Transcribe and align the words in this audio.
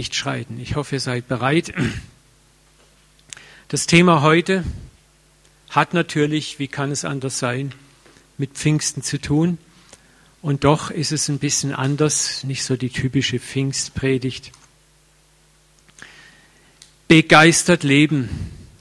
nicht 0.00 0.14
schreiten. 0.14 0.58
Ich 0.58 0.76
hoffe, 0.76 0.96
ihr 0.96 1.00
seid 1.00 1.28
bereit. 1.28 1.74
Das 3.68 3.86
Thema 3.86 4.22
heute 4.22 4.64
hat 5.68 5.92
natürlich, 5.92 6.58
wie 6.58 6.68
kann 6.68 6.90
es 6.90 7.04
anders 7.04 7.38
sein, 7.38 7.74
mit 8.38 8.52
Pfingsten 8.52 9.02
zu 9.02 9.20
tun. 9.20 9.58
Und 10.40 10.64
doch 10.64 10.90
ist 10.90 11.12
es 11.12 11.28
ein 11.28 11.38
bisschen 11.38 11.74
anders, 11.74 12.44
nicht 12.44 12.64
so 12.64 12.76
die 12.78 12.88
typische 12.88 13.38
Pfingstpredigt. 13.38 14.52
Begeistert 17.06 17.82
leben 17.82 18.30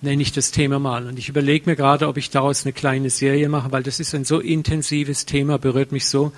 nenne 0.01 0.21
ich 0.21 0.31
das 0.31 0.51
Thema 0.51 0.79
mal. 0.79 1.05
Und 1.05 1.19
ich 1.19 1.27
überlege 1.27 1.69
mir 1.69 1.75
gerade, 1.75 2.07
ob 2.07 2.15
ich 2.15 2.29
daraus 2.29 2.63
eine 2.63 2.71
kleine 2.71 3.09
Serie 3.09 3.49
mache, 3.49 3.73
weil 3.73 3.83
das 3.83 3.99
ist 3.99 4.15
ein 4.15 4.23
so 4.23 4.39
intensives 4.39 5.25
Thema, 5.25 5.57
berührt 5.57 5.91
mich 5.91 6.05
so. 6.05 6.31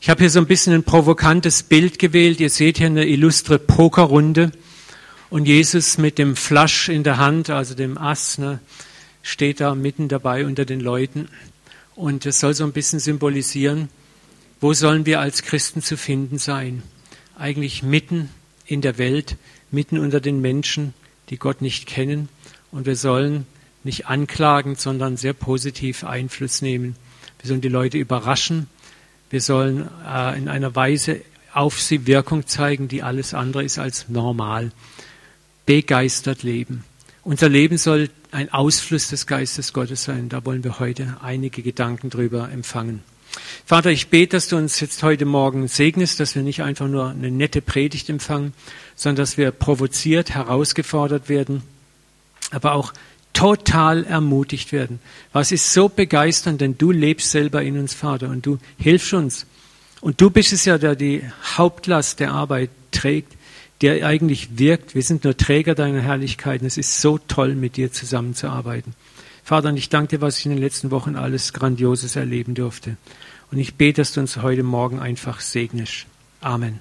Ich 0.00 0.08
habe 0.08 0.20
hier 0.20 0.30
so 0.30 0.38
ein 0.38 0.46
bisschen 0.46 0.72
ein 0.74 0.84
provokantes 0.84 1.64
Bild 1.64 1.98
gewählt. 1.98 2.38
Ihr 2.38 2.50
seht 2.50 2.78
hier 2.78 2.86
eine 2.86 3.04
illustre 3.04 3.58
Pokerrunde 3.58 4.52
und 5.28 5.46
Jesus 5.46 5.98
mit 5.98 6.18
dem 6.18 6.36
Flasch 6.36 6.88
in 6.88 7.02
der 7.02 7.16
Hand, 7.16 7.50
also 7.50 7.74
dem 7.74 7.98
Ass, 7.98 8.38
ne, 8.38 8.60
steht 9.22 9.60
da 9.60 9.74
mitten 9.74 10.06
dabei 10.06 10.46
unter 10.46 10.64
den 10.64 10.78
Leuten. 10.78 11.28
Und 11.96 12.26
es 12.26 12.38
soll 12.38 12.54
so 12.54 12.62
ein 12.62 12.72
bisschen 12.72 13.00
symbolisieren, 13.00 13.88
wo 14.60 14.72
sollen 14.72 15.04
wir 15.04 15.18
als 15.18 15.42
Christen 15.42 15.82
zu 15.82 15.96
finden 15.96 16.38
sein? 16.38 16.84
Eigentlich 17.36 17.82
mitten 17.82 18.30
in 18.66 18.82
der 18.82 18.98
Welt, 18.98 19.36
mitten 19.72 19.98
unter 19.98 20.20
den 20.20 20.40
Menschen, 20.40 20.94
die 21.28 21.38
Gott 21.38 21.60
nicht 21.60 21.86
kennen. 21.86 22.28
Und 22.70 22.86
wir 22.86 22.96
sollen 22.96 23.46
nicht 23.82 24.06
anklagend, 24.06 24.80
sondern 24.80 25.16
sehr 25.16 25.32
positiv 25.32 26.04
Einfluss 26.04 26.62
nehmen. 26.62 26.94
Wir 27.40 27.48
sollen 27.48 27.60
die 27.62 27.68
Leute 27.68 27.98
überraschen 27.98 28.68
wir 29.30 29.40
sollen 29.40 29.88
äh, 30.06 30.38
in 30.38 30.48
einer 30.48 30.74
Weise 30.74 31.20
auf 31.52 31.80
sie 31.80 32.06
Wirkung 32.06 32.46
zeigen, 32.46 32.88
die 32.88 33.02
alles 33.02 33.34
andere 33.34 33.64
ist 33.64 33.78
als 33.78 34.08
normal. 34.08 34.70
Begeistert 35.66 36.42
leben. 36.42 36.84
Unser 37.24 37.48
Leben 37.48 37.76
soll 37.76 38.10
ein 38.30 38.52
Ausfluss 38.52 39.08
des 39.08 39.26
Geistes 39.26 39.72
Gottes 39.72 40.04
sein. 40.04 40.28
Da 40.28 40.44
wollen 40.44 40.64
wir 40.64 40.78
heute 40.78 41.18
einige 41.20 41.62
Gedanken 41.62 42.10
drüber 42.10 42.50
empfangen. 42.50 43.02
Vater, 43.66 43.90
ich 43.90 44.08
bete, 44.08 44.36
dass 44.36 44.48
du 44.48 44.56
uns 44.56 44.80
jetzt 44.80 45.02
heute 45.02 45.26
Morgen 45.26 45.68
segnest, 45.68 46.20
dass 46.20 46.34
wir 46.34 46.42
nicht 46.42 46.62
einfach 46.62 46.88
nur 46.88 47.10
eine 47.10 47.30
nette 47.30 47.60
Predigt 47.60 48.08
empfangen, 48.08 48.54
sondern 48.96 49.22
dass 49.22 49.36
wir 49.36 49.50
provoziert, 49.50 50.30
herausgefordert 50.30 51.28
werden, 51.28 51.62
aber 52.50 52.72
auch 52.72 52.94
total 53.38 54.02
ermutigt 54.04 54.72
werden. 54.72 54.98
Was 55.32 55.52
ist 55.52 55.72
so 55.72 55.88
begeisternd, 55.88 56.60
denn 56.60 56.76
du 56.76 56.90
lebst 56.90 57.30
selber 57.30 57.62
in 57.62 57.78
uns, 57.78 57.94
Vater, 57.94 58.30
und 58.30 58.44
du 58.44 58.58
hilfst 58.78 59.12
uns. 59.12 59.46
Und 60.00 60.20
du 60.20 60.28
bist 60.28 60.52
es 60.52 60.64
ja, 60.64 60.76
der 60.76 60.96
die 60.96 61.22
Hauptlast 61.56 62.18
der 62.18 62.32
Arbeit 62.32 62.70
trägt, 62.90 63.36
der 63.80 64.04
eigentlich 64.04 64.58
wirkt. 64.58 64.96
Wir 64.96 65.04
sind 65.04 65.22
nur 65.22 65.36
Träger 65.36 65.76
deiner 65.76 66.00
Herrlichkeit. 66.00 66.62
Und 66.62 66.66
es 66.66 66.78
ist 66.78 67.00
so 67.00 67.18
toll, 67.18 67.54
mit 67.54 67.76
dir 67.76 67.92
zusammenzuarbeiten. 67.92 68.94
Vater, 69.44 69.68
und 69.68 69.76
ich 69.76 69.88
danke 69.88 70.16
dir, 70.16 70.20
was 70.20 70.40
ich 70.40 70.46
in 70.46 70.50
den 70.50 70.60
letzten 70.60 70.90
Wochen 70.90 71.14
alles 71.14 71.52
Grandioses 71.52 72.16
erleben 72.16 72.56
durfte. 72.56 72.96
Und 73.52 73.58
ich 73.58 73.76
bete, 73.76 74.00
dass 74.00 74.12
du 74.12 74.20
uns 74.20 74.38
heute 74.38 74.64
Morgen 74.64 74.98
einfach 74.98 75.38
segnest. 75.38 76.06
Amen. 76.40 76.80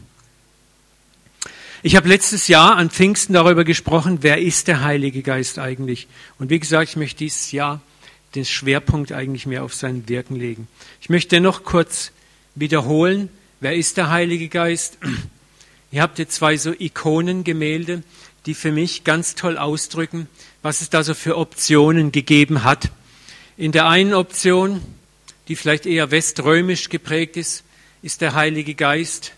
Ich 1.88 1.96
habe 1.96 2.10
letztes 2.10 2.50
Jahr 2.50 2.76
an 2.76 2.90
Pfingsten 2.90 3.32
darüber 3.32 3.64
gesprochen, 3.64 4.18
wer 4.20 4.40
ist 4.40 4.68
der 4.68 4.84
Heilige 4.84 5.22
Geist 5.22 5.58
eigentlich? 5.58 6.08
Und 6.38 6.50
wie 6.50 6.60
gesagt, 6.60 6.90
ich 6.90 6.98
möchte 6.98 7.20
dieses 7.20 7.54
Jahr 7.54 7.80
den 8.36 8.44
Schwerpunkt 8.44 9.14
eigentlich 9.14 9.46
mehr 9.46 9.64
auf 9.64 9.74
sein 9.74 10.10
Wirken 10.10 10.36
legen. 10.36 10.68
Ich 11.00 11.08
möchte 11.08 11.38
dennoch 11.38 11.64
kurz 11.64 12.12
wiederholen, 12.56 13.30
wer 13.62 13.74
ist 13.74 13.96
der 13.96 14.10
Heilige 14.10 14.50
Geist? 14.50 14.98
Ihr 15.94 16.02
habt 16.02 16.18
hier 16.18 16.28
zwei 16.28 16.58
so 16.58 16.74
Ikonengemälde, 16.78 18.04
die 18.48 18.54
für 18.54 18.74
mich 18.74 19.06
ganz 19.06 19.36
toll 19.36 19.58
ausdrücken, 19.58 20.28
was 20.64 20.82
es 20.82 20.90
da 20.90 21.04
so 21.04 21.14
für 21.14 21.38
Optionen 21.38 22.12
gegeben 22.12 22.66
hat. 22.66 22.92
In 23.56 23.72
der 23.72 23.88
einen 23.88 24.14
Option, 24.14 24.82
die 25.48 25.56
vielleicht 25.56 25.86
eher 25.86 26.12
weströmisch 26.12 26.90
geprägt 26.90 27.38
ist, 27.38 27.64
ist 28.02 28.20
der 28.20 28.34
Heilige 28.34 28.74
Geist 28.74 29.32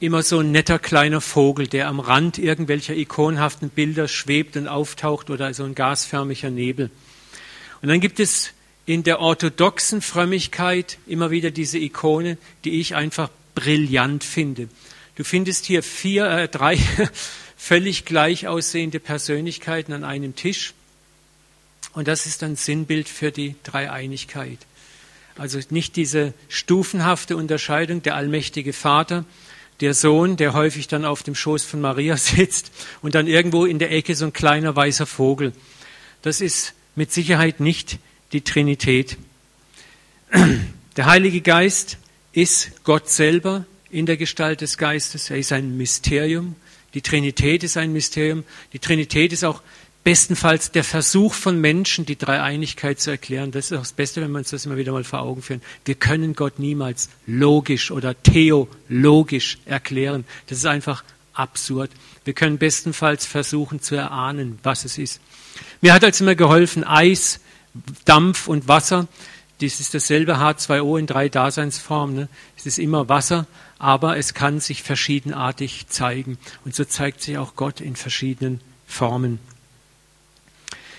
immer 0.00 0.22
so 0.22 0.40
ein 0.40 0.50
netter 0.50 0.78
kleiner 0.78 1.20
Vogel, 1.20 1.66
der 1.66 1.88
am 1.88 2.00
Rand 2.00 2.38
irgendwelcher 2.38 2.94
ikonhaften 2.94 3.70
Bilder 3.70 4.08
schwebt 4.08 4.56
und 4.56 4.68
auftaucht 4.68 5.30
oder 5.30 5.52
so 5.54 5.64
ein 5.64 5.74
gasförmiger 5.74 6.50
Nebel. 6.50 6.90
Und 7.82 7.88
dann 7.88 8.00
gibt 8.00 8.20
es 8.20 8.52
in 8.84 9.02
der 9.02 9.20
orthodoxen 9.20 10.02
Frömmigkeit 10.02 10.98
immer 11.06 11.30
wieder 11.30 11.50
diese 11.50 11.78
Ikone, 11.78 12.38
die 12.64 12.80
ich 12.80 12.94
einfach 12.94 13.30
brillant 13.54 14.22
finde. 14.22 14.68
Du 15.16 15.24
findest 15.24 15.64
hier 15.64 15.82
vier, 15.82 16.26
äh, 16.26 16.48
drei 16.48 16.78
völlig 17.56 18.04
gleich 18.04 18.46
aussehende 18.46 19.00
Persönlichkeiten 19.00 19.92
an 19.92 20.04
einem 20.04 20.36
Tisch. 20.36 20.74
Und 21.94 22.06
das 22.06 22.26
ist 22.26 22.42
ein 22.42 22.56
Sinnbild 22.56 23.08
für 23.08 23.32
die 23.32 23.56
Dreieinigkeit. 23.64 24.58
Also 25.36 25.58
nicht 25.70 25.96
diese 25.96 26.34
stufenhafte 26.48 27.36
Unterscheidung, 27.36 28.02
der 28.02 28.14
allmächtige 28.14 28.72
Vater, 28.72 29.24
der 29.80 29.94
Sohn, 29.94 30.36
der 30.36 30.54
häufig 30.54 30.88
dann 30.88 31.04
auf 31.04 31.22
dem 31.22 31.34
Schoß 31.34 31.64
von 31.64 31.80
Maria 31.80 32.16
sitzt 32.16 32.72
und 33.02 33.14
dann 33.14 33.26
irgendwo 33.26 33.64
in 33.64 33.78
der 33.78 33.92
Ecke 33.92 34.14
so 34.14 34.26
ein 34.26 34.32
kleiner 34.32 34.74
weißer 34.74 35.06
Vogel. 35.06 35.52
Das 36.22 36.40
ist 36.40 36.74
mit 36.94 37.12
Sicherheit 37.12 37.60
nicht 37.60 37.98
die 38.32 38.40
Trinität. 38.40 39.18
Der 40.96 41.04
Heilige 41.04 41.42
Geist 41.42 41.98
ist 42.32 42.84
Gott 42.84 43.10
selber 43.10 43.66
in 43.90 44.06
der 44.06 44.16
Gestalt 44.16 44.62
des 44.62 44.78
Geistes. 44.78 45.28
Er 45.30 45.36
ist 45.36 45.52
ein 45.52 45.76
Mysterium. 45.76 46.56
Die 46.94 47.02
Trinität 47.02 47.62
ist 47.62 47.76
ein 47.76 47.92
Mysterium. 47.92 48.44
Die 48.72 48.78
Trinität 48.78 49.32
ist 49.32 49.44
auch 49.44 49.62
bestenfalls 50.06 50.70
der 50.70 50.84
Versuch 50.84 51.34
von 51.34 51.60
Menschen, 51.60 52.06
die 52.06 52.16
Dreieinigkeit 52.16 53.00
zu 53.00 53.10
erklären. 53.10 53.50
Das 53.50 53.72
ist 53.72 53.72
auch 53.72 53.80
das 53.80 53.92
Beste, 53.92 54.20
wenn 54.20 54.30
wir 54.30 54.38
uns 54.38 54.50
das 54.50 54.64
immer 54.64 54.76
wieder 54.76 54.92
mal 54.92 55.02
vor 55.02 55.18
Augen 55.18 55.42
führen. 55.42 55.62
Wir 55.84 55.96
können 55.96 56.36
Gott 56.36 56.60
niemals 56.60 57.08
logisch 57.26 57.90
oder 57.90 58.14
theologisch 58.22 59.58
erklären. 59.64 60.24
Das 60.46 60.58
ist 60.58 60.66
einfach 60.66 61.02
absurd. 61.32 61.90
Wir 62.24 62.34
können 62.34 62.56
bestenfalls 62.56 63.26
versuchen 63.26 63.82
zu 63.82 63.96
erahnen, 63.96 64.60
was 64.62 64.84
es 64.84 64.96
ist. 64.96 65.20
Mir 65.80 65.92
hat 65.92 66.04
als 66.04 66.20
immer 66.20 66.36
geholfen 66.36 66.84
Eis, 66.84 67.40
Dampf 68.04 68.46
und 68.46 68.68
Wasser. 68.68 69.08
Dies 69.60 69.80
ist 69.80 69.92
dasselbe 69.92 70.36
H2O 70.36 71.00
in 71.00 71.08
drei 71.08 71.28
Daseinsformen. 71.28 72.14
Ne? 72.14 72.28
Es 72.56 72.64
ist 72.64 72.78
immer 72.78 73.08
Wasser, 73.08 73.48
aber 73.80 74.16
es 74.16 74.34
kann 74.34 74.60
sich 74.60 74.84
verschiedenartig 74.84 75.88
zeigen. 75.88 76.38
Und 76.64 76.76
so 76.76 76.84
zeigt 76.84 77.22
sich 77.22 77.38
auch 77.38 77.56
Gott 77.56 77.80
in 77.80 77.96
verschiedenen 77.96 78.60
Formen. 78.86 79.40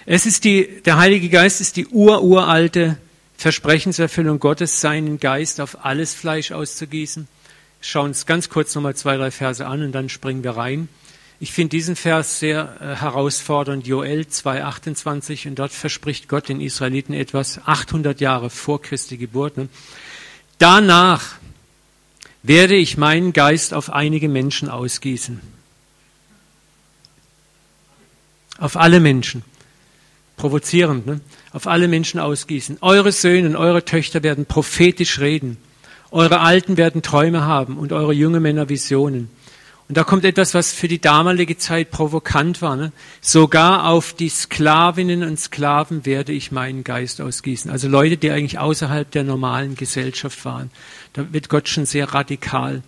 Es 0.10 0.26
ist 0.26 0.46
die, 0.46 0.82
der 0.86 0.98
Heilige 0.98 1.28
Geist 1.28 1.60
ist 1.60 1.76
die 1.76 1.86
ururalte 1.86 2.98
Versprechenserfüllung 3.36 4.40
Gottes, 4.40 4.80
seinen 4.80 5.20
Geist 5.20 5.60
auf 5.60 5.84
alles 5.84 6.14
Fleisch 6.14 6.54
auszugießen. 6.54 7.28
Schauen 7.82 8.08
uns 8.08 8.26
ganz 8.26 8.48
kurz 8.48 8.74
nochmal 8.74 8.96
zwei, 8.96 9.18
drei 9.18 9.32
Verse 9.32 9.68
an 9.68 9.84
und 9.84 9.92
dann 9.92 10.08
springen 10.08 10.46
wir 10.46 10.52
rein. 10.52 10.88
Ich 11.42 11.52
finde 11.52 11.72
diesen 11.72 11.98
Vers 11.98 12.40
sehr 12.40 12.78
äh, 12.80 12.96
herausfordernd, 13.02 13.86
Joel 13.86 14.22
2,28, 14.22 15.50
und 15.50 15.60
dort 15.60 15.74
verspricht 15.74 16.30
Gott 16.30 16.48
den 16.48 16.62
Israeliten 16.62 17.14
etwas, 17.14 17.60
800 17.66 18.22
Jahre 18.22 18.50
vor 18.50 18.82
Christi 18.82 19.18
Geburt. 19.18 19.58
Ne? 19.58 19.68
Danach 20.58 21.36
werde 22.44 22.76
ich 22.76 22.96
meinen 22.96 23.34
Geist 23.34 23.74
auf 23.74 23.90
einige 23.90 24.30
Menschen 24.30 24.70
ausgießen. 24.70 25.42
Auf 28.58 28.78
alle 28.78 29.02
Menschen 29.02 29.44
provozierend, 30.38 31.06
ne? 31.06 31.20
auf 31.52 31.68
alle 31.68 31.88
Menschen 31.88 32.20
ausgießen. 32.20 32.78
Eure 32.82 33.12
Söhne 33.12 33.50
und 33.50 33.56
eure 33.58 33.84
Töchter 33.84 34.24
werden 34.24 34.46
prophetisch 34.46 35.20
reden. 35.20 35.58
Eure 36.12 36.40
Alten 36.40 36.78
werden 36.78 37.02
Träume 37.02 37.44
haben 37.44 37.78
und 37.78 37.92
eure 37.92 38.14
junge 38.14 38.40
Männer 38.40 38.70
Visionen. 38.70 39.30
Und 39.90 39.96
da 39.96 40.04
kommt 40.04 40.26
etwas, 40.26 40.54
was 40.54 40.74
für 40.74 40.90
die 40.90 41.00
damalige 41.00 41.58
Zeit 41.58 41.92
provokant 41.92 42.62
war. 42.62 42.76
Ne? 42.76 42.92
Sogar 43.22 43.86
auf 43.86 44.14
die 44.14 44.28
Sklavinnen 44.28 45.24
und 45.24 45.40
Sklaven 45.40 46.06
werde 46.06 46.34
ich 46.34 46.52
meinen 46.52 46.84
Geist 46.84 47.22
ausgießen. 47.22 47.72
Also 47.72 47.88
Leute, 47.88 48.18
die 48.18 48.32
eigentlich 48.32 48.60
außerhalb 48.60 49.10
der 49.10 49.24
normalen 49.24 49.76
Gesellschaft 49.76 50.44
waren. 50.44 50.72
Da 51.14 51.32
wird 51.32 51.48
Gott 51.48 51.70
schon 51.70 51.86
sehr 51.86 52.14
radikal. 52.14 52.84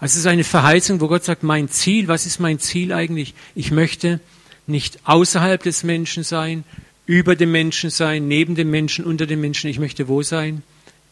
Also 0.00 0.14
es 0.14 0.16
ist 0.16 0.26
eine 0.26 0.42
Verheißung, 0.42 1.00
wo 1.00 1.06
Gott 1.06 1.22
sagt, 1.22 1.44
mein 1.44 1.68
Ziel, 1.68 2.08
was 2.08 2.26
ist 2.26 2.40
mein 2.40 2.58
Ziel 2.58 2.92
eigentlich? 2.92 3.34
Ich 3.54 3.70
möchte 3.70 4.18
nicht 4.66 4.98
außerhalb 5.04 5.62
des 5.62 5.84
Menschen 5.84 6.24
sein, 6.24 6.64
über 7.06 7.36
dem 7.36 7.52
Menschen 7.52 7.90
sein, 7.90 8.28
neben 8.28 8.54
dem 8.54 8.70
Menschen, 8.70 9.04
unter 9.04 9.26
dem 9.26 9.40
Menschen. 9.40 9.68
Ich 9.68 9.78
möchte 9.78 10.08
wo 10.08 10.22
sein? 10.22 10.62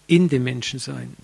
In 0.07 0.29
dem 0.29 0.45
Menschen 0.45 0.79
sein. 0.79 1.17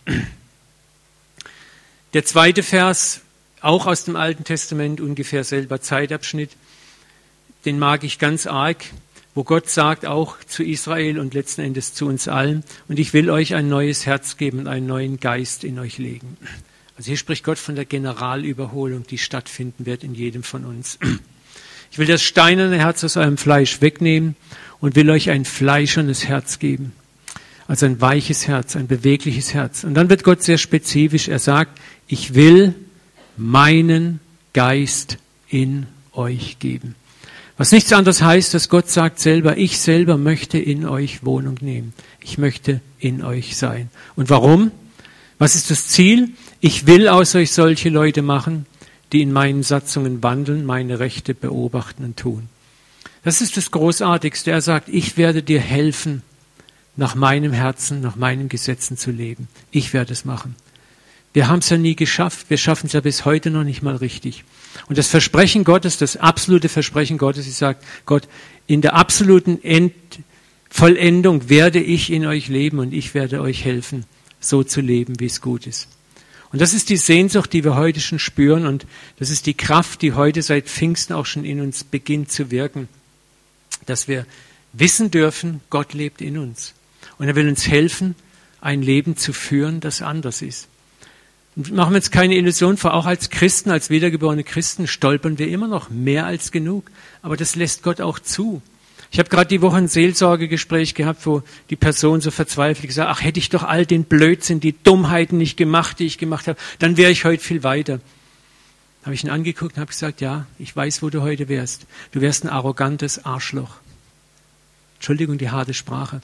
Der 2.14 2.24
zweite 2.24 2.62
Vers, 2.62 3.20
auch 3.60 3.86
aus 3.86 4.04
dem 4.04 4.16
Alten 4.16 4.44
Testament, 4.44 5.00
ungefähr 5.00 5.44
selber 5.44 5.80
Zeitabschnitt, 5.80 6.50
den 7.64 7.78
mag 7.78 8.04
ich 8.04 8.18
ganz 8.18 8.46
arg, 8.46 8.84
wo 9.34 9.44
Gott 9.44 9.68
sagt 9.68 10.06
auch 10.06 10.38
zu 10.46 10.62
Israel 10.62 11.18
und 11.18 11.34
letzten 11.34 11.60
Endes 11.60 11.92
zu 11.92 12.06
uns 12.06 12.26
allen, 12.26 12.64
und 12.88 12.98
ich 12.98 13.12
will 13.12 13.28
euch 13.28 13.54
ein 13.54 13.68
neues 13.68 14.06
Herz 14.06 14.36
geben 14.36 14.60
und 14.60 14.66
einen 14.66 14.86
neuen 14.86 15.20
Geist 15.20 15.62
in 15.62 15.78
euch 15.78 15.98
legen. 15.98 16.38
Also 16.96 17.08
hier 17.08 17.18
spricht 17.18 17.44
Gott 17.44 17.58
von 17.58 17.74
der 17.74 17.84
Generalüberholung, 17.84 19.06
die 19.06 19.18
stattfinden 19.18 19.84
wird 19.84 20.04
in 20.04 20.14
jedem 20.14 20.42
von 20.42 20.64
uns. 20.64 20.98
Ich 21.90 21.98
will 21.98 22.06
das 22.06 22.22
steinerne 22.22 22.78
Herz 22.78 23.04
aus 23.04 23.16
eurem 23.16 23.36
Fleisch 23.36 23.80
wegnehmen 23.80 24.36
und 24.80 24.96
will 24.96 25.10
euch 25.10 25.30
ein 25.30 25.44
fleischernes 25.44 26.26
Herz 26.26 26.58
geben. 26.58 26.92
Also 27.68 27.86
ein 27.86 28.00
weiches 28.00 28.46
Herz, 28.46 28.76
ein 28.76 28.86
bewegliches 28.86 29.54
Herz. 29.54 29.84
Und 29.84 29.94
dann 29.94 30.08
wird 30.08 30.22
Gott 30.22 30.42
sehr 30.42 30.58
spezifisch. 30.58 31.28
Er 31.28 31.38
sagt, 31.38 31.80
ich 32.06 32.34
will 32.34 32.74
meinen 33.36 34.20
Geist 34.52 35.18
in 35.48 35.86
euch 36.12 36.58
geben. 36.58 36.94
Was 37.58 37.72
nichts 37.72 37.92
anderes 37.92 38.22
heißt, 38.22 38.52
dass 38.52 38.68
Gott 38.68 38.90
sagt 38.90 39.18
selber, 39.18 39.56
ich 39.56 39.78
selber 39.78 40.18
möchte 40.18 40.58
in 40.58 40.86
euch 40.86 41.24
Wohnung 41.24 41.56
nehmen. 41.60 41.94
Ich 42.20 42.36
möchte 42.36 42.80
in 42.98 43.24
euch 43.24 43.56
sein. 43.56 43.88
Und 44.14 44.28
warum? 44.28 44.70
Was 45.38 45.54
ist 45.54 45.70
das 45.70 45.88
Ziel? 45.88 46.30
Ich 46.60 46.86
will 46.86 47.08
aus 47.08 47.34
euch 47.34 47.52
solche 47.52 47.88
Leute 47.88 48.22
machen, 48.22 48.66
die 49.12 49.22
in 49.22 49.32
meinen 49.32 49.62
Satzungen 49.62 50.22
wandeln, 50.22 50.64
meine 50.64 50.98
Rechte 50.98 51.34
beobachten 51.34 52.04
und 52.04 52.16
tun. 52.16 52.48
Das 53.24 53.40
ist 53.40 53.56
das 53.56 53.70
Großartigste. 53.70 54.50
Er 54.50 54.60
sagt, 54.60 54.88
ich 54.88 55.16
werde 55.16 55.42
dir 55.42 55.60
helfen, 55.60 56.22
nach 56.96 57.14
meinem 57.14 57.52
Herzen, 57.52 58.00
nach 58.00 58.16
meinen 58.16 58.48
Gesetzen 58.48 58.96
zu 58.96 59.10
leben. 59.10 59.48
Ich 59.70 59.92
werde 59.92 60.12
es 60.12 60.24
machen. 60.24 60.54
Wir 61.32 61.48
haben 61.48 61.58
es 61.58 61.68
ja 61.68 61.76
nie 61.76 61.94
geschafft. 61.94 62.48
Wir 62.48 62.56
schaffen 62.56 62.86
es 62.86 62.94
ja 62.94 63.00
bis 63.00 63.26
heute 63.26 63.50
noch 63.50 63.64
nicht 63.64 63.82
mal 63.82 63.96
richtig. 63.96 64.44
Und 64.88 64.96
das 64.96 65.08
Versprechen 65.08 65.64
Gottes, 65.64 65.98
das 65.98 66.16
absolute 66.16 66.70
Versprechen 66.70 67.18
Gottes, 67.18 67.46
ich 67.46 67.56
sage, 67.56 67.78
Gott, 68.06 68.26
in 68.66 68.80
der 68.80 68.94
absoluten 68.94 69.62
End 69.62 69.92
Vollendung 70.70 71.48
werde 71.48 71.80
ich 71.80 72.10
in 72.10 72.26
euch 72.26 72.48
leben 72.48 72.78
und 72.78 72.92
ich 72.92 73.14
werde 73.14 73.40
euch 73.40 73.64
helfen, 73.64 74.04
so 74.40 74.62
zu 74.62 74.80
leben, 74.80 75.20
wie 75.20 75.26
es 75.26 75.40
gut 75.40 75.66
ist. 75.66 75.88
Und 76.52 76.60
das 76.60 76.74
ist 76.74 76.88
die 76.88 76.96
Sehnsucht, 76.96 77.52
die 77.52 77.64
wir 77.64 77.76
heute 77.76 78.00
schon 78.00 78.18
spüren 78.18 78.66
und 78.66 78.86
das 79.18 79.30
ist 79.30 79.46
die 79.46 79.54
Kraft, 79.54 80.02
die 80.02 80.12
heute 80.12 80.42
seit 80.42 80.66
Pfingsten 80.66 81.14
auch 81.14 81.26
schon 81.26 81.44
in 81.44 81.60
uns 81.60 81.84
beginnt 81.84 82.30
zu 82.30 82.50
wirken, 82.50 82.88
dass 83.86 84.08
wir 84.08 84.26
wissen 84.72 85.10
dürfen, 85.10 85.60
Gott 85.70 85.92
lebt 85.92 86.20
in 86.20 86.38
uns 86.38 86.74
und 87.18 87.28
er 87.28 87.34
will 87.34 87.48
uns 87.48 87.66
helfen, 87.66 88.14
ein 88.60 88.82
Leben 88.82 89.16
zu 89.16 89.32
führen, 89.32 89.80
das 89.80 90.02
anders 90.02 90.42
ist. 90.42 90.68
Und 91.56 91.72
machen 91.72 91.92
wir 91.92 91.96
uns 91.96 92.10
keine 92.10 92.36
Illusion 92.36 92.76
vor, 92.76 92.94
auch 92.94 93.06
als 93.06 93.30
Christen, 93.30 93.70
als 93.70 93.88
wiedergeborene 93.88 94.44
Christen 94.44 94.86
stolpern 94.86 95.38
wir 95.38 95.48
immer 95.48 95.68
noch 95.68 95.88
mehr 95.88 96.26
als 96.26 96.52
genug, 96.52 96.90
aber 97.22 97.36
das 97.36 97.56
lässt 97.56 97.82
Gott 97.82 98.00
auch 98.00 98.18
zu. 98.18 98.60
Ich 99.16 99.18
habe 99.18 99.30
gerade 99.30 99.48
die 99.48 99.62
Woche 99.62 99.78
ein 99.78 99.88
Seelsorgegespräch 99.88 100.94
gehabt, 100.94 101.24
wo 101.24 101.42
die 101.70 101.76
Person 101.76 102.20
so 102.20 102.30
verzweifelt 102.30 102.86
gesagt, 102.86 103.08
ach 103.10 103.22
hätte 103.22 103.38
ich 103.38 103.48
doch 103.48 103.62
all 103.62 103.86
den 103.86 104.04
Blödsinn, 104.04 104.60
die 104.60 104.74
Dummheiten 104.82 105.38
nicht 105.38 105.56
gemacht, 105.56 106.00
die 106.00 106.04
ich 106.04 106.18
gemacht 106.18 106.46
habe, 106.48 106.58
dann 106.80 106.98
wäre 106.98 107.10
ich 107.10 107.24
heute 107.24 107.42
viel 107.42 107.62
weiter. 107.62 108.00
Habe 109.04 109.14
ich 109.14 109.24
ihn 109.24 109.30
angeguckt 109.30 109.76
und 109.76 109.80
habe 109.80 109.88
gesagt, 109.88 110.20
ja, 110.20 110.46
ich 110.58 110.76
weiß, 110.76 111.02
wo 111.02 111.08
du 111.08 111.22
heute 111.22 111.48
wärst. 111.48 111.86
Du 112.12 112.20
wärst 112.20 112.44
ein 112.44 112.50
arrogantes 112.50 113.24
Arschloch. 113.24 113.76
Entschuldigung, 114.96 115.38
die 115.38 115.48
harte 115.48 115.72
Sprache. 115.72 116.20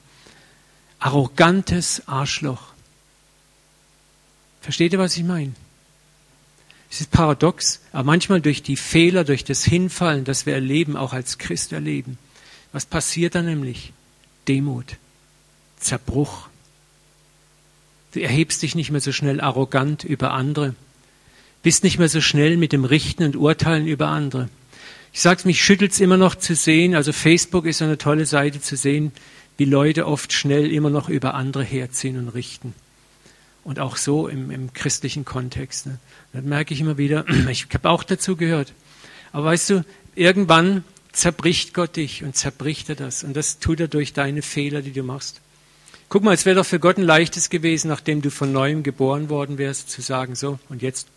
Arrogantes 0.98 2.06
Arschloch. 2.06 2.74
Versteht 4.60 4.92
ihr, 4.92 4.98
was 4.98 5.16
ich 5.16 5.24
meine? 5.24 5.54
Es 6.90 7.00
ist 7.00 7.10
paradox, 7.10 7.80
aber 7.92 8.04
manchmal 8.04 8.42
durch 8.42 8.62
die 8.62 8.76
Fehler, 8.76 9.24
durch 9.24 9.44
das 9.44 9.64
Hinfallen, 9.64 10.26
das 10.26 10.44
wir 10.44 10.52
erleben, 10.52 10.98
auch 10.98 11.14
als 11.14 11.38
Christ 11.38 11.72
erleben, 11.72 12.18
was 12.72 12.86
passiert 12.86 13.34
da 13.34 13.42
nämlich? 13.42 13.92
Demut, 14.48 14.96
Zerbruch. 15.78 16.48
Du 18.12 18.20
erhebst 18.20 18.62
dich 18.62 18.74
nicht 18.74 18.90
mehr 18.90 19.00
so 19.00 19.12
schnell 19.12 19.40
arrogant 19.40 20.04
über 20.04 20.32
andere, 20.32 20.74
bist 21.62 21.84
nicht 21.84 21.98
mehr 21.98 22.08
so 22.08 22.20
schnell 22.20 22.56
mit 22.56 22.72
dem 22.72 22.84
Richten 22.84 23.24
und 23.24 23.36
Urteilen 23.36 23.86
über 23.86 24.08
andere. 24.08 24.48
Ich 25.12 25.20
sag's, 25.20 25.44
mich 25.44 25.62
schüttelt's 25.62 26.00
immer 26.00 26.16
noch 26.16 26.34
zu 26.34 26.54
sehen, 26.54 26.94
also 26.94 27.12
Facebook 27.12 27.66
ist 27.66 27.82
eine 27.82 27.98
tolle 27.98 28.26
Seite 28.26 28.60
zu 28.60 28.76
sehen, 28.76 29.12
wie 29.58 29.64
Leute 29.64 30.06
oft 30.06 30.32
schnell 30.32 30.72
immer 30.72 30.90
noch 30.90 31.08
über 31.08 31.34
andere 31.34 31.62
herziehen 31.62 32.18
und 32.18 32.28
richten. 32.30 32.74
Und 33.64 33.78
auch 33.78 33.96
so 33.96 34.26
im, 34.26 34.50
im 34.50 34.72
christlichen 34.72 35.24
Kontext. 35.24 35.86
Ne? 35.86 35.98
Dann 36.32 36.46
merke 36.46 36.74
ich 36.74 36.80
immer 36.80 36.98
wieder, 36.98 37.24
ich 37.48 37.68
habe 37.72 37.90
auch 37.90 38.02
dazu 38.02 38.36
gehört. 38.36 38.72
Aber 39.30 39.44
weißt 39.44 39.70
du, 39.70 39.84
irgendwann 40.14 40.82
zerbricht 41.12 41.74
Gott 41.74 41.96
dich 41.96 42.24
und 42.24 42.36
zerbricht 42.36 42.88
er 42.88 42.96
das. 42.96 43.22
Und 43.24 43.34
das 43.34 43.58
tut 43.58 43.80
er 43.80 43.88
durch 43.88 44.12
deine 44.12 44.42
Fehler, 44.42 44.82
die 44.82 44.92
du 44.92 45.02
machst. 45.02 45.40
Guck 46.08 46.24
mal, 46.24 46.34
es 46.34 46.44
wäre 46.44 46.56
doch 46.56 46.66
für 46.66 46.78
Gott 46.78 46.98
ein 46.98 47.04
leichtes 47.04 47.48
gewesen, 47.48 47.88
nachdem 47.88 48.20
du 48.20 48.30
von 48.30 48.52
neuem 48.52 48.82
geboren 48.82 49.30
worden 49.30 49.56
wärst, 49.56 49.90
zu 49.90 50.02
sagen, 50.02 50.34
so, 50.34 50.58
und 50.68 50.82
jetzt, 50.82 51.08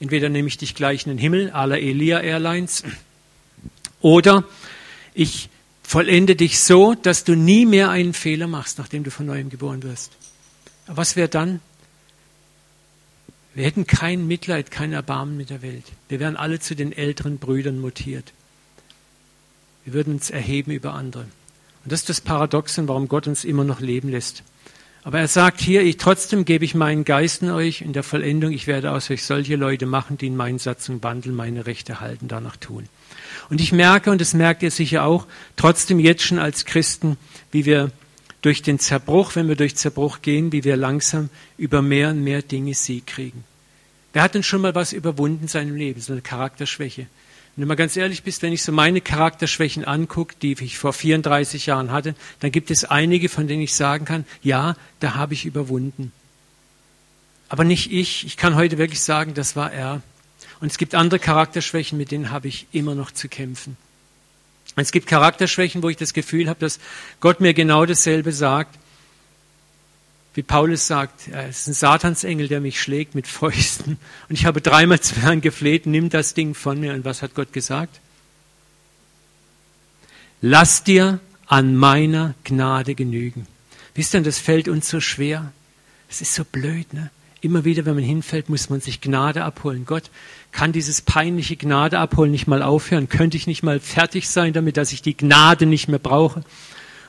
entweder 0.00 0.30
nehme 0.30 0.48
ich 0.48 0.56
dich 0.56 0.74
gleich 0.74 1.04
in 1.04 1.10
den 1.10 1.18
Himmel, 1.18 1.50
à 1.50 1.66
la 1.66 1.76
Elia 1.76 2.20
Airlines, 2.20 2.82
oder 4.00 4.44
ich 5.12 5.50
vollende 5.82 6.34
dich 6.34 6.60
so, 6.60 6.94
dass 6.94 7.24
du 7.24 7.34
nie 7.34 7.66
mehr 7.66 7.90
einen 7.90 8.14
Fehler 8.14 8.46
machst, 8.46 8.78
nachdem 8.78 9.04
du 9.04 9.10
von 9.10 9.26
neuem 9.26 9.50
geboren 9.50 9.82
wirst. 9.82 10.12
Aber 10.86 10.98
was 10.98 11.16
wäre 11.16 11.28
dann? 11.28 11.60
Wir 13.54 13.64
hätten 13.64 13.86
kein 13.86 14.26
Mitleid, 14.26 14.70
kein 14.70 14.92
Erbarmen 14.92 15.36
mit 15.36 15.50
der 15.50 15.62
Welt. 15.62 15.84
Wir 16.08 16.20
wären 16.20 16.36
alle 16.36 16.58
zu 16.58 16.74
den 16.74 16.92
älteren 16.92 17.38
Brüdern 17.38 17.78
mutiert. 17.78 18.32
Wir 19.84 19.92
würden 19.92 20.14
uns 20.14 20.30
erheben 20.30 20.70
über 20.70 20.94
andere. 20.94 21.22
Und 21.22 21.92
das 21.92 22.00
ist 22.00 22.08
das 22.08 22.20
Paradoxon, 22.20 22.88
warum 22.88 23.08
Gott 23.08 23.26
uns 23.26 23.44
immer 23.44 23.64
noch 23.64 23.80
leben 23.80 24.08
lässt. 24.08 24.42
Aber 25.02 25.18
er 25.18 25.28
sagt 25.28 25.60
hier, 25.60 25.82
ich, 25.82 25.98
trotzdem 25.98 26.46
gebe 26.46 26.64
ich 26.64 26.74
meinen 26.74 27.04
Geist 27.04 27.42
in 27.42 27.50
euch 27.50 27.82
in 27.82 27.92
der 27.92 28.02
Vollendung. 28.02 28.52
Ich 28.52 28.66
werde 28.66 28.90
aus 28.90 29.10
euch 29.10 29.22
solche 29.22 29.56
Leute 29.56 29.84
machen, 29.84 30.16
die 30.16 30.28
in 30.28 30.36
meinen 30.36 30.58
Satzungen 30.58 31.02
wandeln, 31.02 31.36
meine 31.36 31.66
Rechte 31.66 32.00
halten, 32.00 32.26
danach 32.26 32.56
tun. 32.56 32.88
Und 33.50 33.60
ich 33.60 33.72
merke, 33.72 34.10
und 34.10 34.22
das 34.22 34.32
merkt 34.32 34.62
ihr 34.62 34.70
sicher 34.70 35.04
auch, 35.04 35.26
trotzdem 35.56 35.98
jetzt 36.00 36.22
schon 36.22 36.38
als 36.38 36.64
Christen, 36.64 37.18
wie 37.52 37.66
wir 37.66 37.90
durch 38.40 38.62
den 38.62 38.78
Zerbruch, 38.78 39.36
wenn 39.36 39.48
wir 39.48 39.56
durch 39.56 39.76
Zerbruch 39.76 40.22
gehen, 40.22 40.52
wie 40.52 40.64
wir 40.64 40.76
langsam 40.76 41.28
über 41.58 41.82
mehr 41.82 42.10
und 42.10 42.24
mehr 42.24 42.40
Dinge 42.40 42.72
Sieg 42.72 43.06
kriegen. 43.06 43.44
Wer 44.14 44.22
hat 44.22 44.34
denn 44.34 44.42
schon 44.42 44.62
mal 44.62 44.74
was 44.74 44.94
überwunden 44.94 45.42
in 45.42 45.48
seinem 45.48 45.76
Leben? 45.76 46.00
So 46.00 46.12
eine 46.12 46.22
Charakterschwäche. 46.22 47.06
Wenn 47.56 47.62
du 47.62 47.68
mal 47.68 47.76
ganz 47.76 47.96
ehrlich 47.96 48.24
bist, 48.24 48.42
wenn 48.42 48.52
ich 48.52 48.62
so 48.62 48.72
meine 48.72 49.00
Charakterschwächen 49.00 49.84
angucke, 49.84 50.34
die 50.42 50.52
ich 50.60 50.76
vor 50.76 50.92
34 50.92 51.66
Jahren 51.66 51.92
hatte, 51.92 52.16
dann 52.40 52.50
gibt 52.50 52.70
es 52.70 52.84
einige, 52.84 53.28
von 53.28 53.46
denen 53.46 53.62
ich 53.62 53.74
sagen 53.74 54.04
kann, 54.04 54.24
ja, 54.42 54.76
da 54.98 55.14
habe 55.14 55.34
ich 55.34 55.44
überwunden. 55.44 56.12
Aber 57.48 57.62
nicht 57.62 57.92
ich. 57.92 58.26
Ich 58.26 58.36
kann 58.36 58.56
heute 58.56 58.78
wirklich 58.78 59.00
sagen, 59.00 59.34
das 59.34 59.54
war 59.54 59.72
er. 59.72 60.02
Und 60.60 60.72
es 60.72 60.78
gibt 60.78 60.96
andere 60.96 61.20
Charakterschwächen, 61.20 61.96
mit 61.96 62.10
denen 62.10 62.30
habe 62.30 62.48
ich 62.48 62.66
immer 62.72 62.96
noch 62.96 63.12
zu 63.12 63.28
kämpfen. 63.28 63.76
Es 64.74 64.90
gibt 64.90 65.06
Charakterschwächen, 65.06 65.82
wo 65.84 65.88
ich 65.88 65.96
das 65.96 66.14
Gefühl 66.14 66.48
habe, 66.48 66.58
dass 66.58 66.80
Gott 67.20 67.40
mir 67.40 67.54
genau 67.54 67.86
dasselbe 67.86 68.32
sagt 68.32 68.76
wie 70.34 70.42
Paulus 70.42 70.88
sagt, 70.88 71.28
er 71.28 71.48
ist 71.48 71.68
ein 71.68 71.74
Satansengel, 71.74 72.48
der 72.48 72.60
mich 72.60 72.80
schlägt 72.80 73.14
mit 73.14 73.28
Fäusten. 73.28 73.98
Und 74.28 74.34
ich 74.34 74.46
habe 74.46 74.60
dreimal 74.60 75.00
zu 75.00 75.16
Herrn 75.16 75.40
gefleht, 75.40 75.86
nimm 75.86 76.10
das 76.10 76.34
Ding 76.34 76.54
von 76.54 76.80
mir. 76.80 76.92
Und 76.92 77.04
was 77.04 77.22
hat 77.22 77.34
Gott 77.34 77.52
gesagt? 77.52 78.00
Lass 80.40 80.82
dir 80.82 81.20
an 81.46 81.76
meiner 81.76 82.34
Gnade 82.42 82.96
genügen. 82.96 83.46
Wisst 83.94 84.14
ihr, 84.14 84.22
das 84.22 84.38
fällt 84.38 84.66
uns 84.66 84.88
so 84.88 85.00
schwer. 85.00 85.52
Es 86.10 86.20
ist 86.20 86.34
so 86.34 86.44
blöd, 86.44 86.92
ne? 86.92 87.10
Immer 87.40 87.64
wieder, 87.64 87.84
wenn 87.84 87.94
man 87.94 88.04
hinfällt, 88.04 88.48
muss 88.48 88.70
man 88.70 88.80
sich 88.80 89.02
Gnade 89.02 89.44
abholen. 89.44 89.84
Gott 89.84 90.10
kann 90.50 90.72
dieses 90.72 91.02
peinliche 91.02 91.56
Gnade 91.56 91.98
abholen 91.98 92.30
nicht 92.30 92.46
mal 92.46 92.62
aufhören. 92.62 93.10
Könnte 93.10 93.36
ich 93.36 93.46
nicht 93.46 93.62
mal 93.62 93.80
fertig 93.80 94.30
sein 94.30 94.54
damit, 94.54 94.78
dass 94.78 94.92
ich 94.92 95.02
die 95.02 95.16
Gnade 95.16 95.66
nicht 95.66 95.86
mehr 95.86 95.98
brauche? 95.98 96.42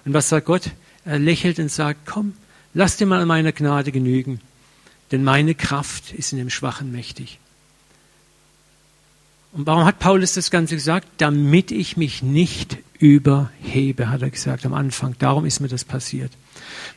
Und 0.04 0.14
was 0.14 0.28
sagt 0.28 0.48
Gott? 0.48 0.72
Er 1.06 1.20
lächelt 1.20 1.58
und 1.60 1.72
sagt, 1.72 2.06
komm, 2.06 2.34
Lass 2.78 2.98
dir 2.98 3.06
mal 3.06 3.26
meiner 3.26 3.54
Gnade 3.54 3.94
genügen, 3.94 4.42
denn 5.12 5.24
meine 5.24 5.56
Kraft 5.56 6.12
ist 6.12 6.34
in 6.34 6.38
dem 6.38 6.50
Schwachen 6.50 6.92
mächtig. 6.92 7.40
Und 9.54 9.66
warum 9.66 9.86
hat 9.86 10.00
Paulus 10.00 10.34
das 10.34 10.52
Ganze 10.52 10.76
gesagt? 10.76 11.08
Damit 11.18 11.72
ich 11.72 11.96
mich 11.96 12.22
nicht 12.22 12.78
überhebe, 13.00 14.10
hat 14.10 14.22
er 14.22 14.30
gesagt 14.30 14.66
am 14.66 14.74
Anfang. 14.74 15.16
Darum 15.20 15.46
ist 15.46 15.62
mir 15.62 15.70
das 15.70 15.86
passiert. 15.86 16.34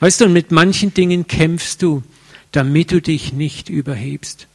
Weißt 0.01 0.21
du, 0.21 0.25
und 0.25 0.33
mit 0.33 0.51
manchen 0.51 0.93
Dingen 0.95 1.29
kämpfst 1.29 1.81
du, 1.81 2.03
damit 2.51 2.91
du 2.91 3.01
dich 3.01 3.33
nicht 3.33 3.69
überhebst. 3.69 4.49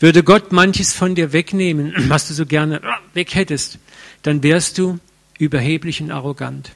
Würde 0.00 0.22
Gott 0.22 0.52
manches 0.52 0.92
von 0.92 1.14
dir 1.14 1.32
wegnehmen, 1.32 1.94
was 2.10 2.28
du 2.28 2.34
so 2.34 2.44
gerne 2.44 2.82
weg 3.14 3.34
hättest, 3.34 3.78
dann 4.22 4.42
wärst 4.42 4.76
du 4.76 4.98
überheblich 5.38 6.02
und 6.02 6.10
arrogant. 6.10 6.72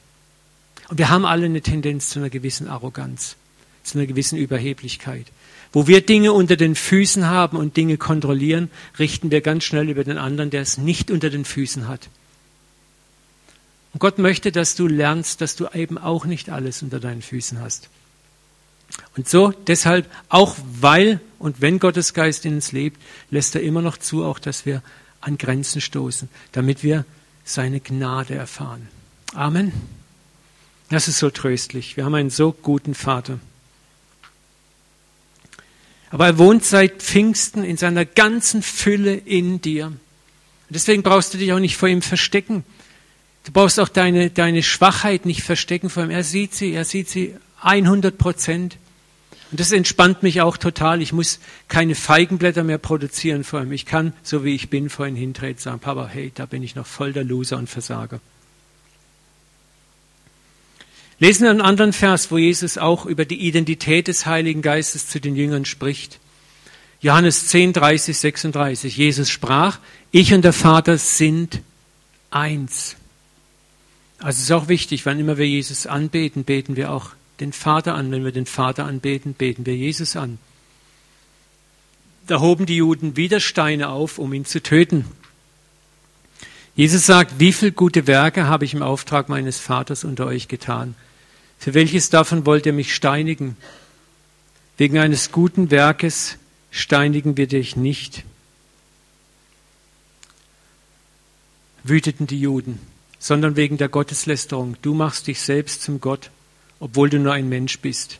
Und 0.89 0.97
wir 0.97 1.11
haben 1.11 1.27
alle 1.27 1.45
eine 1.45 1.61
Tendenz 1.61 2.09
zu 2.09 2.21
einer 2.21 2.31
gewissen 2.31 2.67
Arroganz 2.67 3.37
zu 3.83 3.99
einer 3.99 4.07
gewissen 4.07 4.39
Überheblichkeit. 4.39 5.27
Wo 5.73 5.87
wir 5.87 6.01
Dinge 6.01 6.33
unter 6.33 6.57
den 6.57 6.75
Füßen 6.75 7.27
haben 7.27 7.57
und 7.57 7.77
Dinge 7.77 7.97
kontrollieren, 7.97 8.71
richten 8.99 9.31
wir 9.31 9.41
ganz 9.41 9.65
schnell 9.65 9.89
über 9.89 10.05
den 10.05 10.19
anderen, 10.19 10.51
der 10.51 10.63
es 10.63 10.79
nicht 10.79 11.11
unter 11.11 11.31
den 11.31 11.45
Füßen 11.45 11.87
hat. 11.87 12.09
Und 13.93 14.01
Gott 14.01 14.19
möchte, 14.19 14.53
dass 14.53 14.75
du 14.75 14.87
lernst, 14.87 15.41
dass 15.41 15.57
du 15.57 15.69
eben 15.73 15.99
auch 15.99 16.25
nicht 16.25 16.51
alles 16.51 16.83
unter 16.83 17.01
deinen 17.01 17.23
Füßen 17.23 17.61
hast. 17.61 17.89
Und 19.17 19.29
so 19.29 19.53
deshalb, 19.67 20.11
auch 20.29 20.57
weil 20.81 21.21
und 21.39 21.61
wenn 21.61 21.79
Gottes 21.79 22.15
Geist 22.15 22.45
in 22.45 22.57
uns 22.57 22.73
lebt, 22.73 23.01
lässt 23.31 23.55
er 23.55 23.63
immer 23.63 23.83
noch 23.83 23.97
zu, 23.97 24.25
auch 24.25 24.39
dass 24.39 24.67
wir 24.67 24.83
an 25.21 25.39
Grenzen 25.39 25.81
stoßen, 25.81 26.29
damit 26.53 26.83
wir 26.83 27.05
seine 27.45 27.81
Gnade 27.81 28.35
erfahren. 28.35 28.89
Amen. 29.35 29.73
Das 30.89 31.09
ist 31.09 31.19
so 31.19 31.31
tröstlich. 31.31 31.97
Wir 31.97 32.05
haben 32.05 32.15
einen 32.15 32.31
so 32.31 32.53
guten 32.53 32.95
Vater. 32.95 33.39
Aber 36.11 36.27
er 36.27 36.39
wohnt 36.39 36.65
seit 36.65 37.03
Pfingsten 37.03 37.65
in 37.65 37.77
seiner 37.77 38.05
ganzen 38.05 38.63
Fülle 38.63 39.15
in 39.15 39.61
dir. 39.61 39.87
Und 39.87 39.99
deswegen 40.69 41.03
brauchst 41.03 41.33
du 41.33 41.39
dich 41.39 41.53
auch 41.53 41.61
nicht 41.61 41.77
vor 41.77 41.89
ihm 41.89 42.03
verstecken. 42.03 42.65
Du 43.45 43.53
brauchst 43.53 43.81
auch 43.81 43.89
deine, 43.89 44.31
deine 44.31 44.63
Schwachheit 44.63 45.25
nicht 45.25 45.43
verstecken 45.43 45.89
vor 45.89 46.05
ihm. 46.05 46.11
Er 46.11 46.25
sieht 46.25 46.55
sie, 46.55 46.73
er 46.73 46.85
sieht 46.85 47.09
sie 47.09 47.35
100 47.63 48.19
Prozent. 48.19 48.77
Und 49.51 49.59
das 49.59 49.73
entspannt 49.73 50.23
mich 50.23 50.41
auch 50.43 50.57
total. 50.57 51.03
Ich 51.03 51.13
muss 51.13 51.41
keine 51.69 51.95
Feigenblätter 51.95 52.63
mehr 52.63 52.79
produzieren 52.79 53.43
vor 53.43 53.63
ihm. 53.63 53.73
Ich 53.73 53.87
kann, 53.87 54.13
so 54.23 54.45
wie 54.45 54.55
ich 54.55 54.71
bin, 54.71 54.91
vor 54.91 55.07
ihn 55.07 55.17
hintreten, 55.17 55.61
sagen, 55.61 55.81
Papa, 55.81 56.09
hey, 56.13 56.31
da 56.35 56.47
bin 56.47 56.63
ich 56.63 56.77
noch 56.77 56.87
voll 56.87 57.13
der 57.13 57.25
Loser 57.25 57.57
und 57.57 57.69
Versager. 57.69 58.21
Lesen 61.21 61.43
wir 61.45 61.51
einen 61.51 61.61
anderen 61.61 61.93
Vers, 61.93 62.31
wo 62.31 62.39
Jesus 62.39 62.79
auch 62.79 63.05
über 63.05 63.27
die 63.27 63.47
Identität 63.47 64.09
des 64.09 64.25
Heiligen 64.25 64.63
Geistes 64.63 65.07
zu 65.07 65.21
den 65.21 65.37
Jüngern 65.37 65.67
spricht. 65.67 66.19
Johannes 67.03 67.49
10, 67.49 67.75
30, 67.75 68.19
36. 68.19 68.97
Jesus 68.97 69.29
sprach, 69.29 69.79
ich 70.13 70.33
und 70.33 70.43
der 70.43 70.55
Vater 70.55 70.97
sind 70.97 71.61
eins. 72.31 72.97
Also 74.19 74.39
es 74.39 74.45
ist 74.45 74.53
auch 74.53 74.69
wichtig, 74.69 75.05
wann 75.05 75.21
immer 75.21 75.37
wir 75.37 75.47
Jesus 75.47 75.87
anbeten, 75.87 76.45
beten 76.45 76.77
wir 76.77 76.91
auch 76.91 77.11
den 77.39 77.53
Vater 77.53 77.95
an. 77.95 78.11
Wenn 78.11 78.25
wir 78.25 78.33
den 78.33 78.47
Vater 78.47 78.87
anbeten, 78.87 79.35
beten 79.35 79.67
wir 79.67 79.77
Jesus 79.77 80.17
an. 80.17 80.39
Da 82.27 82.41
hoben 82.41 82.65
die 82.65 82.77
Juden 82.77 83.17
wieder 83.17 83.41
Steine 83.41 83.91
auf, 83.91 84.19
um 84.19 84.33
ihn 84.33 84.47
zu 84.47 84.63
töten. 84.63 85.05
Jesus 86.77 87.05
sagt, 87.05 87.41
wie 87.41 87.53
viele 87.53 87.73
gute 87.73 88.07
Werke 88.07 88.47
habe 88.47 88.65
ich 88.65 88.73
im 88.73 88.83
Auftrag 88.83 89.29
meines 89.29 89.59
Vaters 89.59 90.05
unter 90.05 90.27
euch 90.27 90.49
getan? 90.49 90.95
Für 91.61 91.75
welches 91.75 92.09
davon 92.09 92.47
wollt 92.47 92.65
ihr 92.65 92.73
mich 92.73 92.95
steinigen? 92.95 93.57
Wegen 94.79 94.97
eines 94.97 95.31
guten 95.31 95.71
Werkes 95.71 96.39
steinigen 96.71 97.37
wir 97.37 97.47
dich 97.47 97.77
nicht. 97.77 98.25
Wüteten 101.85 102.27
die 102.27 102.41
Juden, 102.41 102.79
sondern 103.19 103.57
wegen 103.57 103.77
der 103.77 103.91
Gotteslästerung. 103.91 104.77
Du 104.81 104.95
machst 104.95 105.27
dich 105.27 105.41
selbst 105.41 105.83
zum 105.83 106.01
Gott, 106.01 106.31
obwohl 106.79 107.11
du 107.11 107.19
nur 107.19 107.35
ein 107.35 107.51
Mensch 107.51 107.79
bist. 107.81 108.19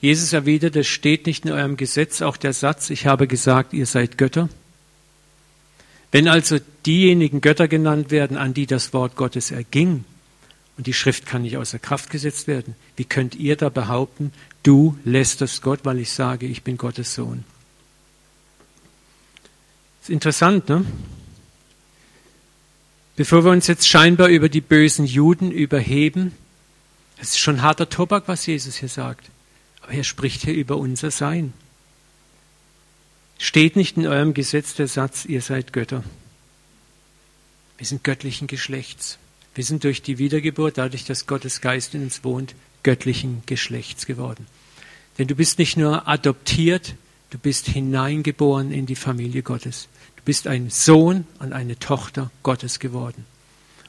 Jesus 0.00 0.32
erwiderte, 0.32 0.82
steht 0.82 1.26
nicht 1.26 1.44
in 1.44 1.52
eurem 1.52 1.76
Gesetz 1.76 2.22
auch 2.22 2.36
der 2.36 2.52
Satz, 2.52 2.90
ich 2.90 3.06
habe 3.06 3.28
gesagt, 3.28 3.72
ihr 3.72 3.86
seid 3.86 4.18
Götter? 4.18 4.48
Wenn 6.10 6.26
also 6.26 6.58
diejenigen 6.86 7.40
Götter 7.40 7.68
genannt 7.68 8.10
werden, 8.10 8.36
an 8.36 8.52
die 8.52 8.66
das 8.66 8.92
Wort 8.92 9.14
Gottes 9.14 9.52
erging, 9.52 10.04
und 10.78 10.86
die 10.86 10.94
Schrift 10.94 11.26
kann 11.26 11.42
nicht 11.42 11.56
außer 11.56 11.80
Kraft 11.80 12.08
gesetzt 12.08 12.46
werden. 12.46 12.76
Wie 12.96 13.04
könnt 13.04 13.34
ihr 13.34 13.56
da 13.56 13.68
behaupten, 13.68 14.32
du 14.62 14.96
lästerst 15.04 15.60
Gott, 15.60 15.80
weil 15.82 15.98
ich 15.98 16.12
sage, 16.12 16.46
ich 16.46 16.62
bin 16.62 16.78
Gottes 16.78 17.14
Sohn? 17.14 17.44
Ist 20.00 20.08
interessant, 20.08 20.68
ne? 20.68 20.86
Bevor 23.16 23.44
wir 23.44 23.50
uns 23.50 23.66
jetzt 23.66 23.88
scheinbar 23.88 24.28
über 24.28 24.48
die 24.48 24.60
bösen 24.60 25.04
Juden 25.04 25.50
überheben, 25.50 26.32
es 27.16 27.30
ist 27.30 27.40
schon 27.40 27.62
harter 27.62 27.88
Tobak, 27.88 28.28
was 28.28 28.46
Jesus 28.46 28.76
hier 28.76 28.88
sagt. 28.88 29.28
Aber 29.80 29.92
er 29.92 30.04
spricht 30.04 30.42
hier 30.42 30.54
über 30.54 30.76
unser 30.76 31.10
Sein. 31.10 31.54
Steht 33.36 33.74
nicht 33.74 33.96
in 33.96 34.06
eurem 34.06 34.32
Gesetz 34.32 34.74
der 34.74 34.86
Satz, 34.86 35.24
ihr 35.24 35.42
seid 35.42 35.72
Götter. 35.72 36.04
Wir 37.78 37.86
sind 37.86 38.04
göttlichen 38.04 38.46
Geschlechts. 38.46 39.18
Wir 39.54 39.64
sind 39.64 39.84
durch 39.84 40.02
die 40.02 40.18
Wiedergeburt, 40.18 40.78
dadurch, 40.78 41.04
dass 41.04 41.26
Gottes 41.26 41.60
Geist 41.60 41.94
in 41.94 42.04
uns 42.04 42.22
wohnt, 42.24 42.54
göttlichen 42.82 43.42
Geschlechts 43.46 44.06
geworden. 44.06 44.46
Denn 45.18 45.26
du 45.26 45.34
bist 45.34 45.58
nicht 45.58 45.76
nur 45.76 46.06
adoptiert, 46.06 46.94
du 47.30 47.38
bist 47.38 47.66
hineingeboren 47.66 48.70
in 48.70 48.86
die 48.86 48.96
Familie 48.96 49.42
Gottes. 49.42 49.88
Du 50.16 50.22
bist 50.24 50.46
ein 50.46 50.70
Sohn 50.70 51.26
und 51.40 51.52
eine 51.52 51.78
Tochter 51.78 52.30
Gottes 52.42 52.78
geworden 52.78 53.24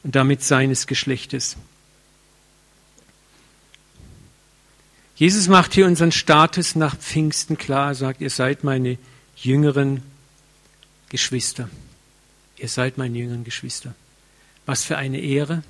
und 0.04 0.16
damit 0.16 0.44
seines 0.44 0.88
Geschlechtes. 0.88 1.56
Jesus 5.16 5.50
macht 5.50 5.74
hier 5.74 5.86
unseren 5.86 6.14
Status 6.14 6.76
nach 6.76 6.98
Pfingsten 6.98 7.58
klar, 7.58 7.94
sagt, 7.94 8.22
ihr 8.22 8.30
seid 8.30 8.64
meine 8.64 8.98
jüngeren 9.36 10.02
Geschwister. 11.10 11.70
Ihr 12.58 12.70
seid 12.70 12.98
meine 12.98 13.18
jüngeren 13.18 13.44
Geschwister. 13.44 13.94
Was 14.70 14.84
für 14.84 15.00
eine 15.00 15.20
Ehre, 15.20 15.64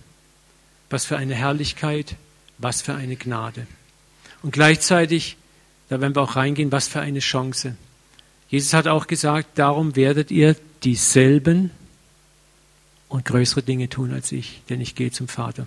was 0.90 1.06
für 1.06 1.16
eine 1.16 1.34
Herrlichkeit, 1.34 2.18
was 2.58 2.82
für 2.82 2.96
eine 2.96 3.16
Gnade. 3.16 3.66
Und 4.44 4.52
gleichzeitig, 4.52 5.38
da 5.88 6.02
werden 6.02 6.18
wir 6.18 6.22
auch 6.22 6.36
reingehen, 6.36 6.74
was 6.74 6.90
für 6.90 7.00
eine 7.00 7.20
Chance. 7.20 7.78
Jesus 8.50 8.74
hat 8.74 8.88
auch 8.88 9.08
gesagt, 9.08 9.58
darum 9.58 9.96
werdet 9.96 10.32
ihr 10.32 10.58
dieselben 10.84 11.72
und 13.08 13.24
größere 13.24 13.64
Dinge 13.64 13.88
tun 13.88 14.12
als 14.12 14.34
ich, 14.34 14.64
denn 14.68 14.82
ich 14.82 14.96
gehe 14.96 15.12
zum 15.12 15.30
Vater. 15.30 15.66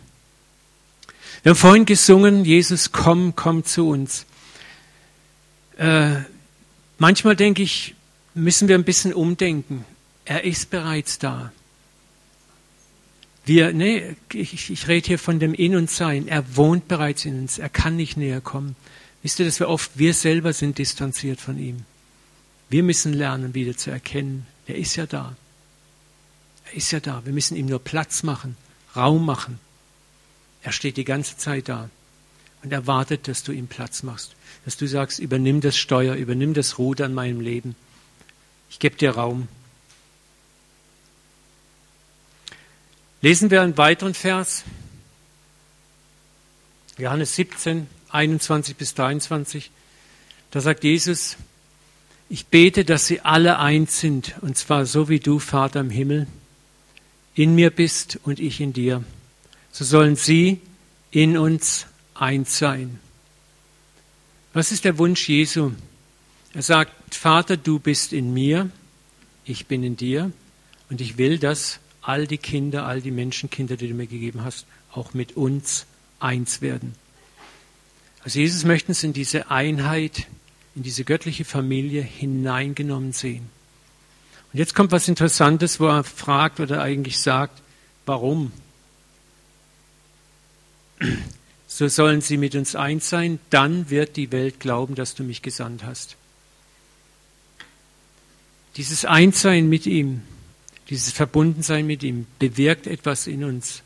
Wir 1.42 1.52
haben 1.52 1.56
vorhin 1.56 1.86
gesungen, 1.86 2.44
Jesus, 2.44 2.92
komm, 2.92 3.34
komm 3.34 3.64
zu 3.64 3.88
uns. 3.88 4.26
Äh, 5.78 6.16
manchmal 6.98 7.34
denke 7.34 7.62
ich, 7.62 7.94
müssen 8.34 8.68
wir 8.68 8.74
ein 8.74 8.84
bisschen 8.84 9.14
umdenken. 9.14 9.86
Er 10.26 10.44
ist 10.44 10.68
bereits 10.68 11.18
da. 11.18 11.50
Wir, 13.44 13.72
nee, 13.72 14.16
ich, 14.32 14.70
ich 14.70 14.88
rede 14.88 15.08
hier 15.08 15.18
von 15.18 15.40
dem 15.40 15.52
In 15.54 15.74
und 15.74 15.90
Sein. 15.90 16.28
Er 16.28 16.56
wohnt 16.56 16.86
bereits 16.88 17.24
in 17.24 17.40
uns. 17.40 17.58
Er 17.58 17.68
kann 17.68 17.96
nicht 17.96 18.16
näher 18.16 18.40
kommen. 18.40 18.76
Wisst 19.22 19.38
ihr, 19.38 19.46
dass 19.46 19.60
wir 19.60 19.68
oft, 19.68 19.90
wir 19.94 20.14
selber 20.14 20.52
sind 20.52 20.78
distanziert 20.78 21.40
von 21.40 21.58
ihm. 21.58 21.84
Wir 22.68 22.82
müssen 22.82 23.12
lernen, 23.12 23.54
wieder 23.54 23.76
zu 23.76 23.90
erkennen, 23.90 24.46
er 24.66 24.76
ist 24.76 24.96
ja 24.96 25.06
da. 25.06 25.36
Er 26.66 26.74
ist 26.74 26.90
ja 26.90 27.00
da. 27.00 27.24
Wir 27.24 27.32
müssen 27.32 27.56
ihm 27.56 27.66
nur 27.66 27.80
Platz 27.80 28.22
machen, 28.22 28.56
Raum 28.96 29.26
machen. 29.26 29.58
Er 30.62 30.72
steht 30.72 30.96
die 30.96 31.04
ganze 31.04 31.36
Zeit 31.36 31.68
da 31.68 31.90
und 32.62 32.72
er 32.72 32.86
wartet, 32.86 33.28
dass 33.28 33.42
du 33.42 33.52
ihm 33.52 33.66
Platz 33.66 34.02
machst. 34.02 34.34
Dass 34.64 34.76
du 34.76 34.86
sagst, 34.86 35.18
übernimm 35.18 35.60
das 35.60 35.76
Steuer, 35.76 36.14
übernimm 36.14 36.54
das 36.54 36.78
Ruder 36.78 37.06
in 37.06 37.14
meinem 37.14 37.40
Leben. 37.40 37.74
Ich 38.70 38.78
gebe 38.78 38.96
dir 38.96 39.10
Raum. 39.10 39.48
Lesen 43.22 43.52
wir 43.52 43.62
einen 43.62 43.78
weiteren 43.78 44.14
Vers. 44.14 44.64
Johannes 46.98 47.36
17, 47.36 47.86
21 48.10 48.74
bis 48.74 48.94
23. 48.94 49.70
Da 50.50 50.60
sagt 50.60 50.82
Jesus, 50.82 51.36
ich 52.28 52.46
bete, 52.46 52.84
dass 52.84 53.06
sie 53.06 53.20
alle 53.20 53.60
eins 53.60 54.00
sind, 54.00 54.34
und 54.40 54.58
zwar 54.58 54.86
so 54.86 55.08
wie 55.08 55.20
du, 55.20 55.38
Vater 55.38 55.80
im 55.80 55.90
Himmel, 55.90 56.26
in 57.36 57.54
mir 57.54 57.70
bist 57.70 58.18
und 58.24 58.40
ich 58.40 58.60
in 58.60 58.72
dir. 58.72 59.04
So 59.70 59.84
sollen 59.84 60.16
sie 60.16 60.60
in 61.12 61.38
uns 61.38 61.86
eins 62.14 62.58
sein. 62.58 62.98
Was 64.52 64.72
ist 64.72 64.84
der 64.84 64.98
Wunsch 64.98 65.28
Jesu? 65.28 65.70
Er 66.54 66.62
sagt, 66.62 67.14
Vater, 67.14 67.56
du 67.56 67.78
bist 67.78 68.12
in 68.12 68.34
mir, 68.34 68.68
ich 69.44 69.66
bin 69.66 69.84
in 69.84 69.96
dir, 69.96 70.32
und 70.90 71.00
ich 71.00 71.18
will, 71.18 71.38
dass 71.38 71.78
all 72.02 72.26
die 72.26 72.38
Kinder, 72.38 72.86
all 72.86 73.00
die 73.00 73.10
Menschenkinder, 73.10 73.76
die 73.76 73.88
du 73.88 73.94
mir 73.94 74.06
gegeben 74.06 74.44
hast, 74.44 74.66
auch 74.92 75.14
mit 75.14 75.36
uns 75.36 75.86
eins 76.18 76.60
werden. 76.60 76.94
Also 78.24 78.38
Jesus 78.38 78.64
möchte 78.64 78.88
uns 78.88 79.02
in 79.02 79.12
diese 79.12 79.50
Einheit, 79.50 80.26
in 80.74 80.82
diese 80.82 81.04
göttliche 81.04 81.44
Familie 81.44 82.02
hineingenommen 82.02 83.12
sehen. 83.12 83.48
Und 84.52 84.58
jetzt 84.58 84.74
kommt 84.74 84.92
was 84.92 85.08
Interessantes, 85.08 85.80
wo 85.80 85.86
er 85.86 86.04
fragt 86.04 86.60
oder 86.60 86.82
eigentlich 86.82 87.18
sagt, 87.18 87.62
warum? 88.04 88.52
So 91.66 91.88
sollen 91.88 92.20
sie 92.20 92.36
mit 92.36 92.54
uns 92.54 92.76
eins 92.76 93.08
sein, 93.08 93.38
dann 93.50 93.90
wird 93.90 94.16
die 94.16 94.30
Welt 94.30 94.60
glauben, 94.60 94.94
dass 94.94 95.14
du 95.14 95.24
mich 95.24 95.42
gesandt 95.42 95.84
hast. 95.84 96.16
Dieses 98.76 99.04
Einssein 99.04 99.68
mit 99.68 99.86
ihm, 99.86 100.22
dieses 100.90 101.12
Verbundensein 101.12 101.86
mit 101.86 102.02
ihm 102.02 102.26
bewirkt 102.38 102.86
etwas 102.86 103.26
in 103.26 103.44
uns, 103.44 103.82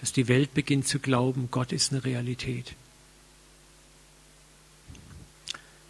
dass 0.00 0.12
die 0.12 0.28
Welt 0.28 0.54
beginnt 0.54 0.86
zu 0.86 0.98
glauben, 0.98 1.48
Gott 1.50 1.72
ist 1.72 1.92
eine 1.92 2.04
Realität. 2.04 2.74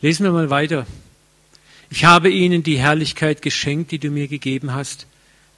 Lesen 0.00 0.24
wir 0.24 0.32
mal 0.32 0.50
weiter. 0.50 0.86
Ich 1.90 2.04
habe 2.04 2.30
ihnen 2.30 2.62
die 2.62 2.78
Herrlichkeit 2.78 3.42
geschenkt, 3.42 3.90
die 3.90 3.98
du 3.98 4.10
mir 4.10 4.28
gegeben 4.28 4.72
hast, 4.72 5.06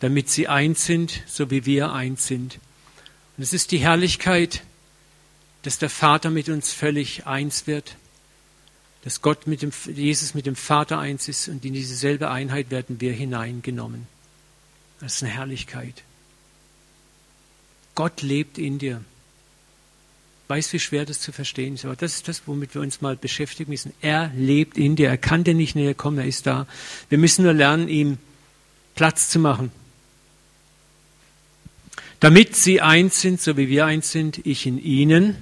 damit 0.00 0.30
sie 0.30 0.48
eins 0.48 0.84
sind, 0.86 1.22
so 1.26 1.50
wie 1.50 1.66
wir 1.66 1.92
eins 1.92 2.26
sind. 2.26 2.58
Und 3.36 3.42
es 3.42 3.52
ist 3.52 3.72
die 3.72 3.78
Herrlichkeit, 3.78 4.62
dass 5.62 5.78
der 5.78 5.90
Vater 5.90 6.30
mit 6.30 6.48
uns 6.48 6.72
völlig 6.72 7.26
eins 7.26 7.66
wird, 7.66 7.96
dass 9.02 9.20
Gott 9.20 9.46
mit 9.46 9.62
dem, 9.62 9.72
Jesus 9.86 10.34
mit 10.34 10.46
dem 10.46 10.56
Vater 10.56 10.98
eins 10.98 11.28
ist 11.28 11.48
und 11.48 11.64
in 11.64 11.74
diese 11.74 11.94
selbe 11.94 12.30
Einheit 12.30 12.70
werden 12.70 13.00
wir 13.00 13.12
hineingenommen. 13.12 14.06
Das 15.00 15.16
ist 15.16 15.22
eine 15.22 15.32
Herrlichkeit. 15.32 16.02
Gott 17.94 18.22
lebt 18.22 18.58
in 18.58 18.78
dir. 18.78 19.02
Weiß, 20.48 20.72
wie 20.72 20.78
schwer 20.78 21.04
das 21.04 21.20
zu 21.20 21.32
verstehen 21.32 21.74
ist, 21.74 21.84
aber 21.84 21.96
das 21.96 22.14
ist 22.14 22.28
das, 22.28 22.42
womit 22.46 22.74
wir 22.74 22.80
uns 22.80 23.00
mal 23.00 23.16
beschäftigen 23.16 23.70
müssen. 23.70 23.92
Er 24.00 24.30
lebt 24.36 24.78
in 24.78 24.94
dir. 24.94 25.08
Er 25.08 25.18
kann 25.18 25.42
dir 25.42 25.54
nicht 25.54 25.74
näher 25.74 25.94
kommen, 25.94 26.18
er 26.18 26.26
ist 26.26 26.46
da. 26.46 26.68
Wir 27.08 27.18
müssen 27.18 27.42
nur 27.42 27.52
lernen, 27.52 27.88
ihm 27.88 28.18
Platz 28.94 29.28
zu 29.28 29.40
machen. 29.40 29.72
Damit 32.20 32.56
sie 32.56 32.80
eins 32.80 33.20
sind, 33.20 33.40
so 33.40 33.56
wie 33.56 33.68
wir 33.68 33.86
eins 33.86 34.12
sind, 34.12 34.44
ich 34.46 34.66
in 34.66 34.78
ihnen, 34.78 35.36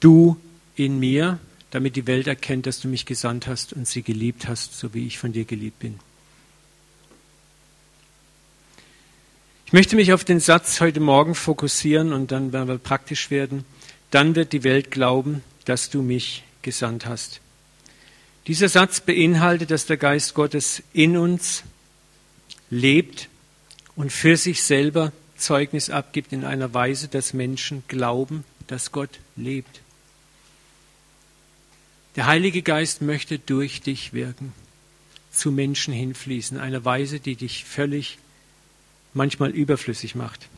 du 0.00 0.36
in 0.74 0.98
mir, 0.98 1.38
damit 1.70 1.96
die 1.96 2.06
Welt 2.06 2.26
erkennt, 2.26 2.66
dass 2.66 2.80
du 2.80 2.88
mich 2.88 3.06
gesandt 3.06 3.46
hast 3.46 3.72
und 3.72 3.86
sie 3.86 4.02
geliebt 4.02 4.48
hast, 4.48 4.78
so 4.78 4.92
wie 4.92 5.06
ich 5.06 5.18
von 5.18 5.32
dir 5.32 5.44
geliebt 5.44 5.78
bin. 5.78 5.98
Ich 9.66 9.72
möchte 9.72 9.96
mich 9.96 10.12
auf 10.12 10.22
den 10.22 10.38
Satz 10.38 10.80
heute 10.80 11.00
Morgen 11.00 11.34
fokussieren 11.34 12.12
und 12.12 12.30
dann 12.30 12.52
werden 12.52 12.68
wir 12.68 12.78
praktisch 12.78 13.32
werden. 13.32 13.64
Dann 14.12 14.36
wird 14.36 14.52
die 14.52 14.62
Welt 14.62 14.92
glauben, 14.92 15.42
dass 15.64 15.90
du 15.90 16.02
mich 16.02 16.44
gesandt 16.62 17.04
hast. 17.04 17.40
Dieser 18.46 18.68
Satz 18.68 19.00
beinhaltet, 19.00 19.72
dass 19.72 19.86
der 19.86 19.96
Geist 19.96 20.34
Gottes 20.34 20.84
in 20.92 21.16
uns 21.16 21.64
lebt 22.70 23.28
und 23.96 24.12
für 24.12 24.36
sich 24.36 24.62
selber 24.62 25.10
Zeugnis 25.36 25.90
abgibt 25.90 26.32
in 26.32 26.44
einer 26.44 26.72
Weise, 26.72 27.08
dass 27.08 27.32
Menschen 27.32 27.82
glauben, 27.88 28.44
dass 28.68 28.92
Gott 28.92 29.18
lebt. 29.34 29.80
Der 32.14 32.26
Heilige 32.26 32.62
Geist 32.62 33.02
möchte 33.02 33.40
durch 33.40 33.80
dich 33.80 34.12
wirken, 34.12 34.52
zu 35.32 35.50
Menschen 35.50 35.92
hinfließen, 35.92 36.56
eine 36.56 36.84
Weise, 36.84 37.18
die 37.18 37.34
dich 37.34 37.64
völlig 37.64 38.18
manchmal 39.16 39.50
überflüssig 39.50 40.14
macht. 40.14 40.48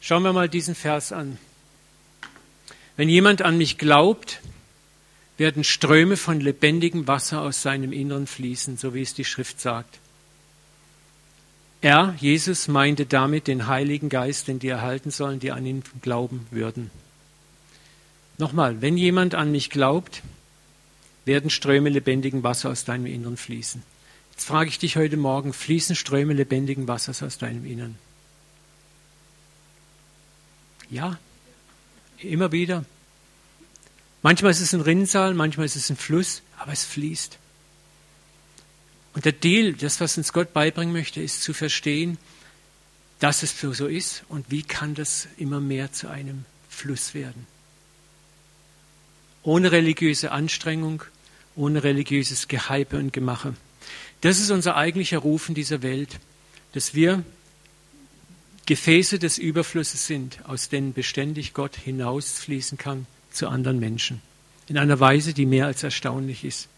Schauen 0.00 0.22
wir 0.22 0.32
mal 0.32 0.48
diesen 0.48 0.76
Vers 0.76 1.10
an. 1.10 1.38
Wenn 2.96 3.08
jemand 3.08 3.42
an 3.42 3.58
mich 3.58 3.76
glaubt, 3.76 4.40
werden 5.36 5.64
Ströme 5.64 6.16
von 6.16 6.40
lebendigem 6.40 7.08
Wasser 7.08 7.42
aus 7.42 7.60
seinem 7.60 7.92
Inneren 7.92 8.26
fließen, 8.26 8.76
so 8.76 8.94
wie 8.94 9.02
es 9.02 9.14
die 9.14 9.24
Schrift 9.24 9.60
sagt. 9.60 9.98
Er, 11.80 12.14
Jesus, 12.18 12.68
meinte 12.68 13.04
damit 13.04 13.48
den 13.48 13.66
Heiligen 13.66 14.08
Geist, 14.08 14.48
den 14.48 14.58
die 14.58 14.68
erhalten 14.68 15.10
sollen, 15.10 15.40
die 15.40 15.52
an 15.52 15.66
ihn 15.66 15.82
glauben 16.00 16.46
würden. 16.50 16.90
Nochmal, 18.38 18.80
wenn 18.80 18.96
jemand 18.96 19.34
an 19.34 19.52
mich 19.52 19.70
glaubt, 19.70 20.22
werden 21.24 21.50
Ströme 21.50 21.90
lebendigen 21.90 22.42
Wasser 22.42 22.70
aus 22.70 22.84
deinem 22.84 23.06
Inneren 23.06 23.36
fließen. 23.36 23.82
Jetzt 24.36 24.44
frage 24.44 24.68
ich 24.68 24.78
dich 24.78 24.96
heute 24.96 25.16
Morgen, 25.16 25.54
fließen 25.54 25.96
Ströme 25.96 26.34
lebendigen 26.34 26.86
Wassers 26.86 27.22
aus 27.22 27.38
deinem 27.38 27.64
Innern? 27.64 27.96
Ja, 30.90 31.18
immer 32.18 32.52
wieder. 32.52 32.84
Manchmal 34.20 34.50
ist 34.50 34.60
es 34.60 34.74
ein 34.74 34.82
Rinnsal, 34.82 35.32
manchmal 35.32 35.64
ist 35.64 35.76
es 35.76 35.88
ein 35.88 35.96
Fluss, 35.96 36.42
aber 36.58 36.72
es 36.72 36.84
fließt. 36.84 37.38
Und 39.14 39.24
der 39.24 39.32
Deal, 39.32 39.72
das, 39.72 40.00
was 40.00 40.18
uns 40.18 40.34
Gott 40.34 40.52
beibringen 40.52 40.92
möchte, 40.92 41.22
ist 41.22 41.40
zu 41.40 41.54
verstehen, 41.54 42.18
dass 43.20 43.42
es 43.42 43.58
so 43.58 43.86
ist 43.86 44.24
und 44.28 44.50
wie 44.50 44.62
kann 44.62 44.94
das 44.94 45.28
immer 45.38 45.60
mehr 45.60 45.94
zu 45.94 46.08
einem 46.10 46.44
Fluss 46.68 47.14
werden. 47.14 47.46
Ohne 49.42 49.72
religiöse 49.72 50.30
Anstrengung, 50.30 51.02
ohne 51.54 51.82
religiöses 51.82 52.48
Gehype 52.48 52.98
und 52.98 53.14
Gemache. 53.14 53.54
Das 54.20 54.40
ist 54.40 54.50
unser 54.50 54.76
eigentlicher 54.76 55.18
Ruf 55.18 55.48
in 55.48 55.54
dieser 55.54 55.82
Welt, 55.82 56.18
dass 56.72 56.94
wir 56.94 57.22
Gefäße 58.66 59.18
des 59.18 59.38
Überflusses 59.38 60.06
sind, 60.06 60.40
aus 60.44 60.68
denen 60.68 60.92
beständig 60.92 61.54
Gott 61.54 61.76
hinausfließen 61.76 62.78
kann 62.78 63.06
zu 63.30 63.48
anderen 63.48 63.78
Menschen. 63.78 64.20
In 64.66 64.78
einer 64.78 64.98
Weise, 64.98 65.34
die 65.34 65.46
mehr 65.46 65.66
als 65.66 65.84
erstaunlich 65.84 66.44
ist. 66.44 66.68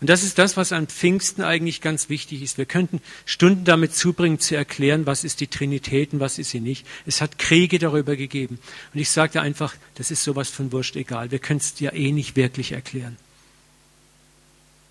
Und 0.00 0.10
das 0.10 0.22
ist 0.22 0.38
das, 0.38 0.58
was 0.58 0.72
an 0.72 0.88
Pfingsten 0.88 1.42
eigentlich 1.42 1.80
ganz 1.80 2.10
wichtig 2.10 2.42
ist. 2.42 2.58
Wir 2.58 2.66
könnten 2.66 3.00
Stunden 3.24 3.64
damit 3.64 3.94
zubringen, 3.94 4.38
zu 4.38 4.54
erklären, 4.54 5.06
was 5.06 5.24
ist 5.24 5.40
die 5.40 5.46
Trinität 5.46 6.12
und 6.12 6.20
was 6.20 6.38
ist 6.38 6.50
sie 6.50 6.60
nicht. 6.60 6.86
Es 7.06 7.22
hat 7.22 7.38
Kriege 7.38 7.78
darüber 7.78 8.14
gegeben. 8.14 8.58
Und 8.92 9.00
ich 9.00 9.08
sagte 9.08 9.40
einfach, 9.40 9.74
das 9.94 10.10
ist 10.10 10.22
sowas 10.22 10.50
von 10.50 10.70
wurscht 10.70 10.96
egal. 10.96 11.30
Wir 11.30 11.38
können 11.38 11.60
es 11.60 11.80
ja 11.80 11.94
eh 11.94 12.12
nicht 12.12 12.36
wirklich 12.36 12.72
erklären. 12.72 13.16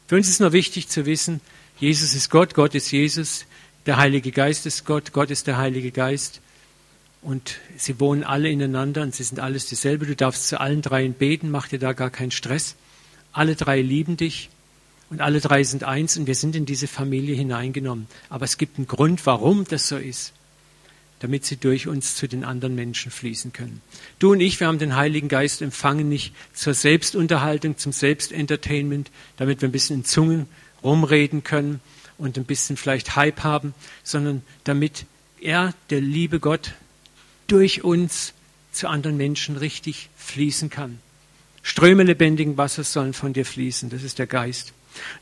Für 0.07 0.15
uns 0.15 0.29
ist 0.29 0.39
nur 0.39 0.51
wichtig 0.51 0.87
zu 0.87 1.05
wissen, 1.05 1.41
Jesus 1.79 2.13
ist 2.13 2.29
Gott, 2.29 2.53
Gott 2.53 2.75
ist 2.75 2.91
Jesus, 2.91 3.45
der 3.85 3.97
Heilige 3.97 4.31
Geist 4.31 4.65
ist 4.65 4.85
Gott, 4.85 5.13
Gott 5.13 5.31
ist 5.31 5.47
der 5.47 5.57
Heilige 5.57 5.91
Geist. 5.91 6.41
Und 7.21 7.57
sie 7.75 7.99
wohnen 7.99 8.23
alle 8.23 8.49
ineinander 8.49 9.01
und 9.01 9.15
sie 9.15 9.23
sind 9.23 9.39
alles 9.39 9.65
dieselbe. 9.65 10.05
Du 10.05 10.15
darfst 10.15 10.47
zu 10.47 10.59
allen 10.59 10.83
dreien 10.83 11.13
beten, 11.13 11.49
mach 11.49 11.67
dir 11.67 11.79
da 11.79 11.93
gar 11.93 12.11
keinen 12.11 12.31
Stress. 12.31 12.75
Alle 13.33 13.55
drei 13.55 13.81
lieben 13.81 14.15
dich 14.15 14.49
und 15.09 15.21
alle 15.21 15.41
drei 15.41 15.63
sind 15.63 15.83
eins 15.83 16.17
und 16.17 16.27
wir 16.27 16.35
sind 16.35 16.55
in 16.55 16.67
diese 16.67 16.87
Familie 16.87 17.35
hineingenommen. 17.35 18.07
Aber 18.29 18.45
es 18.45 18.57
gibt 18.59 18.77
einen 18.77 18.87
Grund, 18.87 19.25
warum 19.25 19.65
das 19.65 19.87
so 19.87 19.97
ist 19.97 20.33
damit 21.19 21.45
sie 21.45 21.57
durch 21.57 21.87
uns 21.87 22.15
zu 22.15 22.27
den 22.27 22.43
anderen 22.43 22.75
Menschen 22.75 23.11
fließen 23.11 23.53
können. 23.53 23.81
Du 24.19 24.31
und 24.31 24.39
ich, 24.39 24.59
wir 24.59 24.67
haben 24.67 24.79
den 24.79 24.95
Heiligen 24.95 25.27
Geist 25.27 25.61
empfangen, 25.61 26.09
nicht 26.09 26.33
zur 26.53 26.73
Selbstunterhaltung, 26.73 27.77
zum 27.77 27.91
Selbstentertainment, 27.91 29.11
damit 29.37 29.61
wir 29.61 29.69
ein 29.69 29.71
bisschen 29.71 29.97
in 29.97 30.05
Zungen 30.05 30.47
rumreden 30.83 31.43
können 31.43 31.79
und 32.17 32.37
ein 32.37 32.45
bisschen 32.45 32.77
vielleicht 32.77 33.15
Hype 33.15 33.43
haben, 33.43 33.73
sondern 34.03 34.41
damit 34.63 35.05
er, 35.39 35.73
der 35.89 36.01
liebe 36.01 36.39
Gott, 36.39 36.73
durch 37.47 37.83
uns 37.83 38.33
zu 38.71 38.87
anderen 38.87 39.17
Menschen 39.17 39.57
richtig 39.57 40.09
fließen 40.17 40.69
kann. 40.69 40.99
Ströme 41.61 42.03
lebendigen 42.03 42.57
Wassers 42.57 42.93
sollen 42.93 43.13
von 43.13 43.33
dir 43.33 43.45
fließen, 43.45 43.89
das 43.89 44.03
ist 44.03 44.19
der 44.19 44.27
Geist. 44.27 44.73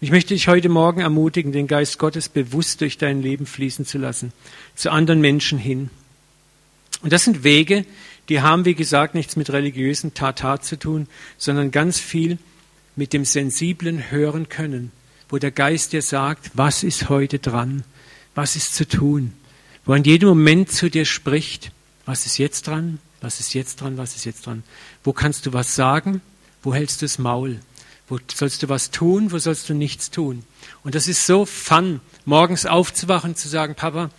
Ich 0.01 0.11
möchte 0.11 0.33
dich 0.33 0.47
heute 0.47 0.69
Morgen 0.69 1.01
ermutigen, 1.01 1.51
den 1.51 1.67
Geist 1.67 1.99
Gottes 1.99 2.29
bewusst 2.29 2.81
durch 2.81 2.97
dein 2.97 3.21
Leben 3.21 3.45
fließen 3.45 3.85
zu 3.85 3.97
lassen, 3.97 4.33
zu 4.75 4.91
anderen 4.91 5.21
Menschen 5.21 5.57
hin. 5.57 5.89
Und 7.01 7.11
das 7.11 7.25
sind 7.25 7.43
Wege, 7.43 7.85
die 8.29 8.41
haben, 8.41 8.65
wie 8.65 8.75
gesagt, 8.75 9.15
nichts 9.15 9.35
mit 9.35 9.51
religiösen 9.51 10.13
Tata 10.13 10.61
zu 10.61 10.77
tun, 10.77 11.07
sondern 11.37 11.71
ganz 11.71 11.99
viel 11.99 12.37
mit 12.95 13.13
dem 13.13 13.25
sensiblen 13.25 14.11
Hören 14.11 14.49
können, 14.49 14.91
wo 15.29 15.37
der 15.37 15.51
Geist 15.51 15.93
dir 15.93 16.01
sagt, 16.01 16.51
was 16.53 16.83
ist 16.83 17.09
heute 17.09 17.39
dran, 17.39 17.83
was 18.35 18.55
ist 18.55 18.75
zu 18.75 18.87
tun, 18.87 19.33
wo 19.85 19.93
an 19.93 20.03
jedem 20.03 20.29
Moment 20.29 20.71
zu 20.71 20.89
dir 20.89 21.05
spricht, 21.05 21.71
was 22.05 22.25
ist 22.25 22.37
jetzt 22.37 22.67
dran, 22.67 22.99
was 23.21 23.39
ist 23.39 23.53
jetzt 23.53 23.81
dran, 23.81 23.97
was 23.97 24.15
ist 24.15 24.25
jetzt 24.25 24.45
dran, 24.45 24.63
wo 25.03 25.13
kannst 25.13 25.45
du 25.45 25.53
was 25.53 25.75
sagen, 25.75 26.21
wo 26.61 26.73
hältst 26.73 27.01
du 27.01 27.05
das 27.05 27.19
Maul. 27.19 27.59
Wo 28.07 28.19
sollst 28.33 28.63
du 28.63 28.69
was 28.69 28.91
tun, 28.91 29.31
wo 29.31 29.39
sollst 29.39 29.69
du 29.69 29.73
nichts 29.73 30.11
tun? 30.11 30.43
Und 30.83 30.95
das 30.95 31.07
ist 31.07 31.25
so 31.25 31.45
fun, 31.45 32.01
morgens 32.25 32.65
aufzuwachen, 32.65 33.35
zu 33.35 33.47
sagen, 33.47 33.75
Papa, 33.75 34.09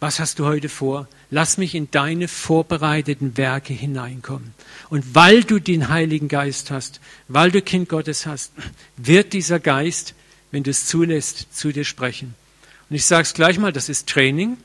was 0.00 0.18
hast 0.18 0.38
du 0.38 0.46
heute 0.46 0.68
vor? 0.68 1.08
Lass 1.30 1.58
mich 1.58 1.74
in 1.74 1.90
deine 1.90 2.26
vorbereiteten 2.26 3.36
Werke 3.36 3.74
hineinkommen. 3.74 4.54
Und 4.88 5.14
weil 5.14 5.44
du 5.44 5.58
den 5.58 5.88
Heiligen 5.88 6.28
Geist 6.28 6.70
hast, 6.70 7.00
weil 7.28 7.50
du 7.50 7.60
Kind 7.60 7.88
Gottes 7.88 8.26
hast, 8.26 8.52
wird 8.96 9.34
dieser 9.34 9.60
Geist, 9.60 10.14
wenn 10.50 10.62
du 10.62 10.70
es 10.70 10.86
zulässt, 10.86 11.54
zu 11.54 11.70
dir 11.70 11.84
sprechen. 11.84 12.34
Und 12.88 12.96
ich 12.96 13.04
sage 13.04 13.22
es 13.22 13.34
gleich 13.34 13.58
mal, 13.58 13.72
das 13.72 13.88
ist 13.88 14.08
Training. 14.08 14.56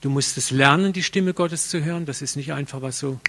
Du 0.00 0.10
musst 0.10 0.36
es 0.36 0.50
lernen, 0.50 0.92
die 0.92 1.02
Stimme 1.02 1.32
Gottes 1.32 1.68
zu 1.68 1.82
hören. 1.82 2.04
Das 2.04 2.20
ist 2.20 2.36
nicht 2.36 2.52
einfach, 2.52 2.82
was 2.82 2.98
so 2.98 3.20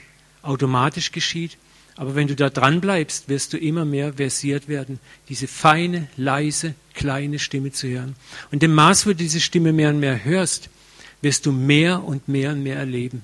automatisch 0.41 1.11
geschieht. 1.11 1.57
Aber 1.99 2.15
wenn 2.15 2.29
du 2.29 2.35
da 2.35 2.49
dran 2.49 2.79
bleibst, 2.79 3.27
wirst 3.27 3.51
du 3.51 3.57
immer 3.57 3.83
mehr 3.83 4.13
versiert 4.13 4.69
werden, 4.69 5.01
diese 5.27 5.49
feine, 5.49 6.07
leise, 6.15 6.73
kleine 6.93 7.39
Stimme 7.39 7.73
zu 7.73 7.89
hören. 7.89 8.15
Und 8.53 8.63
im 8.63 8.73
Maß, 8.73 9.05
wo 9.05 9.09
du 9.09 9.17
diese 9.17 9.41
Stimme 9.41 9.73
mehr 9.73 9.89
und 9.89 9.99
mehr 9.99 10.23
hörst, 10.23 10.69
wirst 11.21 11.45
du 11.45 11.51
mehr 11.51 12.01
und 12.05 12.29
mehr 12.29 12.51
und 12.51 12.63
mehr 12.63 12.77
erleben. 12.77 13.21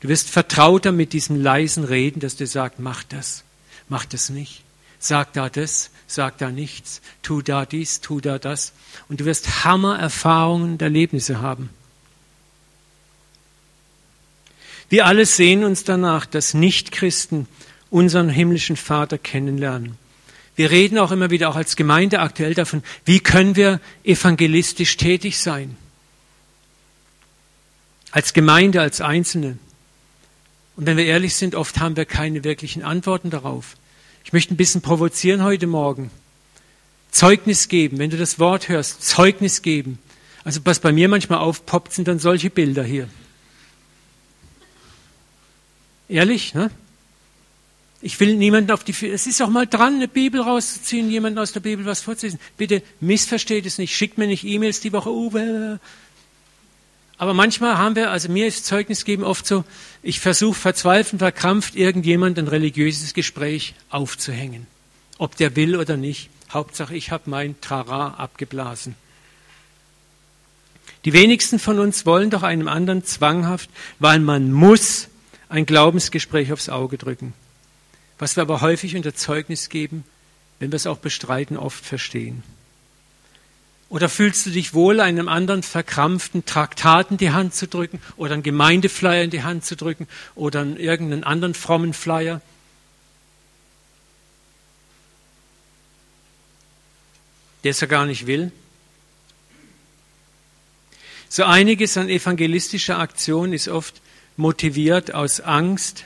Du 0.00 0.08
wirst 0.08 0.28
vertrauter 0.28 0.92
mit 0.92 1.14
diesem 1.14 1.42
leisen 1.42 1.82
Reden, 1.82 2.20
das 2.20 2.36
dir 2.36 2.46
sagt, 2.46 2.78
mach 2.78 3.04
das, 3.04 3.42
mach 3.88 4.04
das 4.04 4.28
nicht. 4.28 4.64
Sag 4.98 5.32
da 5.32 5.48
das, 5.48 5.88
sag 6.06 6.36
da 6.36 6.50
nichts, 6.50 7.00
tu 7.22 7.40
da 7.40 7.64
dies, 7.64 8.02
tu 8.02 8.20
da 8.20 8.38
das. 8.38 8.74
Und 9.08 9.20
du 9.22 9.24
wirst 9.24 9.64
Hammererfahrungen 9.64 10.72
und 10.72 10.82
Erlebnisse 10.82 11.40
haben. 11.40 11.70
Wir 14.90 15.06
alle 15.06 15.24
sehen 15.24 15.64
uns 15.64 15.84
danach, 15.84 16.26
dass 16.26 16.52
Nichtchristen 16.52 17.46
unseren 17.90 18.28
himmlischen 18.28 18.76
Vater 18.76 19.18
kennenlernen. 19.18 19.96
Wir 20.56 20.70
reden 20.70 20.98
auch 20.98 21.10
immer 21.10 21.30
wieder, 21.30 21.48
auch 21.48 21.56
als 21.56 21.76
Gemeinde 21.76 22.20
aktuell 22.20 22.54
davon, 22.54 22.82
wie 23.04 23.20
können 23.20 23.56
wir 23.56 23.80
evangelistisch 24.04 24.96
tätig 24.96 25.38
sein? 25.38 25.76
Als 28.10 28.32
Gemeinde, 28.32 28.80
als 28.80 29.00
Einzelne. 29.00 29.58
Und 30.76 30.86
wenn 30.86 30.96
wir 30.96 31.04
ehrlich 31.04 31.34
sind, 31.34 31.54
oft 31.54 31.78
haben 31.78 31.96
wir 31.96 32.04
keine 32.04 32.44
wirklichen 32.44 32.82
Antworten 32.82 33.30
darauf. 33.30 33.76
Ich 34.24 34.32
möchte 34.32 34.54
ein 34.54 34.56
bisschen 34.56 34.82
provozieren 34.82 35.42
heute 35.42 35.66
Morgen. 35.66 36.10
Zeugnis 37.10 37.68
geben, 37.68 37.98
wenn 37.98 38.10
du 38.10 38.16
das 38.16 38.38
Wort 38.38 38.68
hörst, 38.68 39.02
Zeugnis 39.02 39.62
geben. 39.62 39.98
Also 40.44 40.60
was 40.64 40.80
bei 40.80 40.92
mir 40.92 41.08
manchmal 41.08 41.38
aufpoppt, 41.38 41.92
sind 41.92 42.08
dann 42.08 42.18
solche 42.18 42.50
Bilder 42.50 42.84
hier. 42.84 43.08
Ehrlich, 46.08 46.54
ne? 46.54 46.70
Ich 48.02 48.18
will 48.18 48.36
niemanden 48.36 48.70
auf 48.70 48.82
die, 48.82 48.94
es 49.06 49.26
ist 49.26 49.42
auch 49.42 49.50
mal 49.50 49.66
dran, 49.66 49.96
eine 49.96 50.08
Bibel 50.08 50.40
rauszuziehen, 50.40 51.10
jemanden 51.10 51.38
aus 51.38 51.52
der 51.52 51.60
Bibel 51.60 51.84
was 51.84 52.00
vorzulesen. 52.00 52.40
Bitte 52.56 52.82
missversteht 53.00 53.66
es 53.66 53.76
nicht, 53.76 53.94
schickt 53.94 54.16
mir 54.16 54.26
nicht 54.26 54.44
E-Mails 54.44 54.80
die 54.80 54.92
Woche, 54.92 55.10
Uwe. 55.10 55.78
Aber 57.18 57.34
manchmal 57.34 57.76
haben 57.76 57.96
wir, 57.96 58.10
also 58.10 58.30
mir 58.30 58.46
ist 58.46 58.64
Zeugnis 58.64 59.04
geben 59.04 59.24
oft 59.24 59.46
so, 59.46 59.64
ich 60.02 60.20
versuche 60.20 60.58
verzweifelt, 60.58 61.18
verkrampft 61.18 61.76
irgendjemand 61.76 62.38
ein 62.38 62.48
religiöses 62.48 63.12
Gespräch 63.12 63.74
aufzuhängen. 63.90 64.66
Ob 65.18 65.36
der 65.36 65.54
will 65.54 65.76
oder 65.76 65.98
nicht. 65.98 66.30
Hauptsache, 66.50 66.96
ich 66.96 67.10
habe 67.10 67.28
mein 67.28 67.60
Trara 67.60 68.14
abgeblasen. 68.14 68.94
Die 71.04 71.12
wenigsten 71.12 71.58
von 71.58 71.78
uns 71.78 72.06
wollen 72.06 72.30
doch 72.30 72.42
einem 72.42 72.68
anderen 72.68 73.04
zwanghaft, 73.04 73.68
weil 73.98 74.20
man 74.20 74.50
muss, 74.50 75.08
ein 75.50 75.66
Glaubensgespräch 75.66 76.52
aufs 76.52 76.70
Auge 76.70 76.96
drücken. 76.96 77.34
Was 78.20 78.36
wir 78.36 78.42
aber 78.42 78.60
häufig 78.60 78.94
unter 78.96 79.14
Zeugnis 79.14 79.70
geben, 79.70 80.04
wenn 80.58 80.70
wir 80.70 80.76
es 80.76 80.86
auch 80.86 80.98
bestreiten, 80.98 81.56
oft 81.56 81.84
verstehen. 81.84 82.42
Oder 83.88 84.10
fühlst 84.10 84.44
du 84.44 84.50
dich 84.50 84.74
wohl, 84.74 85.00
einem 85.00 85.26
anderen 85.26 85.62
verkrampften 85.62 86.44
Traktat 86.44 87.10
in 87.10 87.16
die 87.16 87.30
Hand 87.30 87.54
zu 87.54 87.66
drücken 87.66 87.98
oder 88.18 88.34
einen 88.34 88.42
Gemeindeflyer 88.42 89.24
in 89.24 89.30
die 89.30 89.42
Hand 89.42 89.64
zu 89.64 89.74
drücken 89.74 90.06
oder 90.34 90.60
einen, 90.60 90.76
irgendeinen 90.76 91.24
anderen 91.24 91.54
frommen 91.54 91.94
Flyer? 91.94 92.42
Der 97.64 97.70
es 97.70 97.80
ja 97.80 97.86
gar 97.86 98.04
nicht 98.04 98.26
will. 98.26 98.52
So 101.30 101.44
einiges 101.44 101.96
an 101.96 102.10
evangelistischer 102.10 102.98
Aktion 102.98 103.54
ist 103.54 103.68
oft 103.68 104.02
motiviert 104.36 105.14
aus 105.14 105.40
Angst 105.40 106.04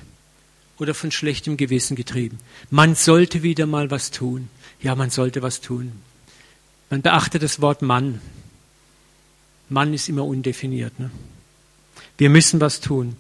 oder 0.79 0.95
von 0.95 1.11
schlechtem 1.11 1.57
Gewissen 1.57 1.97
getrieben. 1.97 2.39
Man 2.71 2.95
sollte 2.95 3.43
wieder 3.43 3.67
mal 3.67 3.91
was 3.91 4.11
tun. 4.11 4.49
Ja, 4.81 4.95
man 4.95 5.11
sollte 5.11 5.43
was 5.43 5.61
tun. 5.61 5.93
Man 6.91 7.03
beachtet 7.03 7.43
das 7.43 7.61
Wort 7.61 7.83
Mann. 7.83 8.21
Mann 9.69 9.95
ist 9.95 10.09
immer 10.09 10.25
undefiniert. 10.25 10.99
Ne? 10.99 11.11
Wir 12.19 12.31
müssen 12.31 12.61
was 12.61 12.81
tun. 12.81 13.17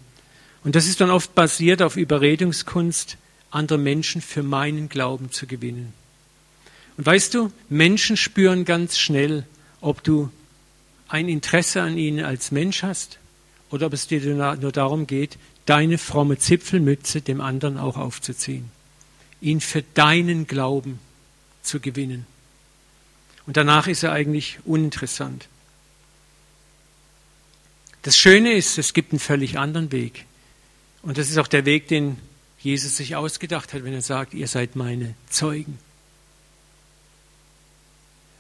Und 0.63 0.77
das 0.77 0.87
ist 0.87 1.01
dann 1.01 1.11
oft 1.11 1.35
basiert 1.35 1.83
auf 1.83 1.97
Überredungskunst, 1.97 3.17
andere 3.51 3.79
Menschen 3.79 4.21
für 4.21 4.43
meinen 4.43 4.89
Glauben 4.89 5.31
zu 5.31 5.47
gewinnen. 5.47 5.93
Und 6.97 7.07
weißt 7.07 7.35
du, 7.35 7.53
Menschen 7.69 8.17
spüren 8.17 8.65
ganz 8.65 8.99
schnell, 8.99 9.45
ob 9.81 10.03
du 10.03 10.31
ein 11.09 11.29
Interesse 11.29 11.83
an 11.83 11.99
ihnen 11.99 12.25
als 12.25 12.51
Mensch 12.51 12.83
hast 12.83 13.19
oder 13.71 13.87
ob 13.87 13.93
es 13.93 14.07
dir 14.07 14.21
nur 14.35 14.73
darum 14.73 15.07
geht, 15.07 15.39
deine 15.67 15.99
fromme 15.99 16.39
Zipfelmütze 16.39 17.21
dem 17.21 17.41
anderen 17.41 17.79
auch 17.79 17.97
aufzuziehen, 17.97 18.71
ihn 19.41 19.61
für 19.61 19.83
deinen 19.83 20.47
Glauben 20.47 20.99
zu 21.63 21.81
gewinnen. 21.81 22.27
Und 23.47 23.57
danach 23.57 23.87
ist 23.87 24.03
er 24.03 24.13
eigentlich 24.13 24.59
uninteressant. 24.65 25.49
Das 28.03 28.17
Schöne 28.17 28.53
ist, 28.53 28.79
es 28.79 28.93
gibt 28.93 29.13
einen 29.13 29.21
völlig 29.21 29.59
anderen 29.59 29.91
Weg. 29.93 30.27
Und 31.03 31.19
das 31.19 31.31
ist 31.31 31.39
auch 31.39 31.49
der 31.49 31.65
Weg, 31.65 31.89
den 31.89 32.19
Jesus 32.59 32.97
sich 32.97 33.17
ausgedacht 33.17 33.73
hat, 33.73 33.85
wenn 33.85 33.93
er 33.93 34.03
sagt, 34.03 34.35
ihr 34.35 34.49
seid 34.49 34.77
meine 34.77 35.15
Zeugen. 35.29 35.79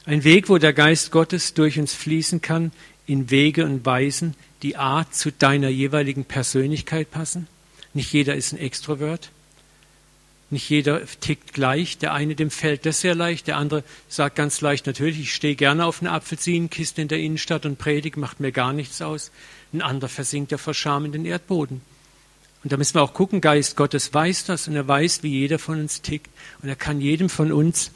Ein 0.06 0.24
Weg, 0.24 0.50
wo 0.50 0.58
der 0.58 0.74
Geist 0.74 1.10
Gottes 1.10 1.54
durch 1.54 1.78
uns 1.78 1.94
fließen 1.94 2.42
kann, 2.42 2.72
in 3.06 3.30
Wege 3.30 3.64
und 3.64 3.84
Weisen, 3.86 4.34
die 4.64 4.76
A 4.76 5.06
zu 5.10 5.30
deiner 5.30 5.68
jeweiligen 5.68 6.24
Persönlichkeit 6.24 7.10
passen. 7.10 7.46
Nicht 7.92 8.12
jeder 8.12 8.34
ist 8.34 8.52
ein 8.52 8.58
Extrovert. 8.58 9.30
Nicht 10.48 10.68
jeder 10.70 11.02
tickt 11.20 11.52
gleich. 11.52 11.98
Der 11.98 12.14
eine, 12.14 12.34
dem 12.34 12.50
fällt 12.50 12.86
das 12.86 13.02
sehr 13.02 13.14
leicht. 13.14 13.46
Der 13.46 13.58
andere 13.58 13.84
sagt 14.08 14.36
ganz 14.36 14.62
leicht, 14.62 14.86
natürlich, 14.86 15.20
ich 15.20 15.34
stehe 15.34 15.54
gerne 15.54 15.84
auf 15.84 16.00
einer 16.00 16.12
Apfelsinenkiste 16.12 17.02
in 17.02 17.08
der 17.08 17.18
Innenstadt 17.18 17.66
und 17.66 17.78
predige, 17.78 18.18
macht 18.18 18.40
mir 18.40 18.52
gar 18.52 18.72
nichts 18.72 19.02
aus. 19.02 19.30
Ein 19.74 19.82
anderer 19.82 20.08
versinkt 20.08 20.50
ja 20.50 20.58
vor 20.58 20.74
Scham 20.74 21.04
in 21.04 21.12
den 21.12 21.26
Erdboden. 21.26 21.82
Und 22.62 22.72
da 22.72 22.78
müssen 22.78 22.94
wir 22.94 23.02
auch 23.02 23.12
gucken, 23.12 23.42
Geist 23.42 23.76
Gottes 23.76 24.14
weiß 24.14 24.46
das 24.46 24.66
und 24.66 24.76
er 24.76 24.88
weiß, 24.88 25.22
wie 25.22 25.40
jeder 25.40 25.58
von 25.58 25.78
uns 25.78 26.00
tickt. 26.00 26.30
Und 26.62 26.70
er 26.70 26.76
kann 26.76 27.02
jedem 27.02 27.28
von 27.28 27.52
uns 27.52 27.90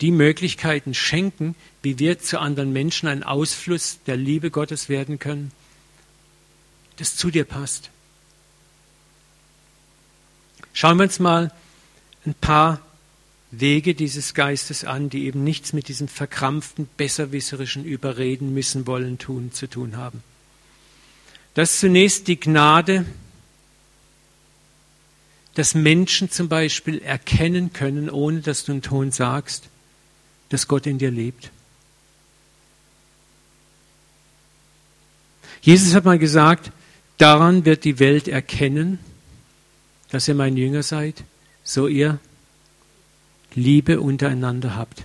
die 0.00 0.10
Möglichkeiten 0.10 0.94
schenken, 0.94 1.54
wie 1.82 1.98
wir 1.98 2.18
zu 2.18 2.38
anderen 2.38 2.72
Menschen 2.72 3.08
ein 3.08 3.22
Ausfluss 3.22 3.98
der 4.06 4.16
Liebe 4.16 4.50
Gottes 4.50 4.88
werden 4.88 5.18
können, 5.18 5.52
das 6.96 7.16
zu 7.16 7.30
dir 7.30 7.44
passt. 7.44 7.90
Schauen 10.72 10.96
wir 10.98 11.04
uns 11.04 11.18
mal 11.20 11.52
ein 12.26 12.34
paar 12.34 12.80
Wege 13.52 13.94
dieses 13.94 14.34
Geistes 14.34 14.84
an, 14.84 15.08
die 15.08 15.26
eben 15.26 15.44
nichts 15.44 15.72
mit 15.72 15.88
diesem 15.88 16.08
verkrampften, 16.08 16.88
besserwisserischen 16.96 17.84
Überreden 17.84 18.52
müssen, 18.52 18.86
wollen, 18.86 19.18
tun 19.18 19.52
zu 19.52 19.68
tun 19.68 19.96
haben. 19.96 20.22
Das 21.54 21.74
ist 21.74 21.80
zunächst 21.80 22.26
die 22.26 22.40
Gnade, 22.40 23.06
dass 25.54 25.74
Menschen 25.74 26.30
zum 26.30 26.48
Beispiel 26.48 26.98
erkennen 26.98 27.72
können, 27.72 28.10
ohne 28.10 28.40
dass 28.40 28.64
du 28.64 28.72
einen 28.72 28.82
Ton 28.82 29.12
sagst, 29.12 29.68
dass 30.48 30.66
Gott 30.66 30.86
in 30.86 30.98
dir 30.98 31.12
lebt. 31.12 31.50
Jesus 35.62 35.94
hat 35.94 36.04
mal 36.04 36.18
gesagt, 36.18 36.72
daran 37.18 37.64
wird 37.64 37.84
die 37.84 37.98
Welt 37.98 38.28
erkennen, 38.28 38.98
dass 40.10 40.28
ihr 40.28 40.34
mein 40.34 40.56
Jünger 40.56 40.82
seid, 40.82 41.24
so 41.62 41.86
ihr 41.86 42.18
Liebe 43.54 44.00
untereinander 44.00 44.76
habt. 44.76 45.04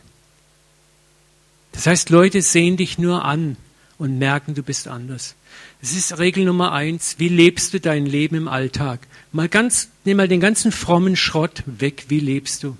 Das 1.72 1.88
heißt, 1.88 2.10
Leute 2.10 2.42
sehen 2.42 2.78
dich 2.78 2.98
nur 2.98 3.24
an 3.24 3.58
und 3.98 4.18
merken, 4.18 4.56
du 4.56 4.64
bist 4.64 4.88
anders. 4.88 5.36
Das 5.82 5.94
ist 5.94 6.18
Regel 6.18 6.46
Nummer 6.46 6.72
eins. 6.72 7.16
Wie 7.20 7.30
lebst 7.30 7.74
du 7.74 7.80
dein 7.80 8.06
Leben 8.06 8.36
im 8.36 8.48
Alltag? 8.48 9.08
Mal 9.32 9.50
ganz, 9.50 9.90
nimm 10.06 10.18
mal 10.18 10.28
den 10.28 10.40
ganzen 10.40 10.72
frommen 10.72 11.16
Schrott 11.16 11.64
weg. 11.66 12.06
Wie 12.10 12.20
lebst 12.20 12.64
du? 12.64 12.78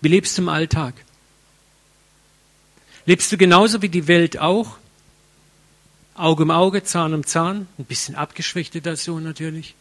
Wie 0.00 0.08
lebst 0.08 0.36
du 0.38 0.42
im 0.42 0.48
Alltag? 0.48 0.94
Lebst 3.06 3.30
du 3.32 3.36
genauso 3.36 3.82
wie 3.82 3.88
die 3.88 4.08
Welt 4.08 4.38
auch? 4.38 4.78
Auge 6.22 6.44
um 6.44 6.50
Auge, 6.52 6.84
Zahn 6.84 7.14
um 7.14 7.26
Zahn, 7.26 7.66
ein 7.78 7.84
bisschen 7.84 8.14
abgeschwächte 8.14 8.80
Version 8.80 9.24
natürlich. 9.24 9.74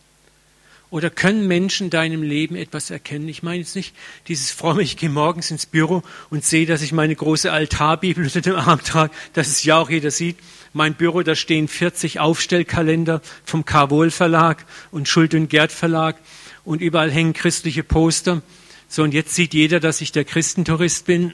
Oder 0.89 1.09
können 1.09 1.47
Menschen 1.47 1.91
deinem 1.91 2.23
Leben 2.23 2.55
etwas 2.55 2.89
erkennen? 2.89 3.29
Ich 3.29 3.43
meine 3.43 3.59
jetzt 3.59 3.75
nicht 3.75 3.95
dieses 4.27 4.49
fromme, 4.49 4.81
ich 4.81 4.97
gehe 4.97 5.09
morgens 5.09 5.51
ins 5.51 5.67
Büro 5.67 6.01
und 6.31 6.43
sehe, 6.43 6.65
dass 6.65 6.81
ich 6.81 6.93
meine 6.93 7.15
große 7.15 7.51
Altarbibel 7.51 8.23
unter 8.25 8.41
dem 8.41 8.55
Arm 8.55 8.83
trage, 8.83 9.13
dass 9.33 9.49
es 9.49 9.63
ja 9.63 9.77
auch 9.77 9.91
jeder 9.91 10.09
sieht. 10.09 10.37
Mein 10.73 10.95
Büro, 10.95 11.21
da 11.21 11.35
stehen 11.35 11.67
40 11.67 12.19
Aufstellkalender 12.19 13.21
vom 13.45 13.63
Carvol 13.63 14.09
Verlag 14.09 14.65
und 14.89 15.07
Schuld 15.07 15.35
und 15.35 15.47
Gerd 15.47 15.71
Verlag 15.71 16.17
und 16.65 16.81
überall 16.81 17.11
hängen 17.11 17.33
christliche 17.33 17.83
Poster. 17.83 18.41
So, 18.89 19.03
und 19.03 19.13
jetzt 19.13 19.35
sieht 19.35 19.53
jeder, 19.53 19.79
dass 19.79 20.01
ich 20.01 20.11
der 20.11 20.25
Christentourist 20.25 21.05
bin. 21.05 21.33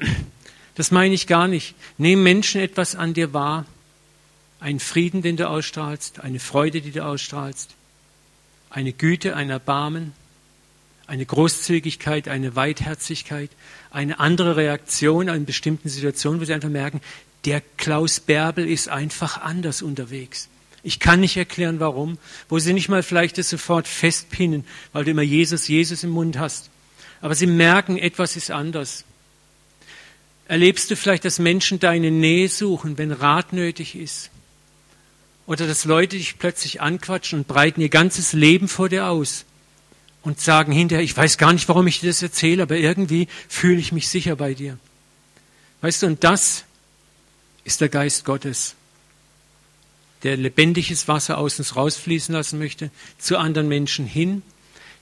Das 0.75 0.91
meine 0.91 1.15
ich 1.15 1.27
gar 1.27 1.47
nicht. 1.47 1.75
Nehmen 1.97 2.23
Menschen 2.23 2.61
etwas 2.61 2.95
an 2.95 3.13
dir 3.13 3.33
wahr. 3.33 3.65
Einen 4.59 4.79
Frieden, 4.79 5.21
den 5.21 5.37
du 5.37 5.47
ausstrahlst, 5.47 6.21
eine 6.21 6.39
Freude, 6.39 6.81
die 6.81 6.91
du 6.91 7.05
ausstrahlst 7.05 7.77
eine 8.69 8.93
Güte, 8.93 9.35
ein 9.35 9.49
Erbarmen, 9.49 10.13
eine 11.07 11.25
Großzügigkeit, 11.25 12.27
eine 12.27 12.55
Weitherzigkeit, 12.55 13.49
eine 13.91 14.19
andere 14.19 14.57
Reaktion 14.57 15.29
in 15.29 15.45
bestimmten 15.45 15.89
Situationen, 15.89 16.41
wo 16.41 16.45
sie 16.45 16.53
einfach 16.53 16.69
merken, 16.69 17.01
der 17.45 17.61
Klaus 17.77 18.19
Bärbel 18.19 18.69
ist 18.69 18.89
einfach 18.89 19.41
anders 19.41 19.81
unterwegs. 19.81 20.49
Ich 20.83 20.99
kann 20.99 21.21
nicht 21.21 21.37
erklären, 21.37 21.79
warum, 21.79 22.17
wo 22.49 22.59
sie 22.59 22.73
nicht 22.73 22.89
mal 22.89 23.03
vielleicht 23.03 23.37
das 23.37 23.49
sofort 23.49 23.87
festpinnen, 23.87 24.65
weil 24.91 25.05
du 25.05 25.11
immer 25.11 25.21
Jesus, 25.21 25.67
Jesus 25.67 26.03
im 26.03 26.11
Mund 26.11 26.37
hast. 26.37 26.69
Aber 27.21 27.35
sie 27.35 27.47
merken, 27.47 27.97
etwas 27.97 28.35
ist 28.35 28.51
anders. 28.51 29.05
Erlebst 30.47 30.91
du 30.91 30.95
vielleicht, 30.95 31.25
dass 31.25 31.39
Menschen 31.39 31.79
deine 31.79 32.11
Nähe 32.11 32.47
suchen, 32.47 32.97
wenn 32.97 33.11
Rat 33.11 33.53
nötig 33.53 33.95
ist? 33.95 34.29
Oder 35.47 35.65
dass 35.65 35.85
Leute 35.85 36.17
dich 36.17 36.37
plötzlich 36.37 36.81
anquatschen 36.81 37.39
und 37.39 37.47
breiten 37.47 37.81
ihr 37.81 37.89
ganzes 37.89 38.33
Leben 38.33 38.67
vor 38.67 38.89
dir 38.89 39.07
aus 39.07 39.45
und 40.21 40.41
sagen 40.41 40.73
hinterher, 40.73 41.03
ich 41.03 41.15
weiß 41.15 41.37
gar 41.37 41.53
nicht, 41.53 41.67
warum 41.69 41.87
ich 41.87 42.01
dir 42.01 42.07
das 42.09 42.21
erzähle, 42.21 42.63
aber 42.63 42.77
irgendwie 42.77 43.29
fühle 43.47 43.79
ich 43.79 43.93
mich 43.93 44.09
sicher 44.09 44.35
bei 44.35 44.53
dir. 44.53 44.77
Weißt 45.81 46.03
du, 46.03 46.07
und 46.07 46.23
das 46.23 46.65
ist 47.63 47.81
der 47.81 47.89
Geist 47.89 48.25
Gottes, 48.25 48.75
der 50.23 50.35
lebendiges 50.35 51.07
Wasser 51.07 51.37
aus 51.37 51.59
uns 51.59 51.77
rausfließen 51.77 52.33
lassen 52.35 52.59
möchte, 52.59 52.91
zu 53.17 53.37
anderen 53.37 53.69
Menschen 53.69 54.05
hin, 54.05 54.41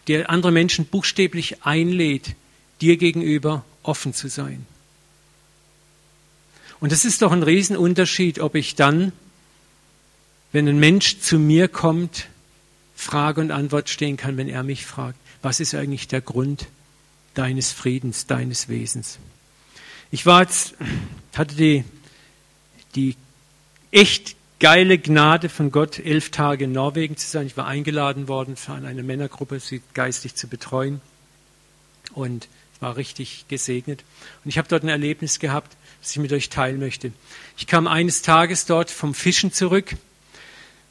der 0.07 0.29
andere 0.29 0.51
Menschen 0.51 0.85
buchstäblich 0.85 1.63
einlädt, 1.63 2.35
dir 2.81 2.97
gegenüber 2.97 3.65
offen 3.81 4.13
zu 4.13 4.27
sein. 4.27 4.65
Und 6.79 6.91
es 6.91 7.05
ist 7.05 7.23
doch 7.23 7.31
ein 7.31 7.41
Riesenunterschied, 7.41 8.39
ob 8.39 8.53
ich 8.53 8.75
dann, 8.75 9.11
wenn 10.55 10.69
ein 10.69 10.79
Mensch 10.79 11.19
zu 11.19 11.37
mir 11.37 11.67
kommt, 11.67 12.27
Frage 12.95 13.41
und 13.41 13.51
Antwort 13.51 13.89
stehen 13.89 14.15
kann, 14.15 14.37
wenn 14.37 14.47
er 14.47 14.63
mich 14.63 14.85
fragt, 14.85 15.19
was 15.41 15.59
ist 15.59 15.75
eigentlich 15.75 16.07
der 16.07 16.21
Grund 16.21 16.67
deines 17.33 17.73
Friedens, 17.73 18.25
deines 18.25 18.69
Wesens? 18.69 19.19
Ich 20.11 20.25
war 20.25 20.43
jetzt, 20.43 20.75
hatte 21.35 21.55
die, 21.55 21.83
die 22.95 23.17
echt 23.91 24.37
geile 24.61 24.97
Gnade 24.97 25.49
von 25.49 25.71
Gott, 25.71 25.99
elf 25.99 26.31
Tage 26.31 26.63
in 26.63 26.71
Norwegen 26.71 27.17
zu 27.17 27.27
sein. 27.27 27.47
Ich 27.47 27.57
war 27.57 27.67
eingeladen 27.67 28.29
worden, 28.29 28.55
von 28.55 28.85
einer 28.85 29.03
Männergruppe 29.03 29.59
sie 29.59 29.81
geistig 29.93 30.35
zu 30.35 30.47
betreuen. 30.47 31.01
Und 32.13 32.47
war 32.79 32.95
richtig 32.95 33.45
gesegnet. 33.49 34.05
Und 34.45 34.49
ich 34.49 34.57
habe 34.57 34.69
dort 34.69 34.83
ein 34.83 34.89
Erlebnis 34.89 35.39
gehabt, 35.39 35.75
das 36.01 36.11
ich 36.11 36.17
mit 36.17 36.31
euch 36.31 36.47
teilen 36.47 36.79
möchte. 36.79 37.11
Ich 37.57 37.67
kam 37.67 37.87
eines 37.87 38.21
Tages 38.21 38.65
dort 38.65 38.89
vom 38.89 39.13
Fischen 39.13 39.51
zurück, 39.51 39.97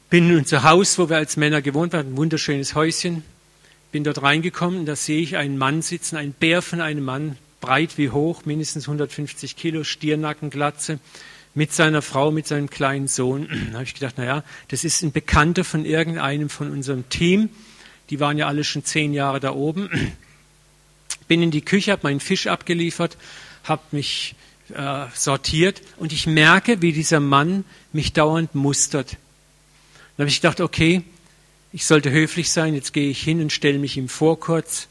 bin 0.09 0.29
in 0.29 0.37
unser 0.37 0.63
Haus, 0.63 0.97
wo 0.99 1.09
wir 1.09 1.17
als 1.17 1.37
Männer 1.37 1.61
gewohnt 1.61 1.93
waren, 1.93 2.13
ein 2.13 2.17
wunderschönes 2.17 2.75
Häuschen, 2.75 3.23
bin 3.91 4.03
dort 4.03 4.21
reingekommen 4.21 4.85
da 4.85 4.95
sehe 4.95 5.21
ich 5.21 5.37
einen 5.37 5.57
Mann 5.57 5.81
sitzen, 5.81 6.17
ein 6.17 6.33
Bär 6.33 6.61
von 6.61 6.81
einem 6.81 7.03
Mann, 7.03 7.37
breit 7.61 7.97
wie 7.97 8.09
hoch, 8.09 8.45
mindestens 8.45 8.87
150 8.87 9.55
Kilo, 9.55 9.83
Stirnacken, 9.83 10.49
Glatze, 10.49 10.99
mit 11.53 11.71
seiner 11.73 12.01
Frau, 12.01 12.29
mit 12.31 12.45
seinem 12.45 12.69
kleinen 12.69 13.07
Sohn. 13.07 13.47
Da 13.71 13.75
habe 13.75 13.83
ich 13.83 13.93
gedacht, 13.93 14.17
naja, 14.17 14.43
das 14.67 14.83
ist 14.83 15.01
ein 15.01 15.11
Bekannter 15.11 15.63
von 15.63 15.85
irgendeinem 15.85 16.49
von 16.49 16.71
unserem 16.71 17.07
Team. 17.09 17.49
Die 18.09 18.19
waren 18.19 18.37
ja 18.37 18.47
alle 18.47 18.63
schon 18.63 18.83
zehn 18.83 19.13
Jahre 19.13 19.39
da 19.39 19.53
oben. 19.53 19.89
Bin 21.27 21.41
in 21.41 21.49
die 21.49 21.63
Küche, 21.63 21.91
habe 21.91 22.03
meinen 22.03 22.19
Fisch 22.19 22.47
abgeliefert, 22.47 23.17
habe 23.63 23.81
mich 23.91 24.35
äh, 24.75 25.05
sortiert 25.13 25.81
und 25.97 26.13
ich 26.13 26.27
merke, 26.27 26.81
wie 26.81 26.91
dieser 26.91 27.19
Mann 27.19 27.63
mich 27.93 28.13
dauernd 28.13 28.53
mustert. 28.53 29.17
Dann 30.17 30.23
habe 30.23 30.29
ich 30.29 30.41
gedacht, 30.41 30.61
okay, 30.61 31.03
ich 31.73 31.85
sollte 31.85 32.09
höflich 32.09 32.51
sein, 32.51 32.73
jetzt 32.73 32.93
gehe 32.93 33.09
ich 33.09 33.21
hin 33.21 33.41
und 33.41 33.51
stelle 33.51 33.79
mich 33.79 33.97
ihm 33.97 34.07
vor 34.07 34.39
kurz. 34.39 34.87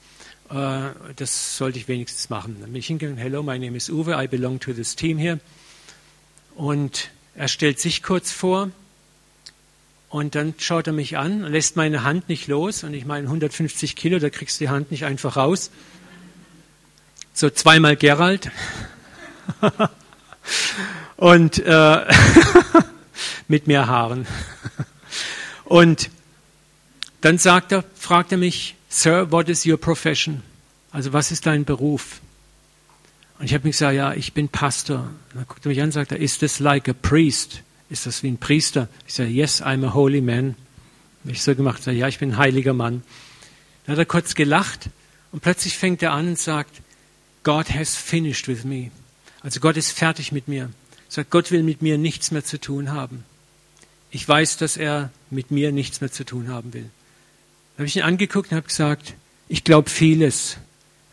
Äh, 0.50 0.90
das 1.16 1.56
sollte 1.56 1.78
ich 1.78 1.88
wenigstens 1.88 2.28
machen. 2.28 2.58
Dann 2.60 2.72
bin 2.72 2.80
ich 2.80 2.88
hingegangen, 2.88 3.18
hello, 3.18 3.42
my 3.42 3.58
name 3.58 3.76
is 3.76 3.88
Uwe, 3.88 4.22
I 4.22 4.28
belong 4.28 4.60
to 4.60 4.72
this 4.74 4.94
team 4.94 5.16
here. 5.16 5.40
Und 6.54 7.10
er 7.34 7.48
stellt 7.48 7.80
sich 7.80 8.02
kurz 8.02 8.32
vor 8.32 8.70
und 10.10 10.34
dann 10.34 10.54
schaut 10.58 10.86
er 10.86 10.92
mich 10.92 11.16
an, 11.16 11.40
lässt 11.40 11.74
meine 11.74 12.04
Hand 12.04 12.28
nicht 12.28 12.46
los 12.46 12.84
und 12.84 12.94
ich 12.94 13.06
meine 13.06 13.26
150 13.26 13.96
Kilo, 13.96 14.18
da 14.18 14.30
kriegst 14.30 14.60
du 14.60 14.64
die 14.64 14.68
Hand 14.68 14.90
nicht 14.90 15.04
einfach 15.04 15.36
raus. 15.36 15.70
So 17.32 17.50
zweimal 17.50 17.96
Gerald. 17.96 18.50
und 21.16 21.58
äh, 21.58 22.06
mit 23.48 23.66
mehr 23.66 23.88
Haaren. 23.88 24.26
Und 25.74 26.08
dann 27.20 27.36
sagt 27.36 27.72
er, 27.72 27.82
fragt 27.96 28.30
er 28.30 28.38
mich, 28.38 28.76
Sir, 28.88 29.32
what 29.32 29.48
is 29.48 29.66
your 29.66 29.76
profession? 29.76 30.44
Also 30.92 31.12
was 31.12 31.32
ist 31.32 31.46
dein 31.46 31.64
Beruf? 31.64 32.20
Und 33.40 33.46
ich 33.46 33.54
habe 33.54 33.64
mir 33.64 33.72
gesagt, 33.72 33.96
ja, 33.96 34.14
ich 34.14 34.34
bin 34.34 34.48
Pastor. 34.48 35.00
Und 35.00 35.34
dann 35.34 35.46
guckt 35.48 35.66
er 35.66 35.70
mich 35.70 35.80
an 35.80 35.86
und 35.86 35.92
sagt, 35.92 36.12
is 36.12 36.38
this 36.38 36.60
like 36.60 36.88
a 36.88 36.92
priest? 36.92 37.62
Ist 37.90 38.06
das 38.06 38.22
wie 38.22 38.28
ein 38.28 38.38
Priester? 38.38 38.86
Ich 39.08 39.14
sage, 39.14 39.30
yes, 39.30 39.62
I'm 39.62 39.84
a 39.84 39.92
holy 39.92 40.20
man. 40.20 40.54
Habe 41.24 41.32
ich 41.32 41.42
so 41.42 41.56
gemacht, 41.56 41.82
sage, 41.82 41.96
ja, 41.96 42.06
ich 42.06 42.20
bin 42.20 42.30
ein 42.30 42.38
heiliger 42.38 42.72
Mann. 42.72 43.02
Dann 43.84 43.94
hat 43.94 43.98
er 43.98 44.06
kurz 44.06 44.36
gelacht 44.36 44.90
und 45.32 45.40
plötzlich 45.40 45.76
fängt 45.76 46.04
er 46.04 46.12
an 46.12 46.28
und 46.28 46.38
sagt, 46.38 46.82
God 47.42 47.68
has 47.74 47.96
finished 47.96 48.46
with 48.46 48.62
me. 48.62 48.92
Also 49.42 49.58
Gott 49.58 49.76
ist 49.76 49.90
fertig 49.90 50.30
mit 50.30 50.46
mir. 50.46 50.62
Er 50.62 50.70
sagt, 51.08 51.30
Gott 51.30 51.50
will 51.50 51.64
mit 51.64 51.82
mir 51.82 51.98
nichts 51.98 52.30
mehr 52.30 52.44
zu 52.44 52.60
tun 52.60 52.92
haben. 52.92 53.24
Ich 54.14 54.28
weiß, 54.28 54.58
dass 54.58 54.76
er 54.76 55.10
mit 55.28 55.50
mir 55.50 55.72
nichts 55.72 56.00
mehr 56.00 56.12
zu 56.12 56.24
tun 56.24 56.46
haben 56.46 56.72
will. 56.72 56.82
Dann 56.82 57.78
habe 57.78 57.86
ich 57.86 57.96
ihn 57.96 58.02
angeguckt 58.02 58.52
und 58.52 58.56
habe 58.56 58.68
gesagt, 58.68 59.14
ich 59.48 59.64
glaube 59.64 59.90
vieles, 59.90 60.56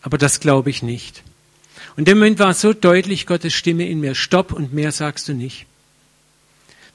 aber 0.03 0.19
das 0.19 0.39
glaube 0.39 0.69
ich 0.69 0.83
nicht. 0.83 1.23
Und 1.97 2.07
der 2.07 2.13
Moment 2.13 2.37
war 2.37 2.53
so 2.53 2.73
deutlich 2.73 3.25
Gottes 3.25 3.55
Stimme 3.55 3.89
in 3.89 4.01
mir, 4.01 4.13
stopp 4.13 4.51
und 4.51 4.71
mehr 4.71 4.91
sagst 4.91 5.27
du 5.27 5.33
nicht. 5.33 5.65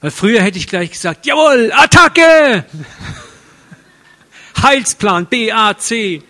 Weil 0.00 0.12
früher 0.12 0.42
hätte 0.42 0.58
ich 0.58 0.68
gleich 0.68 0.92
gesagt, 0.92 1.26
jawohl, 1.26 1.72
Attacke! 1.74 2.64
Heilsplan, 4.62 5.26
B-A-C, 5.26 6.22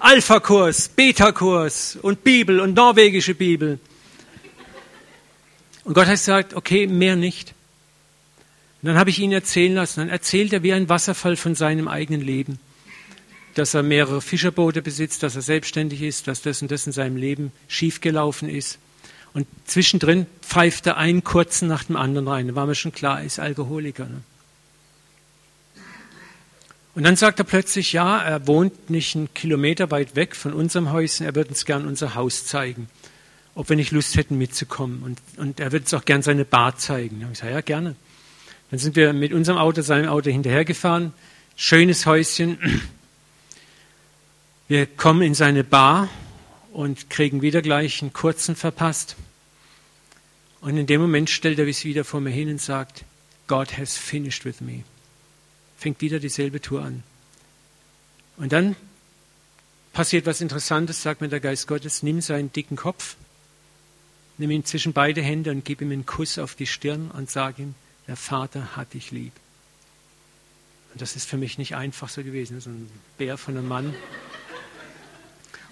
Alpha-Kurs, 0.00 0.88
Beta-Kurs 0.88 1.98
und 2.02 2.24
Bibel 2.24 2.58
und 2.58 2.74
norwegische 2.74 3.36
Bibel. 3.36 3.78
Und 5.84 5.94
Gott 5.94 6.06
hat 6.06 6.14
gesagt, 6.14 6.54
okay, 6.54 6.88
mehr 6.88 7.14
nicht. 7.14 7.54
Und 8.82 8.86
dann 8.88 8.96
habe 8.98 9.10
ich 9.10 9.18
ihn 9.18 9.32
erzählen 9.32 9.74
lassen. 9.74 10.00
Dann 10.00 10.08
erzählt 10.08 10.52
er 10.52 10.62
wie 10.62 10.72
ein 10.72 10.88
Wasserfall 10.88 11.36
von 11.36 11.54
seinem 11.54 11.88
eigenen 11.88 12.20
Leben 12.20 12.58
dass 13.58 13.74
er 13.74 13.82
mehrere 13.82 14.20
Fischerboote 14.20 14.82
besitzt, 14.82 15.22
dass 15.22 15.34
er 15.34 15.42
selbstständig 15.42 16.02
ist, 16.02 16.28
dass 16.28 16.42
das 16.42 16.62
und 16.62 16.70
das 16.70 16.86
in 16.86 16.92
seinem 16.92 17.16
Leben 17.16 17.50
schiefgelaufen 17.66 18.48
ist. 18.48 18.78
Und 19.34 19.46
zwischendrin 19.66 20.26
pfeift 20.42 20.86
er 20.86 20.96
einen 20.96 21.24
kurzen 21.24 21.68
nach 21.68 21.84
dem 21.84 21.96
anderen 21.96 22.28
rein. 22.28 22.48
Da 22.48 22.54
war 22.54 22.66
mir 22.66 22.74
schon 22.74 22.92
klar, 22.92 23.20
er 23.20 23.26
ist 23.26 23.40
Alkoholiker. 23.40 24.06
Ne? 24.06 24.22
Und 26.94 27.02
dann 27.02 27.16
sagt 27.16 27.38
er 27.40 27.44
plötzlich, 27.44 27.92
ja, 27.92 28.18
er 28.18 28.46
wohnt 28.46 28.90
nicht 28.90 29.16
einen 29.16 29.32
Kilometer 29.34 29.90
weit 29.90 30.16
weg 30.16 30.34
von 30.34 30.52
unserem 30.52 30.92
Häuschen, 30.92 31.26
er 31.26 31.34
würde 31.34 31.50
uns 31.50 31.64
gern 31.64 31.86
unser 31.86 32.14
Haus 32.14 32.46
zeigen, 32.46 32.88
ob 33.54 33.68
wir 33.68 33.76
nicht 33.76 33.92
Lust 33.92 34.16
hätten 34.16 34.38
mitzukommen. 34.38 35.02
Und, 35.02 35.20
und 35.36 35.60
er 35.60 35.72
würde 35.72 35.84
uns 35.84 35.94
auch 35.94 36.04
gern 36.04 36.22
seine 36.22 36.44
Bar 36.44 36.76
zeigen. 36.76 37.20
Da 37.20 37.26
ich 37.26 37.32
gesagt, 37.32 37.52
ja, 37.52 37.60
gerne. 37.60 37.96
Dann 38.70 38.78
sind 38.78 38.96
wir 38.96 39.12
mit 39.12 39.32
unserem 39.32 39.58
Auto, 39.58 39.82
seinem 39.82 40.08
Auto 40.08 40.30
hinterhergefahren. 40.30 41.12
Schönes 41.56 42.06
Häuschen, 42.06 42.58
wir 44.68 44.86
kommen 44.86 45.22
in 45.22 45.34
seine 45.34 45.64
Bar 45.64 46.10
und 46.72 47.08
kriegen 47.08 47.40
wieder 47.40 47.62
gleich 47.62 48.02
einen 48.02 48.12
kurzen 48.12 48.54
verpasst. 48.54 49.16
Und 50.60 50.76
in 50.76 50.86
dem 50.86 51.00
Moment 51.00 51.30
stellt 51.30 51.58
er 51.58 51.64
sich 51.64 51.84
wieder 51.86 52.04
vor 52.04 52.20
mir 52.20 52.30
hin 52.30 52.50
und 52.50 52.60
sagt, 52.60 53.04
God 53.46 53.78
has 53.78 53.96
finished 53.96 54.44
with 54.44 54.60
me. 54.60 54.84
Fängt 55.78 56.02
wieder 56.02 56.18
dieselbe 56.18 56.60
Tour 56.60 56.82
an. 56.82 57.02
Und 58.36 58.52
dann 58.52 58.76
passiert 59.94 60.26
was 60.26 60.42
Interessantes, 60.42 61.02
sagt 61.02 61.22
mir 61.22 61.28
der 61.28 61.40
Geist 61.40 61.66
Gottes, 61.66 62.02
nimm 62.02 62.20
seinen 62.20 62.52
dicken 62.52 62.76
Kopf, 62.76 63.16
nimm 64.36 64.50
ihn 64.50 64.64
zwischen 64.64 64.92
beide 64.92 65.22
Hände 65.22 65.50
und 65.50 65.64
gib 65.64 65.80
ihm 65.80 65.90
einen 65.90 66.06
Kuss 66.06 66.38
auf 66.38 66.54
die 66.54 66.66
Stirn 66.66 67.10
und 67.10 67.30
sag 67.30 67.58
ihm, 67.58 67.74
der 68.08 68.16
Vater 68.16 68.76
hat 68.76 68.94
dich 68.94 69.12
lieb. 69.12 69.32
Und 70.92 71.02
das 71.02 71.14
ist 71.14 71.28
für 71.28 71.36
mich 71.36 71.58
nicht 71.58 71.76
einfach 71.76 72.08
so 72.08 72.24
gewesen, 72.24 72.60
so 72.60 72.70
ein 72.70 72.90
Bär 73.18 73.38
von 73.38 73.56
einem 73.56 73.68
Mann. 73.68 73.94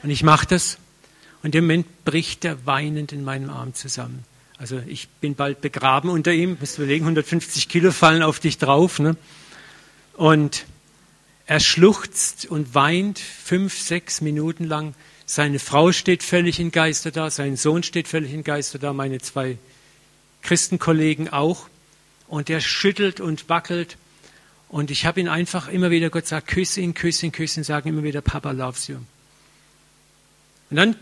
Und 0.03 0.11
ich 0.11 0.23
mache 0.23 0.47
das 0.47 0.79
und 1.43 1.55
im 1.55 1.65
Moment 1.65 2.05
bricht 2.05 2.45
er 2.45 2.67
weinend 2.67 3.13
in 3.13 3.25
meinem 3.25 3.51
Arm 3.51 3.75
zusammen. 3.75 4.25
Also 4.59 4.81
ich 4.87 5.09
bin 5.09 5.35
bald 5.35 5.61
begraben 5.61 6.11
unter 6.11 6.33
ihm. 6.33 6.57
Müsst 6.61 6.79
überlegen, 6.79 7.05
150 7.05 7.69
Kilo 7.69 7.93
fallen 7.93 8.23
auf 8.23 8.41
dich 8.41 8.59
drauf. 8.59 8.99
Ne? 8.99 9.17
Und 10.15 10.67
er 11.47 11.61
schluchzt 11.61 12.47
und 12.47 12.75
weint 12.75 13.19
fünf, 13.19 13.79
sechs 13.79 14.21
Minuten 14.21 14.65
lang. 14.65 14.95
Seine 15.27 15.59
Frau 15.59 15.93
steht 15.93 16.23
völlig 16.23 16.61
in 16.61 16.71
Geister 16.71 17.11
da, 17.11 17.31
sein 17.31 17.57
Sohn 17.57 17.83
steht 17.83 18.09
völlig 18.09 18.33
in 18.33 18.45
Geister 18.45 18.79
da, 18.79 18.93
meine 18.93 19.21
zwei 19.21 19.59
Christenkollegen 20.43 21.29
auch. 21.29 21.69
Und 22.29 22.51
er 22.51 22.61
schüttelt 22.61 23.21
und 23.21 23.49
wackelt. 23.49 23.97
Und 24.69 24.91
ich 24.91 25.07
habe 25.07 25.21
ihn 25.21 25.29
einfach 25.29 25.69
immer 25.69 25.91
wieder, 25.91 26.11
Gott 26.11 26.27
sagt, 26.27 26.49
küsse 26.49 26.81
ihn, 26.81 26.95
küsse 26.95 27.27
ihn, 27.27 27.33
küsse 27.33 27.61
ihn, 27.61 27.65
sagen 27.65 27.89
immer 27.89 28.03
wieder, 28.03 28.21
Papa 28.21 28.51
loves 28.51 28.89
you. 28.89 28.97
Und 30.71 30.77
dann 30.77 30.97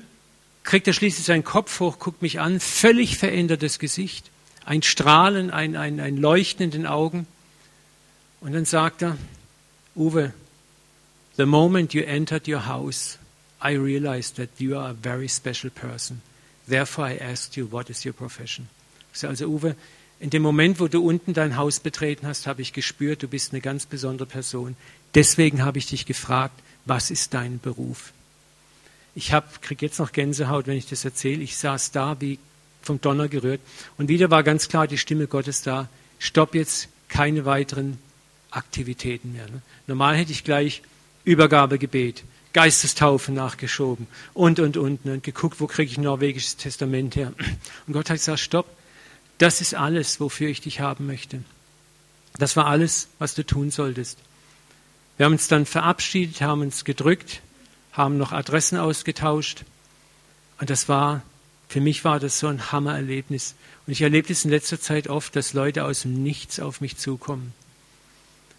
kriegt 0.63 0.87
er 0.87 0.93
schließlich 0.93 1.25
seinen 1.25 1.45
Kopf 1.45 1.81
hoch, 1.81 1.99
guckt 1.99 2.23
mich 2.23 2.41
an, 2.41 2.61
völlig 2.61 3.17
verändertes 3.17 3.79
Gesicht, 3.79 4.31
ein 4.65 4.83
Strahlen, 4.83 5.51
ein, 5.51 5.77
ein, 5.77 6.01
ein 6.01 6.17
Leuchten 6.17 6.65
in 6.65 6.71
den 6.71 6.87
Augen. 6.87 7.27
Und 8.41 8.53
dann 8.53 8.65
sagt 8.65 9.03
er, 9.03 9.17
Uwe, 9.95 10.33
the 11.37 11.47
moment 11.47 11.95
you 11.95 12.03
entered 12.03 12.49
your 12.49 12.67
house, 12.67 13.19
I 13.63 13.77
realized 13.77 14.37
that 14.37 14.51
you 14.59 14.77
are 14.77 14.91
a 14.91 14.95
very 14.95 15.29
special 15.29 15.71
person. 15.71 16.21
Therefore 16.67 17.09
I 17.09 17.19
asked 17.19 17.57
you, 17.57 17.71
what 17.71 17.89
is 17.89 18.05
your 18.05 18.13
profession? 18.13 18.69
Ich 19.13 19.21
sage 19.21 19.31
also, 19.31 19.47
Uwe, 19.47 19.77
in 20.21 20.31
dem 20.31 20.43
Moment, 20.43 20.81
wo 20.81 20.89
du 20.89 21.05
unten 21.05 21.35
dein 21.35 21.57
Haus 21.57 21.81
betreten 21.81 22.27
hast, 22.27 22.47
habe 22.47 22.63
ich 22.63 22.73
gespürt, 22.73 23.23
du 23.23 23.29
bist 23.29 23.53
eine 23.53 23.61
ganz 23.61 23.87
besondere 23.87 24.27
Person. 24.27 24.77
Deswegen 25.15 25.65
habe 25.65 25.79
ich 25.79 25.87
dich 25.87 26.07
gefragt, 26.07 26.61
was 26.85 27.11
ist 27.11 27.35
dein 27.35 27.61
Beruf? 27.61 28.13
Ich 29.15 29.33
kriege 29.61 29.87
jetzt 29.87 29.99
noch 29.99 30.13
Gänsehaut, 30.13 30.67
wenn 30.67 30.77
ich 30.77 30.89
das 30.89 31.05
erzähle. 31.05 31.43
Ich 31.43 31.57
saß 31.57 31.93
da 31.93 32.21
wie 32.21 32.39
vom 32.83 33.01
Donner 33.01 33.29
gerührt. 33.29 33.61
Und 33.97 34.09
wieder 34.09 34.31
war 34.31 34.43
ganz 34.43 34.69
klar 34.69 34.87
die 34.87 34.99
Stimme 34.99 35.27
Gottes 35.27 35.63
da. 35.63 35.89
Stopp 36.19 36.55
jetzt 36.55 36.89
keine 37.09 37.45
weiteren 37.45 37.99
Aktivitäten 38.51 39.33
mehr. 39.33 39.47
Ne? 39.47 39.63
Normal 39.87 40.17
hätte 40.17 40.33
ich 40.33 40.45
gleich 40.45 40.83
Übergabegebet, 41.25 42.25
Geistestaufe 42.53 43.33
nachgeschoben 43.33 44.07
und, 44.33 44.61
und, 44.61 44.77
und. 44.77 45.05
Und 45.05 45.23
geguckt, 45.23 45.61
wo 45.61 45.67
kriege 45.67 45.91
ich 45.91 45.99
ein 45.99 46.05
norwegisches 46.05 46.57
Testament 46.57 47.17
her. 47.17 47.33
Und 47.87 47.93
Gott 47.93 48.11
hat 48.11 48.17
gesagt, 48.17 48.41
stopp, 48.41 48.67
das 49.39 49.61
ist 49.61 49.75
alles, 49.75 50.21
wofür 50.21 50.49
ich 50.49 50.61
dich 50.61 50.81
haben 50.81 51.07
möchte. 51.07 51.43
Das 52.39 52.57
war 52.57 52.67
alles, 52.67 53.09
was 53.19 53.35
du 53.35 53.45
tun 53.45 53.71
solltest. 53.71 54.19
Wir 55.17 55.27
haben 55.27 55.33
uns 55.33 55.49
dann 55.49 55.67
verabschiedet, 55.67 56.41
haben 56.41 56.63
uns 56.63 56.85
gedrückt, 56.85 57.41
haben 57.93 58.19
noch 58.19 58.33
Adressen 58.33 58.79
ausgetauscht. 58.79 59.65
Und 60.61 60.71
das 60.71 60.89
war, 60.89 61.23
für 61.69 61.81
mich 61.81 62.05
war 62.05 62.19
das 62.19 62.39
so 62.39 62.49
ein 62.49 62.73
Hammererlebnis. 62.73 63.55
Und 63.87 63.93
ich 63.93 64.03
erlebe 64.03 64.33
es 64.33 64.45
in 64.45 64.51
letzter 64.51 64.81
Zeit 64.81 65.09
oft, 65.09 65.37
dass 65.37 65.53
Leute 65.53 65.85
aus 65.85 66.03
dem 66.03 66.23
Nichts 66.23 66.59
auf 66.59 66.81
mich 66.81 66.97
zukommen. 66.97 67.53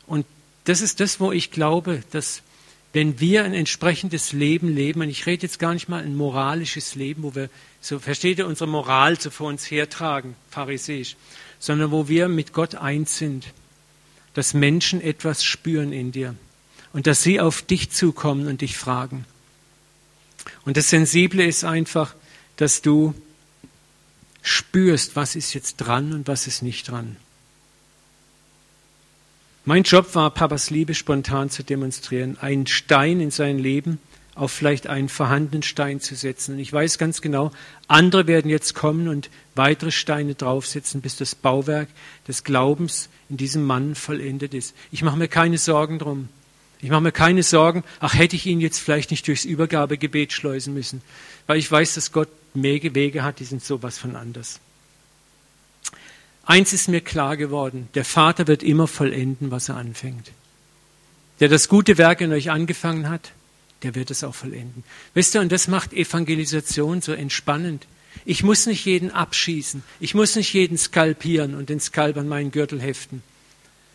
Und 0.07 0.25
das 0.65 0.81
ist 0.81 0.99
das, 0.99 1.19
wo 1.19 1.31
ich 1.31 1.51
glaube, 1.51 2.03
dass 2.11 2.41
wenn 2.95 3.19
wir 3.19 3.43
ein 3.43 3.53
entsprechendes 3.53 4.31
Leben 4.31 4.73
leben, 4.73 5.01
und 5.01 5.10
ich 5.10 5.25
rede 5.25 5.43
jetzt 5.43 5.60
gar 5.60 5.73
nicht 5.73 5.89
mal 5.89 6.01
ein 6.01 6.15
moralisches 6.15 6.95
Leben, 6.95 7.23
wo 7.23 7.36
wir, 7.36 7.49
so 7.81 7.99
versteht 7.99 8.38
ihr, 8.38 8.47
unsere 8.47 8.69
Moral 8.69 9.19
so 9.19 9.31
vor 9.31 9.49
uns 9.49 9.69
hertragen, 9.69 10.38
pharisäisch, 10.49 11.17
sondern 11.60 11.91
wo 11.91 12.08
wir 12.08 12.29
mit 12.29 12.53
Gott 12.53 12.75
eins 12.75 13.17
sind, 13.17 13.47
dass 14.34 14.53
Menschen 14.53 15.01
etwas 15.01 15.43
spüren 15.43 15.91
in 15.91 16.13
dir 16.13 16.36
und 16.93 17.05
dass 17.05 17.21
sie 17.21 17.41
auf 17.41 17.62
dich 17.63 17.91
zukommen 17.91 18.47
und 18.47 18.62
dich 18.62 18.77
fragen. 18.77 19.25
Und 20.63 20.77
das 20.77 20.89
Sensible 20.89 21.45
ist 21.45 21.65
einfach, 21.65 22.15
dass 22.55 22.81
du 22.81 23.13
spürst, 24.41 25.17
was 25.17 25.36
ist 25.36 25.53
jetzt 25.53 25.75
dran 25.77 26.13
und 26.13 26.29
was 26.29 26.47
ist 26.47 26.62
nicht 26.62 26.89
dran. 26.89 27.17
Mein 29.67 29.82
Job 29.82 30.13
war, 30.13 30.30
Papas 30.30 30.69
Liebe 30.69 30.93
spontan 30.93 31.49
zu 31.49 31.63
demonstrieren, 31.63 32.38
einen 32.39 32.67
Stein 32.67 33.19
in 33.19 33.32
sein 33.32 33.58
Leben 33.58 33.97
auf 34.36 34.51
vielleicht 34.51 34.86
einen 34.86 35.10
vorhandenen 35.10 35.63
Stein 35.63 35.99
zu 35.99 36.13
setzen. 36.13 36.54
Und 36.54 36.60
ich 36.60 36.71
weiß 36.71 36.99
ganz 36.99 37.19
genau, 37.19 37.49
andere 37.88 38.28
werden 38.28 38.51
jetzt 38.51 38.75
kommen 38.75 39.08
und 39.08 39.32
weitere 39.56 39.89
Steine 39.89 40.36
draufsetzen, 40.36 41.01
bis 41.01 41.15
das 41.15 41.34
Bauwerk 41.34 41.88
des 42.28 42.43
Glaubens 42.43 43.10
in 43.28 43.38
diesem 43.38 43.65
Mann 43.65 43.95
vollendet 43.95 44.54
ist. 44.54 44.75
Ich 44.91 45.01
mache 45.01 45.17
mir 45.17 45.30
keine 45.30 45.58
Sorgen 45.58 45.97
drum. 45.97 46.30
Ich 46.80 46.91
mache 46.91 47.01
mir 47.01 47.12
keine 47.12 47.41
Sorgen, 47.41 47.84
ach 47.99 48.13
hätte 48.13 48.36
ich 48.36 48.45
ihn 48.45 48.62
jetzt 48.62 48.78
vielleicht 48.78 49.10
nicht 49.10 49.28
durchs 49.28 49.45
Übergabegebet 49.45 50.32
schleusen 50.32 50.75
müssen, 50.75 51.01
weil 51.47 51.58
ich 51.58 51.71
weiß, 51.71 51.95
dass 51.95 52.12
Gott 52.12 52.30
Wege 52.54 53.23
hat, 53.23 53.39
die 53.39 53.45
sind 53.45 53.63
sowas 53.63 53.97
von 53.97 54.15
anders. 54.15 54.60
Eins 56.45 56.73
ist 56.73 56.88
mir 56.88 57.01
klar 57.01 57.38
geworden, 57.38 57.89
der 57.95 58.05
Vater 58.05 58.47
wird 58.47 58.62
immer 58.62 58.88
vollenden, 58.88 59.49
was 59.49 59.69
er 59.69 59.77
anfängt. 59.77 60.31
Der 61.39 61.49
das 61.49 61.67
gute 61.67 61.97
Werk 61.97 62.21
in 62.21 62.31
euch 62.31 62.51
angefangen 62.51 63.10
hat, 63.10 63.31
der 63.81 63.95
wird 63.95 64.12
es 64.12 64.23
auch 64.23 64.36
vollenden. 64.36 64.84
Wisst 65.13 65.36
ihr, 65.36 65.41
und 65.41 65.51
das 65.51 65.67
macht 65.67 65.91
Evangelisation 65.91 67.01
so 67.01 67.13
entspannend. 67.13 67.88
Ich 68.25 68.43
muss 68.43 68.67
nicht 68.67 68.86
jeden 68.86 69.12
abschießen. 69.12 69.84
Ich 69.99 70.15
muss 70.15 70.36
nicht 70.36 70.53
jeden 70.53 70.77
skalpieren 70.77 71.55
und 71.55 71.69
den 71.69 71.79
Skalp 71.79 72.17
an 72.17 72.27
meinen 72.27 72.51
Gürtel 72.51 72.79
heften. 72.79 73.21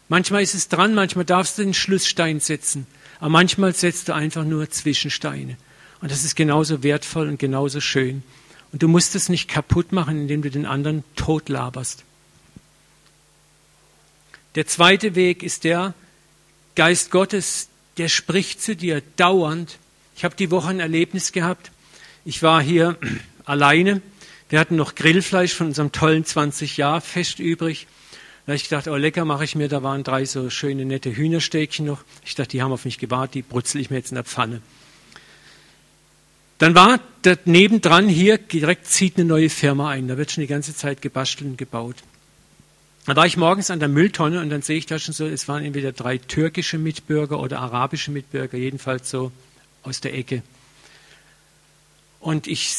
Manchmal 0.09 0.43
ist 0.43 0.55
es 0.55 0.69
dran, 0.69 0.95
manchmal 0.95 1.25
darfst 1.25 1.57
du 1.57 1.63
den 1.63 1.73
Schlussstein 1.73 2.41
setzen. 2.41 2.87
Aber 3.21 3.31
manchmal 3.31 3.75
setzt 3.75 4.09
du 4.09 4.15
einfach 4.15 4.45
nur 4.45 4.69
Zwischensteine. 4.69 5.57
Und 6.01 6.11
das 6.11 6.25
ist 6.25 6.35
genauso 6.35 6.83
wertvoll 6.83 7.29
und 7.29 7.39
genauso 7.39 7.81
schön. 7.81 8.23
Und 8.73 8.83
du 8.83 8.89
musst 8.89 9.15
es 9.15 9.29
nicht 9.29 9.49
kaputt 9.49 9.93
machen, 9.93 10.21
indem 10.21 10.43
du 10.43 10.51
den 10.51 10.67
anderen 10.67 11.05
totlaberst. 11.17 12.05
Der 14.57 14.67
zweite 14.67 15.15
Weg 15.15 15.43
ist 15.43 15.65
der, 15.65 15.95
Geist 16.75 17.11
Gottes, 17.11 17.69
der 17.99 18.09
spricht 18.09 18.63
zu 18.63 18.75
dir 18.75 19.03
dauernd. 19.17 19.79
Ich 20.17 20.25
habe 20.25 20.35
die 20.35 20.51
Woche 20.51 20.71
ein 20.71 20.81
Erlebnis 20.81 21.33
gehabt. 21.33 21.71
Ich 22.25 22.43
war 22.43 22.63
hier 22.63 22.97
alleine. 23.45 24.03
Wir 24.49 24.59
hatten 24.59 24.77
noch 24.77 24.95
Grillfleisch 24.95 25.55
von 25.55 25.69
unserem 25.69 25.93
tollen 25.93 26.25
20-Jahr-Fest 26.25 27.39
übrig. 27.39 27.87
Da 28.47 28.53
habe 28.53 28.57
ich 28.57 28.65
gedacht, 28.65 28.89
oh 28.89 28.97
lecker 28.97 29.25
mache 29.25 29.45
ich 29.45 29.55
mir. 29.55 29.69
Da 29.69 29.85
waren 29.85 30.03
drei 30.03 30.25
so 30.25 30.51
schöne, 30.51 30.85
nette 30.85 31.15
Hühnerstäbchen 31.15 31.87
noch. 31.87 32.03
Ich 32.25 32.35
dachte, 32.35 32.51
die 32.51 32.63
haben 32.63 32.73
auf 32.73 32.85
mich 32.85 32.99
gewartet, 32.99 33.35
die 33.37 33.43
brutzel 33.43 33.81
ich 33.81 33.91
mir 33.91 33.99
jetzt 33.99 34.11
in 34.11 34.17
der 34.17 34.25
Pfanne. 34.25 34.63
Dann 36.59 36.75
war 36.75 36.99
nebendran 37.45 38.09
hier, 38.09 38.39
direkt 38.39 38.87
zieht 38.87 39.17
eine 39.17 39.25
neue 39.25 39.49
Firma 39.49 39.91
ein. 39.91 40.09
Da 40.09 40.19
wird 40.19 40.33
schon 40.33 40.43
die 40.43 40.49
ganze 40.49 40.75
Zeit 40.75 41.01
gebastelt 41.01 41.51
und 41.51 41.57
gebaut. 41.57 41.97
Da 43.07 43.17
war 43.17 43.27
ich 43.27 43.37
morgens 43.37 43.71
an 43.71 43.81
der 43.81 43.89
Mülltonne 43.89 44.41
und 44.41 44.51
dann 44.51 44.63
sehe 44.63 44.77
ich 44.77 44.87
da 44.87 44.99
schon 44.99 45.15
so, 45.15 45.27
es 45.27 45.49
waren 45.49 45.65
entweder 45.65 45.93
drei 45.93 46.19
türkische 46.19 46.79
Mitbürger 46.79 47.41
oder 47.41 47.61
arabische 47.61 48.11
Mitbürger, 48.11 48.59
jedenfalls 48.59 49.11
so 49.11 49.33
aus 49.83 50.01
der 50.01 50.15
Ecke. 50.15 50.43
Und 52.21 52.47
ich 52.47 52.75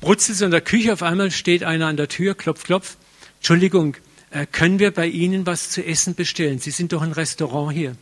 brutzel 0.00 0.34
so 0.34 0.44
in 0.44 0.52
der 0.52 0.60
Küche, 0.60 0.92
auf 0.92 1.02
einmal 1.02 1.30
steht 1.32 1.64
einer 1.64 1.88
an 1.88 1.96
der 1.96 2.08
Tür, 2.08 2.34
klopf, 2.34 2.64
klopf. 2.64 2.96
Entschuldigung, 3.38 3.96
äh, 4.30 4.46
können 4.46 4.78
wir 4.78 4.92
bei 4.92 5.08
Ihnen 5.08 5.46
was 5.46 5.70
zu 5.70 5.84
essen 5.84 6.14
bestellen? 6.14 6.60
Sie 6.60 6.70
sind 6.70 6.92
doch 6.92 7.02
ein 7.02 7.12
Restaurant 7.12 7.72
hier. 7.72 7.96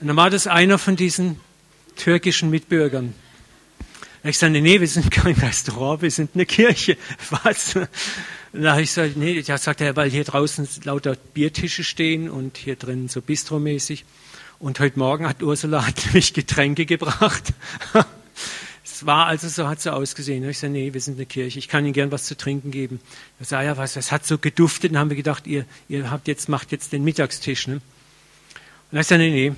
Und 0.00 0.08
dann 0.08 0.16
war 0.16 0.30
das 0.30 0.46
einer 0.46 0.78
von 0.78 0.96
diesen 0.96 1.40
türkischen 1.96 2.50
Mitbürgern. 2.50 3.14
Ich 4.24 4.38
sagte, 4.38 4.60
nee, 4.60 4.80
wir 4.80 4.88
sind 4.88 5.10
kein 5.10 5.34
Restaurant, 5.34 6.02
wir 6.02 6.10
sind 6.10 6.30
eine 6.34 6.46
Kirche. 6.46 6.96
Was? 7.30 7.78
Da 8.52 8.72
habe 8.72 8.82
ich 8.82 8.88
gesagt, 8.88 9.16
nee, 9.16 9.38
ja, 9.40 9.58
sagt 9.58 9.80
er, 9.80 9.96
weil 9.96 10.10
hier 10.10 10.24
draußen 10.24 10.66
lauter 10.84 11.16
Biertische 11.34 11.84
stehen 11.84 12.30
und 12.30 12.56
hier 12.56 12.76
drin 12.76 13.08
so 13.08 13.20
bistromäßig. 13.20 14.04
Und 14.58 14.80
heute 14.80 14.98
Morgen 14.98 15.28
hat 15.28 15.42
Ursula 15.42 15.86
hat 15.86 15.96
mich 16.14 16.32
Getränke 16.32 16.86
gebracht. 16.86 17.52
es 18.84 19.04
war 19.04 19.26
also 19.26 19.48
so, 19.48 19.68
hat 19.68 19.80
so 19.82 19.90
ausgesehen. 19.90 20.48
Ich 20.48 20.58
sage, 20.58 20.72
nee, 20.72 20.94
wir 20.94 21.00
sind 21.00 21.16
eine 21.16 21.26
Kirche. 21.26 21.58
Ich 21.58 21.68
kann 21.68 21.84
Ihnen 21.84 21.92
gern 21.92 22.10
was 22.10 22.24
zu 22.24 22.36
trinken 22.36 22.70
geben. 22.70 23.00
Er 23.38 23.44
sage, 23.44 23.66
ja, 23.66 23.76
was, 23.76 23.92
das 23.92 24.10
hat 24.10 24.26
so 24.26 24.38
geduftet. 24.38 24.92
Dann 24.92 24.98
haben 24.98 25.10
wir 25.10 25.16
gedacht, 25.16 25.46
ihr, 25.46 25.66
ihr 25.88 26.10
habt 26.10 26.26
jetzt, 26.26 26.48
macht 26.48 26.72
jetzt 26.72 26.92
den 26.92 27.04
Mittagstisch, 27.04 27.66
ne? 27.66 27.82
Und 28.90 28.98
ich 28.98 29.06
sage, 29.06 29.22
nee, 29.22 29.30
nee. 29.30 29.52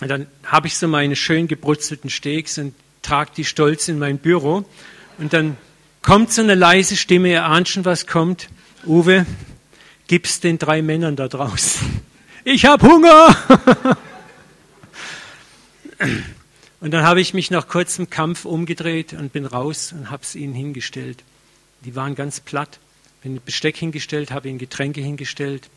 Und 0.00 0.08
dann 0.08 0.26
habe 0.44 0.66
ich 0.66 0.76
so 0.76 0.88
meine 0.88 1.14
schön 1.14 1.46
gebrutzelten 1.46 2.10
Steaks 2.10 2.58
und 2.58 2.74
trage 3.10 3.32
die 3.36 3.44
stolz 3.44 3.88
in 3.88 3.98
mein 3.98 4.18
Büro. 4.18 4.64
Und 5.18 5.32
dann 5.32 5.56
kommt 6.00 6.32
so 6.32 6.42
eine 6.42 6.54
leise 6.54 6.96
Stimme, 6.96 7.30
ihr 7.30 7.44
ahnt 7.44 7.68
schon, 7.68 7.84
was 7.84 8.06
kommt. 8.06 8.48
Uwe, 8.86 9.26
gib's 10.06 10.38
den 10.38 10.58
drei 10.58 10.80
Männern 10.80 11.16
da 11.16 11.26
draußen. 11.26 12.02
Ich 12.44 12.66
hab 12.66 12.82
Hunger! 12.82 13.36
Und 16.80 16.92
dann 16.92 17.04
habe 17.04 17.20
ich 17.20 17.34
mich 17.34 17.50
nach 17.50 17.68
kurzem 17.68 18.08
Kampf 18.08 18.46
umgedreht 18.46 19.12
und 19.12 19.34
bin 19.34 19.44
raus 19.44 19.92
und 19.92 20.10
habe 20.10 20.22
es 20.22 20.34
ihnen 20.34 20.54
hingestellt. 20.54 21.24
Die 21.84 21.94
waren 21.94 22.14
ganz 22.14 22.40
platt. 22.40 22.78
Bin 23.22 23.38
Besteck 23.44 23.76
hingestellt, 23.76 24.30
habe 24.30 24.48
ihnen 24.48 24.58
Getränke 24.58 25.02
hingestellt. 25.02 25.68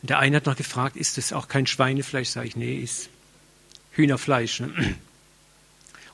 Und 0.00 0.10
der 0.10 0.18
eine 0.18 0.38
hat 0.38 0.46
noch 0.46 0.56
gefragt, 0.56 0.96
ist 0.96 1.16
das 1.16 1.32
auch 1.32 1.46
kein 1.46 1.68
Schweinefleisch? 1.68 2.30
Sag 2.30 2.44
ich, 2.44 2.56
nee, 2.56 2.74
ist 2.74 3.08
Hühnerfleisch. 3.92 4.58
Ne? 4.58 4.96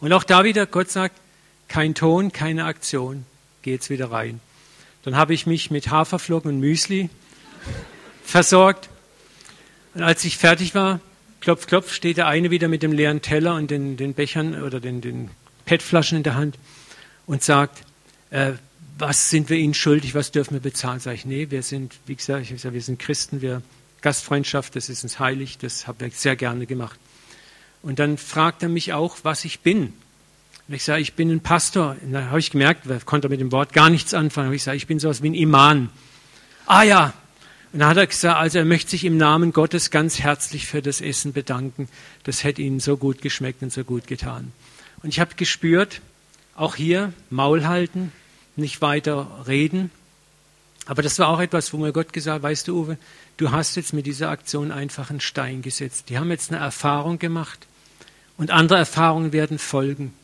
Und 0.01 0.13
auch 0.13 0.25
da 0.25 0.45
wieder, 0.45 0.67
Gott 0.67 0.91
sagt, 0.91 1.17
kein 1.69 1.95
Ton, 1.95 2.33
keine 2.33 2.65
Aktion 2.65 3.25
jetzt 3.65 3.91
wieder 3.91 4.11
rein. 4.11 4.41
Dann 5.03 5.17
habe 5.17 5.35
ich 5.35 5.47
mich 5.47 5.71
mit 5.71 5.91
Haferflocken 5.91 6.51
und 6.51 6.61
Müsli 6.61 7.11
versorgt. 8.25 8.89
Und 9.95 10.03
als 10.03 10.25
ich 10.25 10.37
fertig 10.37 10.75
war, 10.75 11.01
klopf, 11.41 11.67
klopf, 11.67 11.93
steht 11.93 12.17
der 12.17 12.27
eine 12.27 12.51
wieder 12.51 12.69
mit 12.69 12.83
dem 12.83 12.93
leeren 12.93 13.23
Teller 13.23 13.55
und 13.55 13.71
den, 13.71 13.97
den 13.97 14.15
Bechern 14.15 14.63
oder 14.63 14.81
den, 14.81 15.01
den 15.01 15.31
PET-Flaschen 15.67 16.19
in 16.19 16.23
der 16.25 16.35
Hand 16.35 16.59
und 17.27 17.43
sagt, 17.43 17.83
äh, 18.31 18.53
was 18.99 19.31
sind 19.31 19.49
wir 19.49 19.57
Ihnen 19.57 19.75
schuldig, 19.75 20.15
was 20.15 20.33
dürfen 20.33 20.55
wir 20.55 20.61
bezahlen? 20.61 20.99
Sag 20.99 21.15
ich, 21.15 21.25
nee, 21.25 21.51
wir 21.51 21.63
sind, 21.63 21.95
wie 22.07 22.17
gesagt, 22.17 22.51
ich 22.51 22.61
sage, 22.61 22.75
wir 22.75 22.83
sind 22.83 22.99
Christen, 22.99 23.43
wir 23.43 23.63
Gastfreundschaft, 24.01 24.75
das 24.77 24.89
ist 24.89 25.03
uns 25.05 25.19
heilig, 25.19 25.59
das 25.59 25.87
haben 25.87 26.01
wir 26.01 26.11
sehr 26.11 26.37
gerne 26.37 26.67
gemacht. 26.67 26.99
Und 27.83 27.99
dann 27.99 28.19
fragt 28.19 28.63
er 28.63 28.69
mich 28.69 28.93
auch, 28.93 29.19
was 29.23 29.45
ich 29.45 29.61
bin. 29.61 29.93
Und 30.69 30.75
ich 30.75 30.85
sage, 30.85 31.01
ich 31.01 31.15
bin 31.15 31.31
ein 31.31 31.41
Pastor. 31.41 31.97
Und 32.03 32.13
dann 32.13 32.29
habe 32.29 32.41
ich 32.41 32.51
gemerkt, 32.51 32.87
er 32.87 33.01
konnte 33.01 33.29
mit 33.29 33.41
dem 33.41 33.53
Wort 33.53 33.73
gar 33.73 33.89
nichts 33.89 34.15
anfangen. 34.15 34.49
Und 34.49 34.55
ich 34.55 34.63
sage, 34.63 34.77
ich 34.77 34.87
bin 34.87 34.99
sowas 34.99 35.23
wie 35.23 35.31
ein 35.31 35.35
Iman. 35.35 35.89
Ah 36.67 36.83
ja. 36.83 37.15
Und 37.73 37.81
dann 37.81 37.89
hat 37.89 37.97
er 37.97 38.07
gesagt, 38.07 38.39
also 38.39 38.59
er 38.59 38.65
möchte 38.65 38.91
sich 38.91 39.05
im 39.05 39.17
Namen 39.17 39.53
Gottes 39.53 39.91
ganz 39.91 40.21
herzlich 40.21 40.67
für 40.67 40.83
das 40.83 41.01
Essen 41.01 41.33
bedanken. 41.33 41.89
Das 42.25 42.45
hätte 42.45 42.63
ihnen 42.63 42.81
so 42.81 42.97
gut 42.97 43.23
geschmeckt 43.23 43.63
und 43.63 43.73
so 43.73 43.85
gut 43.85 44.07
getan. 44.07 44.53
Und 45.03 45.11
ich 45.11 45.21
habe 45.21 45.35
gespürt, 45.37 46.01
auch 46.55 46.75
hier 46.75 47.13
Maul 47.31 47.67
halten, 47.67 48.13
nicht 48.57 48.83
weiter 48.83 49.45
reden. 49.47 49.91
Aber 50.89 51.03
das 51.03 51.19
war 51.19 51.29
auch 51.29 51.41
etwas, 51.41 51.75
wo 51.75 51.77
mir 51.77 51.93
Gott 51.93 52.15
gesagt, 52.15 52.43
weißt 52.43 52.67
du, 52.67 52.81
Uwe, 52.81 52.99
du 53.37 53.53
hast 53.53 53.77
jetzt 53.77 53.93
mit 53.93 54.07
dieser 54.07 54.31
Aktion 54.31 54.73
einfach 54.73 55.11
einen 55.11 55.21
Stein 55.21 55.61
gesetzt. 55.61 56.07
Die 56.09 56.19
haben 56.19 56.31
jetzt 56.31 56.51
eine 56.51 56.61
Erfahrung 56.61 57.19
gemacht 57.19 57.67
und 58.39 58.51
andere 58.51 58.79
Erfahrungen 58.79 59.35
werden 59.35 59.59
folgen. 59.59 60.15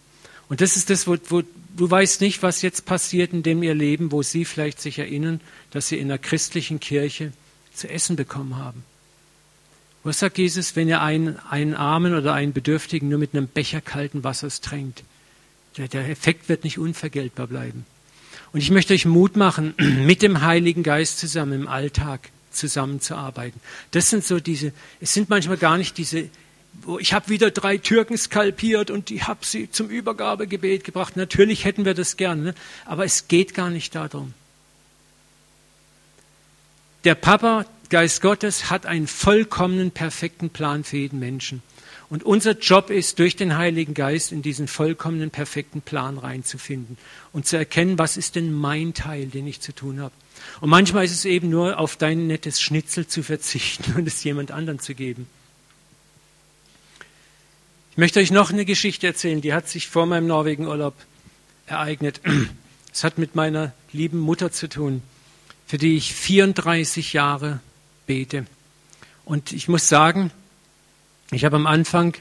Und 0.48 0.62
das 0.62 0.76
ist 0.76 0.88
das, 0.88 1.06
wo, 1.06 1.18
wo 1.28 1.42
du 1.76 1.90
weißt 1.90 2.22
nicht, 2.22 2.42
was 2.42 2.62
jetzt 2.62 2.86
passiert 2.86 3.34
in 3.34 3.42
dem 3.42 3.62
ihr 3.62 3.74
Leben, 3.74 4.10
wo 4.10 4.22
sie 4.22 4.46
vielleicht 4.46 4.80
sich 4.80 4.98
erinnern, 4.98 5.42
dass 5.70 5.88
sie 5.88 5.98
in 5.98 6.10
einer 6.10 6.16
christlichen 6.18 6.80
Kirche 6.80 7.34
zu 7.74 7.90
essen 7.90 8.16
bekommen 8.16 8.56
haben. 8.56 8.84
Was 10.02 10.20
sagt 10.20 10.38
Jesus, 10.38 10.76
wenn 10.76 10.88
ihr 10.88 11.02
einen, 11.02 11.38
einen 11.50 11.74
Armen 11.74 12.14
oder 12.14 12.32
einen 12.32 12.54
Bedürftigen 12.54 13.10
nur 13.10 13.18
mit 13.18 13.34
einem 13.34 13.48
Becher 13.48 13.82
kalten 13.82 14.24
Wassers 14.24 14.62
tränkt? 14.62 15.04
Der, 15.76 15.88
der 15.88 16.08
Effekt 16.08 16.48
wird 16.48 16.64
nicht 16.64 16.78
unvergeltbar 16.78 17.48
bleiben. 17.48 17.84
Und 18.54 18.60
ich 18.60 18.70
möchte 18.70 18.94
euch 18.94 19.04
Mut 19.04 19.36
machen, 19.36 19.74
mit 19.78 20.22
dem 20.22 20.40
Heiligen 20.40 20.84
Geist 20.84 21.18
zusammen 21.18 21.62
im 21.62 21.68
Alltag 21.68 22.30
zusammenzuarbeiten. 22.52 23.60
Das 23.90 24.10
sind 24.10 24.24
so 24.24 24.38
diese, 24.38 24.72
es 25.00 25.12
sind 25.12 25.28
manchmal 25.28 25.56
gar 25.56 25.76
nicht 25.76 25.98
diese, 25.98 26.30
wo 26.82 27.00
ich 27.00 27.12
habe 27.12 27.30
wieder 27.30 27.50
drei 27.50 27.78
Türken 27.78 28.16
skalpiert 28.16 28.92
und 28.92 29.10
ich 29.10 29.26
habe 29.26 29.44
sie 29.44 29.72
zum 29.72 29.88
Übergabegebet 29.88 30.84
gebracht. 30.84 31.16
Natürlich 31.16 31.64
hätten 31.64 31.84
wir 31.84 31.94
das 31.94 32.16
gerne, 32.16 32.42
ne? 32.42 32.54
aber 32.84 33.04
es 33.04 33.26
geht 33.26 33.54
gar 33.54 33.70
nicht 33.70 33.96
darum. 33.96 34.34
Der 37.02 37.16
Papa, 37.16 37.66
Geist 37.90 38.22
Gottes, 38.22 38.70
hat 38.70 38.86
einen 38.86 39.08
vollkommenen, 39.08 39.90
perfekten 39.90 40.50
Plan 40.50 40.84
für 40.84 40.98
jeden 40.98 41.18
Menschen. 41.18 41.60
Und 42.10 42.22
unser 42.22 42.58
Job 42.58 42.90
ist, 42.90 43.18
durch 43.18 43.36
den 43.36 43.56
Heiligen 43.56 43.94
Geist 43.94 44.32
in 44.32 44.42
diesen 44.42 44.68
vollkommenen, 44.68 45.30
perfekten 45.30 45.82
Plan 45.82 46.18
reinzufinden 46.18 46.98
und 47.32 47.46
zu 47.46 47.56
erkennen, 47.56 47.98
was 47.98 48.16
ist 48.16 48.36
denn 48.36 48.52
mein 48.52 48.94
Teil, 48.94 49.26
den 49.26 49.46
ich 49.46 49.60
zu 49.60 49.74
tun 49.74 50.00
habe. 50.00 50.14
Und 50.60 50.70
manchmal 50.70 51.04
ist 51.04 51.12
es 51.12 51.24
eben 51.24 51.48
nur, 51.48 51.78
auf 51.78 51.96
dein 51.96 52.26
nettes 52.26 52.60
Schnitzel 52.60 53.06
zu 53.06 53.22
verzichten 53.22 53.94
und 53.96 54.06
es 54.06 54.22
jemand 54.24 54.50
anderen 54.50 54.78
zu 54.78 54.94
geben. 54.94 55.26
Ich 57.92 57.98
möchte 57.98 58.20
euch 58.20 58.32
noch 58.32 58.50
eine 58.50 58.64
Geschichte 58.64 59.06
erzählen, 59.06 59.40
die 59.40 59.54
hat 59.54 59.68
sich 59.68 59.88
vor 59.88 60.06
meinem 60.06 60.26
Norwegen-Urlaub 60.26 60.94
ereignet. 61.66 62.20
Es 62.92 63.02
hat 63.02 63.18
mit 63.18 63.34
meiner 63.34 63.72
lieben 63.92 64.20
Mutter 64.20 64.52
zu 64.52 64.68
tun 64.68 65.02
für 65.66 65.78
die 65.78 65.96
ich 65.96 66.14
34 66.14 67.12
Jahre 67.12 67.60
bete. 68.06 68.46
Und 69.24 69.52
ich 69.52 69.68
muss 69.68 69.88
sagen, 69.88 70.30
ich 71.34 71.44
habe 71.44 71.56
am 71.56 71.66
Anfang 71.66 72.14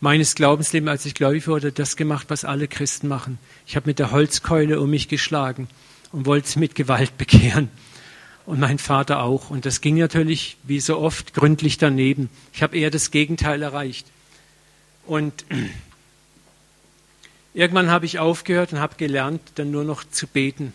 meines 0.00 0.34
Glaubenslebens, 0.34 0.90
als 0.90 1.06
ich 1.06 1.14
gläubig 1.14 1.46
wurde, 1.46 1.72
das 1.72 1.96
gemacht, 1.96 2.26
was 2.28 2.44
alle 2.44 2.68
Christen 2.68 3.08
machen. 3.08 3.38
Ich 3.66 3.76
habe 3.76 3.88
mit 3.88 3.98
der 3.98 4.10
Holzkeule 4.10 4.80
um 4.80 4.90
mich 4.90 5.08
geschlagen 5.08 5.68
und 6.12 6.26
wollte 6.26 6.48
es 6.48 6.56
mit 6.56 6.74
Gewalt 6.74 7.14
bekehren. 7.18 7.68
Und 8.46 8.58
mein 8.58 8.78
Vater 8.78 9.22
auch. 9.22 9.50
Und 9.50 9.66
das 9.66 9.80
ging 9.80 9.98
natürlich, 9.98 10.56
wie 10.64 10.80
so 10.80 10.98
oft, 10.98 11.34
gründlich 11.34 11.78
daneben. 11.78 12.30
Ich 12.52 12.62
habe 12.62 12.76
eher 12.76 12.90
das 12.90 13.10
Gegenteil 13.10 13.62
erreicht. 13.62 14.06
Und 15.06 15.44
irgendwann 17.54 17.90
habe 17.90 18.06
ich 18.06 18.18
aufgehört 18.18 18.72
und 18.72 18.80
habe 18.80 18.96
gelernt, 18.96 19.40
dann 19.56 19.70
nur 19.70 19.84
noch 19.84 20.04
zu 20.04 20.26
beten. 20.26 20.72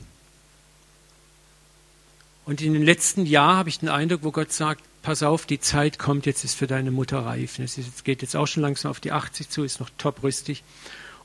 Und 2.46 2.62
in 2.62 2.74
den 2.74 2.84
letzten 2.84 3.26
Jahren 3.26 3.58
habe 3.58 3.70
ich 3.70 3.80
den 3.80 3.90
Eindruck, 3.90 4.24
wo 4.24 4.32
Gott 4.32 4.54
sagt, 4.54 4.84
pass 5.06 5.22
auf, 5.22 5.46
die 5.46 5.60
Zeit 5.60 6.00
kommt, 6.00 6.26
jetzt 6.26 6.44
ist 6.44 6.56
für 6.56 6.66
deine 6.66 6.90
Mutter 6.90 7.20
reif. 7.20 7.60
Es 7.60 8.04
geht 8.04 8.24
jetzt 8.24 8.36
auch 8.36 8.48
schon 8.48 8.64
langsam 8.64 8.90
auf 8.90 9.00
die 9.00 9.12
80 9.12 9.50
zu, 9.50 9.64
ist 9.64 9.80
noch 9.80 9.92
toprüstig. 10.00 10.64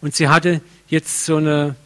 Und 0.03 0.14
sie 0.14 0.28
hatte 0.28 0.61
jetzt 0.89 1.24
so 1.24 1.37
eine 1.37 1.76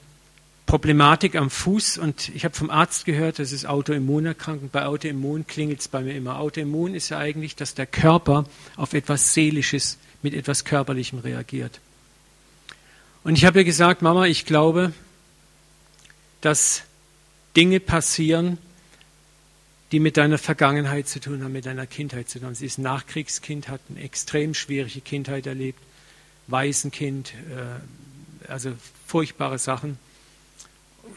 Problematik 0.67 1.37
am 1.37 1.51
Fuß 1.51 1.99
und 1.99 2.31
ich 2.35 2.45
habe 2.45 2.53
vom 2.53 2.69
Arzt 2.69 3.05
gehört, 3.05 3.39
das 3.39 3.53
ist 3.53 3.67
Autoimmunerkrankung. 3.67 4.71
Bei 4.71 4.87
Autoimmun 4.87 5.47
klingelt 5.47 5.81
es 5.81 5.89
bei 5.89 6.01
mir 6.01 6.17
immer. 6.17 6.41
Autoimmun 6.41 6.97
ist 6.97 7.11
ja 7.11 7.19
eigentlich, 7.19 7.55
dass 7.55 7.75
der 7.75 7.87
Körper 7.87 8.45
auf 8.75 8.93
etwas 8.93 9.33
Seelisches 9.33 9.99
mit 10.21 10.35
etwas 10.35 10.65
Körperlichem 10.65 11.21
reagiert. 11.21 11.79
Und 13.23 13.39
ich 13.39 13.45
habe 13.45 13.61
ihr 13.61 13.65
gesagt, 13.65 14.03
Mama, 14.03 14.27
ich 14.27 14.47
glaube, 14.47 14.93
dass 16.41 16.83
Dinge 17.57 17.79
passieren, 17.79 18.59
die 19.95 20.01
mit 20.01 20.17
deiner 20.17 20.39
Vergangenheit 20.39 21.07
zu 21.07 21.21
tun 21.21 21.45
haben, 21.45 21.53
mit 21.53 21.67
deiner 21.67 21.87
Kindheit 21.87 22.29
zu 22.29 22.41
tun 22.41 22.47
haben. 22.47 22.57
Sie 22.57 22.67
ist 22.67 22.79
Nachkriegskind, 22.79 23.69
hat 23.69 23.81
eine 23.89 24.01
extrem 24.01 24.53
schwierige 24.53 25.01
Kindheit 25.01 25.47
erlebt, 25.47 25.79
Waisenkind, 26.49 27.33
äh, 27.33 28.51
also 28.51 28.73
furchtbare 29.07 29.61
Sachen. 29.61 29.97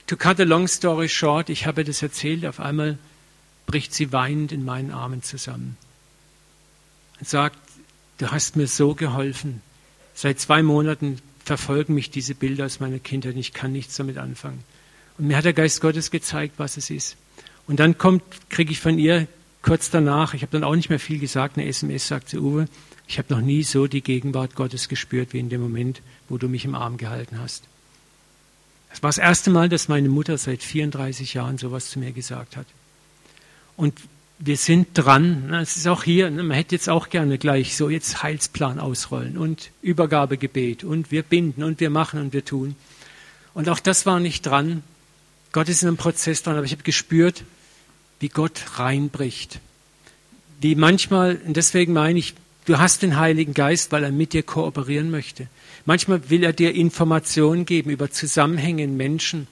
To 0.05 0.15
cut 0.15 0.39
a 0.39 0.43
long 0.43 0.67
story 0.67 1.09
short, 1.09 1.49
ich 1.49 1.65
habe 1.65 1.83
das 1.85 2.03
erzählt, 2.03 2.45
auf 2.45 2.59
einmal 2.59 2.99
bricht 3.65 3.95
sie 3.95 4.11
weinend 4.11 4.51
in 4.51 4.63
meinen 4.63 4.91
Armen 4.91 5.23
zusammen 5.23 5.75
und 7.19 7.27
sagt, 7.27 7.57
du 8.19 8.29
hast 8.29 8.57
mir 8.57 8.67
so 8.67 8.93
geholfen. 8.93 9.63
Seit 10.13 10.39
zwei 10.39 10.61
Monaten 10.61 11.19
verfolgen 11.43 11.95
mich 11.95 12.11
diese 12.11 12.35
Bilder 12.35 12.67
aus 12.67 12.79
meiner 12.79 12.99
Kindheit 12.99 13.37
ich 13.37 13.53
kann 13.53 13.71
nichts 13.71 13.95
damit 13.95 14.19
anfangen. 14.19 14.63
Und 15.17 15.25
mir 15.25 15.35
hat 15.35 15.45
der 15.45 15.53
Geist 15.53 15.81
Gottes 15.81 16.11
gezeigt, 16.11 16.59
was 16.59 16.77
es 16.77 16.91
ist. 16.91 17.17
Und 17.67 17.79
dann 17.79 17.97
kommt, 17.97 18.23
kriege 18.49 18.71
ich 18.71 18.79
von 18.79 18.97
ihr 18.97 19.27
kurz 19.61 19.89
danach, 19.89 20.33
ich 20.33 20.41
habe 20.41 20.51
dann 20.51 20.63
auch 20.63 20.75
nicht 20.75 20.89
mehr 20.89 20.99
viel 20.99 21.19
gesagt, 21.19 21.57
eine 21.57 21.67
SMS 21.67 22.07
sagte 22.07 22.41
Uwe, 22.41 22.67
ich 23.07 23.17
habe 23.17 23.33
noch 23.33 23.41
nie 23.41 23.63
so 23.63 23.87
die 23.87 24.01
Gegenwart 24.01 24.55
Gottes 24.55 24.89
gespürt 24.89 25.33
wie 25.33 25.39
in 25.39 25.49
dem 25.49 25.61
Moment, 25.61 26.01
wo 26.29 26.37
du 26.37 26.47
mich 26.47 26.65
im 26.65 26.75
Arm 26.75 26.97
gehalten 26.97 27.39
hast. 27.39 27.63
Das 28.89 29.03
war 29.03 29.09
das 29.09 29.17
erste 29.17 29.49
Mal, 29.49 29.69
dass 29.69 29.89
meine 29.89 30.09
Mutter 30.09 30.37
seit 30.37 30.63
34 30.63 31.33
Jahren 31.33 31.57
sowas 31.57 31.89
zu 31.89 31.99
mir 31.99 32.11
gesagt 32.13 32.55
hat. 32.55 32.65
Und 33.75 33.93
wir 34.39 34.57
sind 34.57 34.89
dran, 34.93 35.53
es 35.53 35.77
ist 35.77 35.87
auch 35.87 36.03
hier, 36.03 36.29
man 36.29 36.51
hätte 36.51 36.75
jetzt 36.75 36.89
auch 36.89 37.09
gerne 37.09 37.37
gleich 37.37 37.75
so 37.75 37.89
jetzt 37.89 38.23
Heilsplan 38.23 38.79
ausrollen 38.79 39.37
und 39.37 39.71
Übergabegebet 39.81 40.83
und 40.83 41.11
wir 41.11 41.23
binden 41.23 41.63
und 41.63 41.79
wir 41.79 41.89
machen 41.89 42.19
und 42.19 42.33
wir 42.33 42.45
tun. 42.45 42.75
Und 43.53 43.67
auch 43.69 43.79
das 43.79 44.05
war 44.05 44.19
nicht 44.19 44.45
dran. 44.45 44.83
Gott 45.51 45.69
ist 45.69 45.81
in 45.81 45.87
einem 45.87 45.97
Prozess 45.97 46.43
dran, 46.43 46.55
aber 46.55 46.65
ich 46.65 46.71
habe 46.71 46.83
gespürt, 46.83 47.43
wie 48.19 48.29
Gott 48.29 48.79
reinbricht. 48.79 49.59
Wie 50.59 50.75
manchmal, 50.75 51.39
und 51.45 51.55
deswegen 51.55 51.93
meine 51.93 52.19
ich, 52.19 52.33
du 52.65 52.77
hast 52.77 53.01
den 53.01 53.17
Heiligen 53.17 53.53
Geist, 53.53 53.91
weil 53.91 54.03
er 54.03 54.11
mit 54.11 54.33
dir 54.33 54.43
kooperieren 54.43 55.11
möchte. 55.11 55.47
Manchmal 55.85 56.29
will 56.29 56.43
er 56.43 56.53
dir 56.53 56.73
Informationen 56.73 57.65
geben 57.65 57.91
über 57.91 58.11
Zusammenhänge 58.11 58.83
in 58.83 58.97
Menschen, 58.97 59.47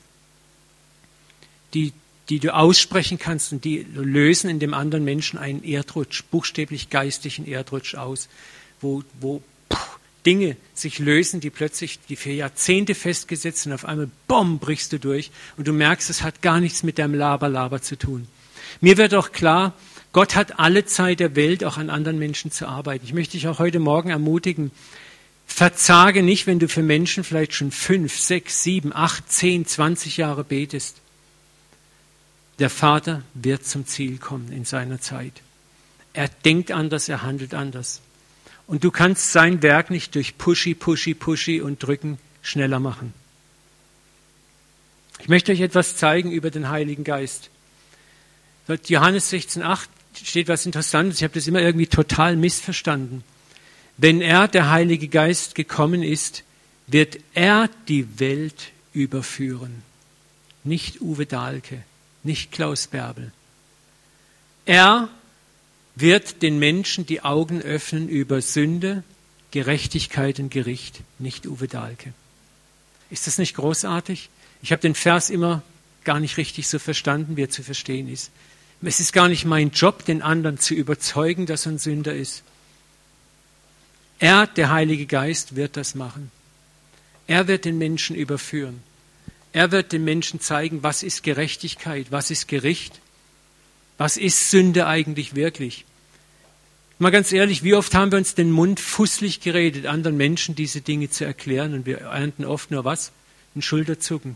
die, 1.73 1.93
die 2.29 2.39
du 2.39 2.53
aussprechen 2.53 3.19
kannst 3.19 3.53
und 3.53 3.63
die 3.63 3.85
lösen 3.93 4.49
in 4.49 4.59
dem 4.59 4.73
anderen 4.73 5.05
Menschen 5.05 5.37
einen 5.37 5.63
Erdrutsch, 5.63 6.23
buchstäblich 6.31 6.89
geistigen 6.89 7.45
Erdrutsch 7.45 7.95
aus, 7.95 8.27
wo, 8.81 9.03
wo 9.21 9.41
Dinge 10.25 10.57
sich 10.73 10.99
lösen, 10.99 11.39
die 11.39 11.51
plötzlich, 11.51 11.99
die 12.09 12.15
für 12.15 12.31
Jahrzehnte 12.31 12.95
festgesetzt 12.95 13.63
sind, 13.63 13.73
auf 13.73 13.85
einmal, 13.85 14.09
bumm, 14.27 14.57
brichst 14.59 14.91
du 14.91 14.99
durch 14.99 15.31
und 15.55 15.67
du 15.67 15.73
merkst, 15.73 16.09
es 16.09 16.23
hat 16.23 16.41
gar 16.41 16.59
nichts 16.59 16.83
mit 16.83 16.97
deinem 16.97 17.13
Laber-Laber 17.13 17.81
zu 17.81 17.95
tun. 17.95 18.27
Mir 18.85 18.97
wird 18.97 19.15
auch 19.15 19.31
klar, 19.31 19.73
Gott 20.11 20.35
hat 20.35 20.59
alle 20.59 20.85
Zeit 20.85 21.19
der 21.19 21.35
Welt, 21.35 21.63
auch 21.63 21.77
an 21.77 21.89
anderen 21.89 22.19
Menschen 22.19 22.51
zu 22.51 22.67
arbeiten. 22.67 23.03
Ich 23.03 23.15
möchte 23.15 23.31
dich 23.31 23.47
auch 23.47 23.57
heute 23.57 23.79
Morgen 23.79 24.11
ermutigen, 24.11 24.69
verzage 25.47 26.21
nicht, 26.21 26.45
wenn 26.45 26.59
du 26.59 26.67
für 26.67 26.83
Menschen 26.83 27.23
vielleicht 27.23 27.55
schon 27.55 27.71
fünf, 27.71 28.19
sechs, 28.19 28.61
sieben, 28.61 28.93
acht, 28.93 29.31
zehn, 29.31 29.65
zwanzig 29.65 30.17
Jahre 30.17 30.43
betest. 30.43 30.97
Der 32.59 32.69
Vater 32.69 33.23
wird 33.33 33.65
zum 33.65 33.87
Ziel 33.87 34.19
kommen 34.19 34.51
in 34.51 34.65
seiner 34.65 35.01
Zeit. 35.01 35.41
Er 36.13 36.27
denkt 36.27 36.71
anders, 36.71 37.09
er 37.09 37.23
handelt 37.23 37.55
anders. 37.55 38.01
Und 38.67 38.83
du 38.83 38.91
kannst 38.91 39.31
sein 39.31 39.63
Werk 39.63 39.89
nicht 39.89 40.13
durch 40.13 40.37
Pushy, 40.37 40.75
Pushy, 40.75 41.15
Pushy 41.15 41.59
und 41.59 41.81
Drücken 41.81 42.19
schneller 42.43 42.79
machen. 42.79 43.15
Ich 45.21 45.27
möchte 45.27 45.53
euch 45.53 45.61
etwas 45.61 45.97
zeigen 45.97 46.31
über 46.31 46.51
den 46.51 46.69
Heiligen 46.69 47.03
Geist. 47.03 47.49
Johannes 48.67 49.31
16,8 49.31 49.87
steht 50.23 50.47
was 50.47 50.65
Interessantes. 50.65 51.17
Ich 51.17 51.23
habe 51.23 51.33
das 51.33 51.47
immer 51.47 51.61
irgendwie 51.61 51.87
total 51.87 52.35
missverstanden. 52.35 53.23
Wenn 53.97 54.21
er, 54.21 54.47
der 54.47 54.71
Heilige 54.71 55.07
Geist, 55.07 55.55
gekommen 55.55 56.03
ist, 56.03 56.43
wird 56.87 57.19
er 57.33 57.69
die 57.87 58.19
Welt 58.19 58.71
überführen. 58.93 59.83
Nicht 60.63 61.01
Uwe 61.01 61.25
Dahlke, 61.25 61.83
nicht 62.23 62.51
Klaus 62.51 62.87
Bärbel. 62.87 63.31
Er 64.65 65.09
wird 65.95 66.41
den 66.41 66.59
Menschen 66.59 67.05
die 67.05 67.21
Augen 67.21 67.61
öffnen 67.61 68.09
über 68.09 68.41
Sünde, 68.41 69.03
Gerechtigkeit 69.51 70.39
und 70.39 70.49
Gericht, 70.49 71.01
nicht 71.19 71.45
Uwe 71.45 71.67
Dahlke. 71.67 72.13
Ist 73.09 73.27
das 73.27 73.37
nicht 73.37 73.55
großartig? 73.55 74.29
Ich 74.61 74.71
habe 74.71 74.81
den 74.81 74.95
Vers 74.95 75.29
immer 75.29 75.61
gar 76.03 76.19
nicht 76.19 76.37
richtig 76.37 76.67
so 76.67 76.79
verstanden, 76.79 77.37
wie 77.37 77.43
er 77.43 77.49
zu 77.49 77.63
verstehen 77.63 78.09
ist. 78.11 78.31
Es 78.87 78.99
ist 78.99 79.13
gar 79.13 79.27
nicht 79.27 79.45
mein 79.45 79.71
Job, 79.71 80.05
den 80.05 80.21
anderen 80.21 80.59
zu 80.59 80.75
überzeugen, 80.75 81.47
dass 81.47 81.65
er 81.65 81.71
ein 81.71 81.79
Sünder 81.79 82.13
ist. 82.13 82.43
Er, 84.19 84.45
der 84.45 84.69
Heilige 84.69 85.07
Geist, 85.07 85.55
wird 85.55 85.75
das 85.75 85.95
machen. 85.95 86.29
Er 87.25 87.47
wird 87.47 87.65
den 87.65 87.79
Menschen 87.79 88.15
überführen. 88.15 88.83
Er 89.53 89.71
wird 89.71 89.91
den 89.91 90.03
Menschen 90.03 90.39
zeigen, 90.39 90.83
was 90.83 91.01
ist 91.01 91.23
Gerechtigkeit, 91.23 92.07
was 92.11 92.29
ist 92.29 92.47
Gericht, 92.47 92.99
was 93.97 94.17
ist 94.17 94.51
Sünde 94.51 94.85
eigentlich 94.85 95.33
wirklich. 95.33 95.85
Mal 96.99 97.09
ganz 97.09 97.31
ehrlich, 97.31 97.63
wie 97.63 97.73
oft 97.73 97.95
haben 97.95 98.11
wir 98.11 98.19
uns 98.19 98.35
den 98.35 98.51
Mund 98.51 98.79
fußlich 98.79 99.41
geredet, 99.41 99.87
anderen 99.87 100.15
Menschen 100.15 100.53
diese 100.53 100.81
Dinge 100.81 101.09
zu 101.09 101.25
erklären 101.25 101.73
und 101.73 101.85
wir 101.87 102.01
ernten 102.01 102.45
oft 102.45 102.69
nur 102.69 102.85
was? 102.85 103.11
Ein 103.55 103.63
Schulterzucken. 103.63 104.35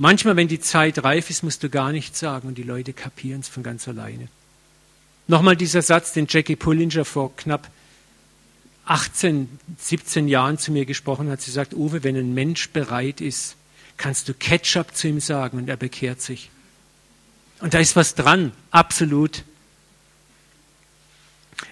Manchmal, 0.00 0.36
wenn 0.36 0.46
die 0.46 0.60
Zeit 0.60 1.02
reif 1.02 1.28
ist, 1.28 1.42
musst 1.42 1.64
du 1.64 1.68
gar 1.68 1.90
nichts 1.90 2.20
sagen 2.20 2.46
und 2.46 2.56
die 2.56 2.62
Leute 2.62 2.92
kapieren 2.92 3.40
es 3.40 3.48
von 3.48 3.64
ganz 3.64 3.88
alleine. 3.88 4.28
Nochmal 5.26 5.56
dieser 5.56 5.82
Satz, 5.82 6.12
den 6.12 6.28
Jackie 6.28 6.54
Pullinger 6.54 7.04
vor 7.04 7.34
knapp 7.36 7.68
18, 8.86 9.48
17 9.76 10.28
Jahren 10.28 10.56
zu 10.56 10.70
mir 10.70 10.86
gesprochen 10.86 11.28
hat. 11.28 11.40
Sie 11.40 11.50
sagt, 11.50 11.74
Uwe, 11.74 12.04
wenn 12.04 12.16
ein 12.16 12.32
Mensch 12.32 12.70
bereit 12.70 13.20
ist, 13.20 13.56
kannst 13.96 14.28
du 14.28 14.34
Ketchup 14.34 14.94
zu 14.94 15.08
ihm 15.08 15.18
sagen 15.18 15.58
und 15.58 15.68
er 15.68 15.76
bekehrt 15.76 16.22
sich. 16.22 16.50
Und 17.60 17.74
da 17.74 17.80
ist 17.80 17.96
was 17.96 18.14
dran, 18.14 18.52
absolut. 18.70 19.42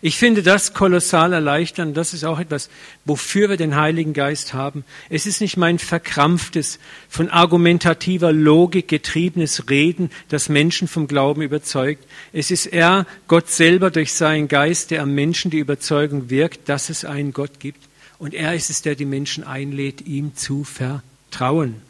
Ich 0.03 0.19
finde 0.19 0.43
das 0.43 0.75
kolossal 0.75 1.33
erleichternd. 1.33 1.97
Das 1.97 2.13
ist 2.13 2.25
auch 2.25 2.39
etwas, 2.39 2.69
wofür 3.05 3.49
wir 3.49 3.57
den 3.57 3.77
Heiligen 3.77 4.13
Geist 4.13 4.53
haben. 4.53 4.85
Es 5.09 5.27
ist 5.27 5.41
nicht 5.41 5.57
mein 5.57 5.79
verkrampftes, 5.79 6.79
von 7.09 7.31
argumentativer 7.31 8.33
Logik 8.33 8.89
getriebenes 8.89 9.71
Reden, 9.71 10.11
das 10.29 10.49
Menschen 10.49 10.89
vom 10.89 11.07
Glauben 11.07 11.41
überzeugt. 11.41 12.05
Es 12.33 12.51
ist 12.51 12.67
er, 12.67 13.07
Gott 13.29 13.49
selber 13.49 13.91
durch 13.91 14.13
seinen 14.13 14.49
Geist, 14.49 14.91
der 14.91 15.03
am 15.03 15.15
Menschen 15.15 15.51
die 15.51 15.59
Überzeugung 15.59 16.31
wirkt, 16.31 16.69
dass 16.69 16.91
es 16.91 17.05
einen 17.05 17.33
Gott 17.33 17.59
gibt. 17.61 17.83
Und 18.19 18.35
er 18.35 18.55
ist 18.55 18.71
es, 18.71 18.83
der 18.83 18.97
die 18.97 19.05
Menschen 19.05 19.45
einlädt, 19.45 20.03
ihm 20.07 20.35
zu 20.35 20.65
vertrauen. 20.65 21.81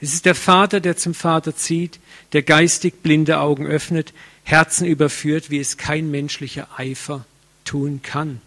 Es 0.00 0.12
ist 0.12 0.26
der 0.26 0.34
Vater, 0.34 0.80
der 0.80 0.96
zum 0.96 1.14
Vater 1.14 1.56
zieht, 1.56 2.00
der 2.32 2.42
geistig 2.42 3.02
blinde 3.02 3.38
Augen 3.38 3.66
öffnet, 3.66 4.12
Herzen 4.44 4.86
überführt, 4.86 5.50
wie 5.50 5.58
es 5.58 5.76
kein 5.76 6.10
menschlicher 6.10 6.68
Eifer 6.76 7.24
tun 7.66 8.00
kann. 8.02 8.40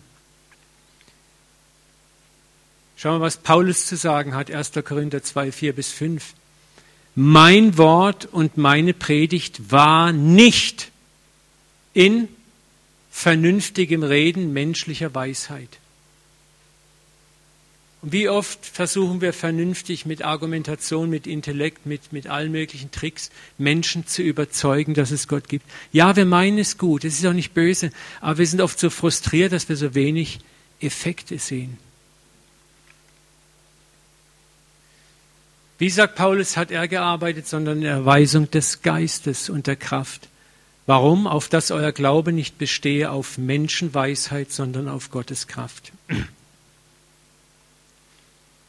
Schauen 2.97 3.21
wir, 3.21 3.21
was 3.21 3.37
Paulus 3.37 3.85
zu 3.85 3.95
sagen 3.95 4.35
hat, 4.35 4.51
1. 4.51 4.71
Korinther 4.83 5.23
2, 5.23 5.51
4 5.53 5.73
bis 5.73 5.91
5. 5.91 6.33
Mein 7.15 7.77
Wort 7.77 8.25
und 8.25 8.57
meine 8.57 8.93
Predigt 8.93 9.71
war 9.71 10.11
nicht 10.11 10.91
in 11.93 12.27
vernünftigem 13.09 14.03
Reden 14.03 14.53
menschlicher 14.53 15.13
Weisheit. 15.15 15.78
Und 18.01 18.13
wie 18.13 18.29
oft 18.29 18.65
versuchen 18.65 19.19
wir 19.19 19.33
vernünftig 19.33 20.05
mit 20.05 20.23
Argumentation, 20.23 21.09
mit 21.09 21.27
Intellekt, 21.27 21.85
mit, 21.85 22.13
mit 22.13 22.27
allen 22.27 22.51
möglichen 22.51 22.91
Tricks 22.91 23.29
Menschen 23.57 24.07
zu 24.07 24.21
überzeugen, 24.21 24.93
dass 24.93 25.11
es 25.11 25.27
Gott 25.27 25.49
gibt. 25.49 25.65
Ja, 25.91 26.15
wir 26.15 26.25
meinen 26.25 26.59
es 26.59 26.77
gut, 26.77 27.03
es 27.03 27.19
ist 27.19 27.25
auch 27.25 27.33
nicht 27.33 27.53
böse, 27.53 27.91
aber 28.21 28.37
wir 28.37 28.47
sind 28.47 28.61
oft 28.61 28.79
so 28.79 28.89
frustriert, 28.89 29.51
dass 29.51 29.67
wir 29.67 29.75
so 29.75 29.95
wenig 29.95 30.39
Effekte 30.79 31.39
sehen. 31.39 31.77
Wie 35.77 35.89
sagt 35.89 36.15
Paulus, 36.15 36.57
hat 36.57 36.71
er 36.71 36.87
gearbeitet, 36.87 37.47
sondern 37.47 37.79
in 37.79 37.85
Erweisung 37.85 38.49
des 38.51 38.81
Geistes 38.81 39.49
und 39.49 39.67
der 39.67 39.77
Kraft. 39.77 40.27
Warum? 40.85 41.27
Auf 41.27 41.47
dass 41.47 41.71
euer 41.71 41.91
Glaube 41.91 42.33
nicht 42.33 42.57
bestehe 42.57 43.11
auf 43.11 43.37
Menschenweisheit, 43.37 44.51
sondern 44.51 44.87
auf 44.87 45.11
Gottes 45.11 45.47
Kraft. 45.47 45.91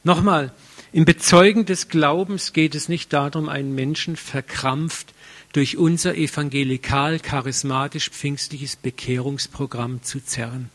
Nochmal, 0.03 0.53
im 0.93 1.05
Bezeugen 1.05 1.67
des 1.67 1.89
Glaubens 1.89 2.53
geht 2.53 2.75
es 2.75 2.89
nicht 2.89 3.13
darum, 3.13 3.49
einen 3.49 3.73
Menschen 3.75 4.17
verkrampft 4.17 5.15
durch 5.53 5.77
unser 5.77 6.17
evangelikal-charismatisch-pfingstliches 6.17 8.75
Bekehrungsprogramm 8.77 10.03
zu 10.03 10.25
zerren, 10.25 10.71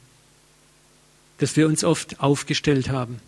das 1.39 1.57
wir 1.57 1.67
uns 1.67 1.83
oft 1.83 2.19
aufgestellt 2.19 2.89
haben, 2.89 3.19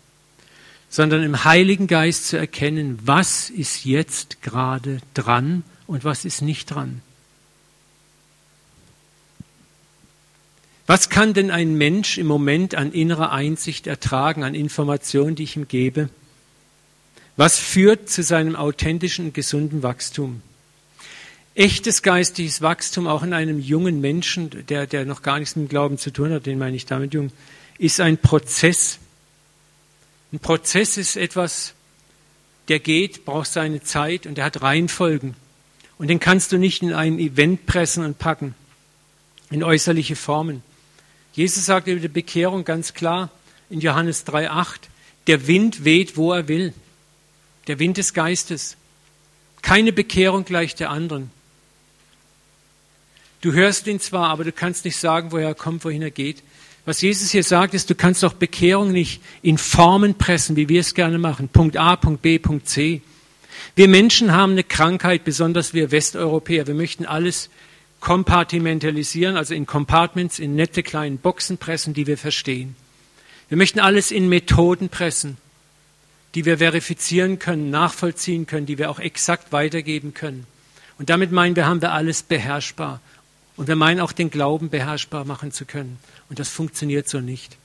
sondern 0.88 1.22
im 1.22 1.44
Heiligen 1.44 1.88
Geist 1.88 2.28
zu 2.28 2.38
erkennen, 2.38 2.98
was 3.02 3.50
ist 3.50 3.84
jetzt 3.84 4.40
gerade 4.40 5.00
dran 5.14 5.64
und 5.86 6.04
was 6.04 6.24
ist 6.24 6.42
nicht 6.42 6.70
dran. 6.70 7.02
Was 10.88 11.10
kann 11.10 11.34
denn 11.34 11.50
ein 11.50 11.74
Mensch 11.74 12.16
im 12.16 12.26
Moment 12.26 12.74
an 12.74 12.92
innerer 12.92 13.30
Einsicht 13.30 13.86
ertragen, 13.86 14.42
an 14.42 14.54
Informationen, 14.54 15.34
die 15.34 15.42
ich 15.42 15.54
ihm 15.54 15.68
gebe? 15.68 16.08
Was 17.36 17.58
führt 17.58 18.08
zu 18.08 18.22
seinem 18.22 18.56
authentischen 18.56 19.26
und 19.26 19.34
gesunden 19.34 19.82
Wachstum? 19.82 20.40
Echtes 21.54 22.02
geistiges 22.02 22.62
Wachstum, 22.62 23.06
auch 23.06 23.22
in 23.22 23.34
einem 23.34 23.60
jungen 23.60 24.00
Menschen, 24.00 24.64
der, 24.68 24.86
der 24.86 25.04
noch 25.04 25.20
gar 25.20 25.38
nichts 25.38 25.56
mit 25.56 25.66
dem 25.66 25.68
Glauben 25.68 25.98
zu 25.98 26.10
tun 26.10 26.32
hat, 26.32 26.46
den 26.46 26.58
meine 26.58 26.74
ich 26.74 26.86
damit 26.86 27.12
jung, 27.12 27.32
ist 27.76 28.00
ein 28.00 28.16
Prozess. 28.16 28.98
Ein 30.32 30.38
Prozess 30.38 30.96
ist 30.96 31.16
etwas, 31.18 31.74
der 32.68 32.80
geht, 32.80 33.26
braucht 33.26 33.52
seine 33.52 33.82
Zeit 33.82 34.24
und 34.24 34.38
der 34.38 34.46
hat 34.46 34.62
Reihenfolgen. 34.62 35.34
Und 35.98 36.08
den 36.08 36.18
kannst 36.18 36.50
du 36.52 36.56
nicht 36.56 36.80
in 36.82 36.94
ein 36.94 37.18
Event 37.18 37.66
pressen 37.66 38.06
und 38.06 38.18
packen, 38.18 38.54
in 39.50 39.62
äußerliche 39.62 40.16
Formen. 40.16 40.62
Jesus 41.38 41.66
sagt 41.66 41.86
über 41.86 42.00
die 42.00 42.08
Bekehrung 42.08 42.64
ganz 42.64 42.94
klar 42.94 43.30
in 43.70 43.78
Johannes 43.78 44.26
3,8, 44.26 44.80
der 45.28 45.46
Wind 45.46 45.84
weht, 45.84 46.16
wo 46.16 46.32
er 46.32 46.48
will. 46.48 46.74
Der 47.68 47.78
Wind 47.78 47.96
des 47.96 48.12
Geistes. 48.12 48.76
Keine 49.62 49.92
Bekehrung 49.92 50.44
gleich 50.44 50.74
der 50.74 50.90
anderen. 50.90 51.30
Du 53.40 53.52
hörst 53.52 53.86
ihn 53.86 54.00
zwar, 54.00 54.30
aber 54.30 54.42
du 54.42 54.50
kannst 54.50 54.84
nicht 54.84 54.96
sagen, 54.96 55.30
woher 55.30 55.46
er 55.46 55.54
kommt, 55.54 55.84
wohin 55.84 56.02
er 56.02 56.10
geht. 56.10 56.42
Was 56.84 57.02
Jesus 57.02 57.30
hier 57.30 57.44
sagt, 57.44 57.72
ist, 57.72 57.88
du 57.88 57.94
kannst 57.94 58.24
doch 58.24 58.32
Bekehrung 58.32 58.90
nicht 58.90 59.22
in 59.40 59.58
Formen 59.58 60.14
pressen, 60.14 60.56
wie 60.56 60.68
wir 60.68 60.80
es 60.80 60.92
gerne 60.92 61.18
machen. 61.18 61.48
Punkt 61.48 61.76
A, 61.76 61.94
Punkt 61.94 62.20
B, 62.20 62.40
Punkt 62.40 62.68
C. 62.68 63.00
Wir 63.76 63.86
Menschen 63.86 64.32
haben 64.32 64.52
eine 64.52 64.64
Krankheit, 64.64 65.22
besonders 65.22 65.72
wir 65.72 65.92
Westeuropäer. 65.92 66.66
Wir 66.66 66.74
möchten 66.74 67.06
alles 67.06 67.48
kompartimentalisieren, 68.00 69.36
also 69.36 69.54
in 69.54 69.66
Compartments, 69.66 70.38
in 70.38 70.54
nette 70.54 70.82
kleinen 70.82 71.18
Boxen 71.18 71.58
pressen, 71.58 71.94
die 71.94 72.06
wir 72.06 72.18
verstehen. 72.18 72.76
Wir 73.48 73.56
möchten 73.56 73.80
alles 73.80 74.10
in 74.10 74.28
Methoden 74.28 74.88
pressen, 74.88 75.36
die 76.34 76.44
wir 76.44 76.58
verifizieren 76.58 77.38
können, 77.38 77.70
nachvollziehen 77.70 78.46
können, 78.46 78.66
die 78.66 78.78
wir 78.78 78.90
auch 78.90 79.00
exakt 79.00 79.52
weitergeben 79.52 80.14
können. 80.14 80.46
Und 80.98 81.10
damit 81.10 81.32
meinen 81.32 81.56
wir, 81.56 81.66
haben 81.66 81.80
wir 81.80 81.92
alles 81.92 82.22
beherrschbar. 82.22 83.00
Und 83.56 83.66
wir 83.66 83.76
meinen 83.76 84.00
auch 84.00 84.12
den 84.12 84.30
Glauben 84.30 84.68
beherrschbar 84.68 85.24
machen 85.24 85.50
zu 85.50 85.64
können. 85.64 85.98
Und 86.28 86.38
das 86.38 86.48
funktioniert 86.48 87.08
so 87.08 87.20
nicht. 87.20 87.56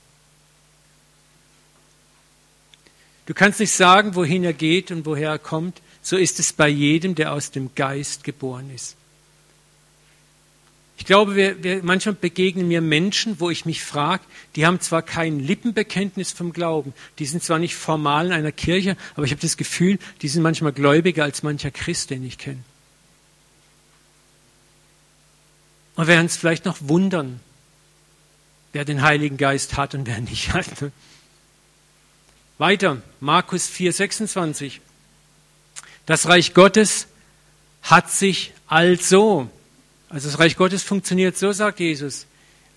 Du 3.26 3.34
kannst 3.34 3.60
nicht 3.60 3.72
sagen, 3.72 4.14
wohin 4.14 4.44
er 4.44 4.52
geht 4.52 4.90
und 4.90 5.06
woher 5.06 5.30
er 5.30 5.38
kommt. 5.38 5.80
So 6.02 6.16
ist 6.16 6.40
es 6.40 6.52
bei 6.52 6.68
jedem, 6.68 7.14
der 7.14 7.32
aus 7.32 7.50
dem 7.50 7.74
Geist 7.74 8.24
geboren 8.24 8.70
ist. 8.74 8.96
Ich 10.96 11.06
glaube, 11.06 11.34
wir, 11.34 11.62
wir, 11.62 11.82
manchmal 11.82 12.14
begegnen 12.14 12.68
mir 12.68 12.80
Menschen, 12.80 13.40
wo 13.40 13.50
ich 13.50 13.64
mich 13.64 13.82
frage, 13.82 14.22
die 14.54 14.64
haben 14.64 14.80
zwar 14.80 15.02
kein 15.02 15.40
Lippenbekenntnis 15.40 16.32
vom 16.32 16.52
Glauben, 16.52 16.94
die 17.18 17.26
sind 17.26 17.42
zwar 17.42 17.58
nicht 17.58 17.74
formal 17.74 18.26
in 18.26 18.32
einer 18.32 18.52
Kirche, 18.52 18.96
aber 19.14 19.26
ich 19.26 19.32
habe 19.32 19.42
das 19.42 19.56
Gefühl, 19.56 19.98
die 20.22 20.28
sind 20.28 20.42
manchmal 20.42 20.72
gläubiger 20.72 21.24
als 21.24 21.42
mancher 21.42 21.70
Christ, 21.70 22.10
den 22.10 22.24
ich 22.24 22.38
kenne. 22.38 22.62
Und 25.96 26.06
werden 26.06 26.22
uns 26.22 26.36
vielleicht 26.36 26.64
noch 26.64 26.78
wundern, 26.80 27.40
wer 28.72 28.84
den 28.84 29.02
Heiligen 29.02 29.36
Geist 29.36 29.76
hat 29.76 29.94
und 29.94 30.06
wer 30.06 30.20
nicht 30.20 30.52
hat. 30.52 30.80
Ne? 30.80 30.92
Weiter, 32.58 33.02
Markus 33.20 33.66
4, 33.66 33.92
26. 33.92 34.80
Das 36.06 36.28
Reich 36.28 36.54
Gottes 36.54 37.08
hat 37.82 38.10
sich 38.10 38.52
also 38.66 39.50
also 40.14 40.28
das 40.28 40.38
Reich 40.38 40.56
Gottes 40.56 40.84
funktioniert 40.84 41.36
so, 41.36 41.50
sagt 41.50 41.80
Jesus, 41.80 42.26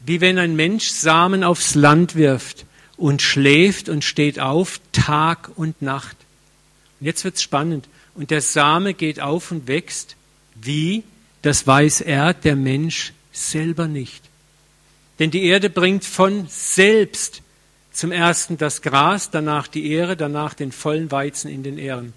wie 0.04 0.22
wenn 0.22 0.40
ein 0.40 0.56
Mensch 0.56 0.88
Samen 0.88 1.44
aufs 1.44 1.76
Land 1.76 2.16
wirft 2.16 2.66
und 2.98 3.22
schläft 3.22 3.90
und 3.90 4.04
steht 4.04 4.40
auf 4.40 4.82
Tag 4.92 5.52
und 5.56 5.80
Nacht. 5.84 6.18
Und 7.00 7.06
jetzt 7.06 7.24
wird's 7.24 7.44
spannend. 7.44 7.88
Und 8.16 8.32
der 8.32 8.42
Same 8.42 8.96
geht 8.96 9.20
auf 9.20 9.52
und 9.52 9.68
wächst. 9.68 10.16
Wie? 10.56 11.04
Das 11.44 11.68
weiß 11.68 12.02
er, 12.02 12.34
der 12.34 12.56
Mensch, 12.56 13.14
selber 13.32 13.88
nicht. 13.88 14.24
Denn 15.20 15.30
die 15.30 15.44
Erde 15.44 15.70
bringt 15.70 16.06
von 16.06 16.48
selbst 16.50 17.44
zum 17.92 18.12
ersten 18.12 18.58
das 18.58 18.82
Gras, 18.82 19.30
danach 19.30 19.68
die 19.68 19.92
Ehre, 19.92 20.18
danach 20.18 20.56
den 20.56 20.72
vollen 20.72 21.12
Weizen 21.12 21.52
in 21.52 21.62
den 21.62 21.78
Ähren. 21.78 22.14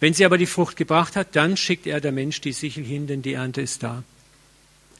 Wenn 0.00 0.12
sie 0.12 0.26
aber 0.26 0.36
die 0.36 0.44
Frucht 0.44 0.76
gebracht 0.76 1.16
hat, 1.16 1.34
dann 1.34 1.56
schickt 1.56 1.86
er 1.86 2.02
der 2.02 2.12
Mensch 2.12 2.42
die 2.42 2.52
Sichel 2.52 2.84
hin, 2.84 3.06
denn 3.06 3.22
die 3.22 3.32
Ernte 3.32 3.62
ist 3.62 3.82
da. 3.82 4.02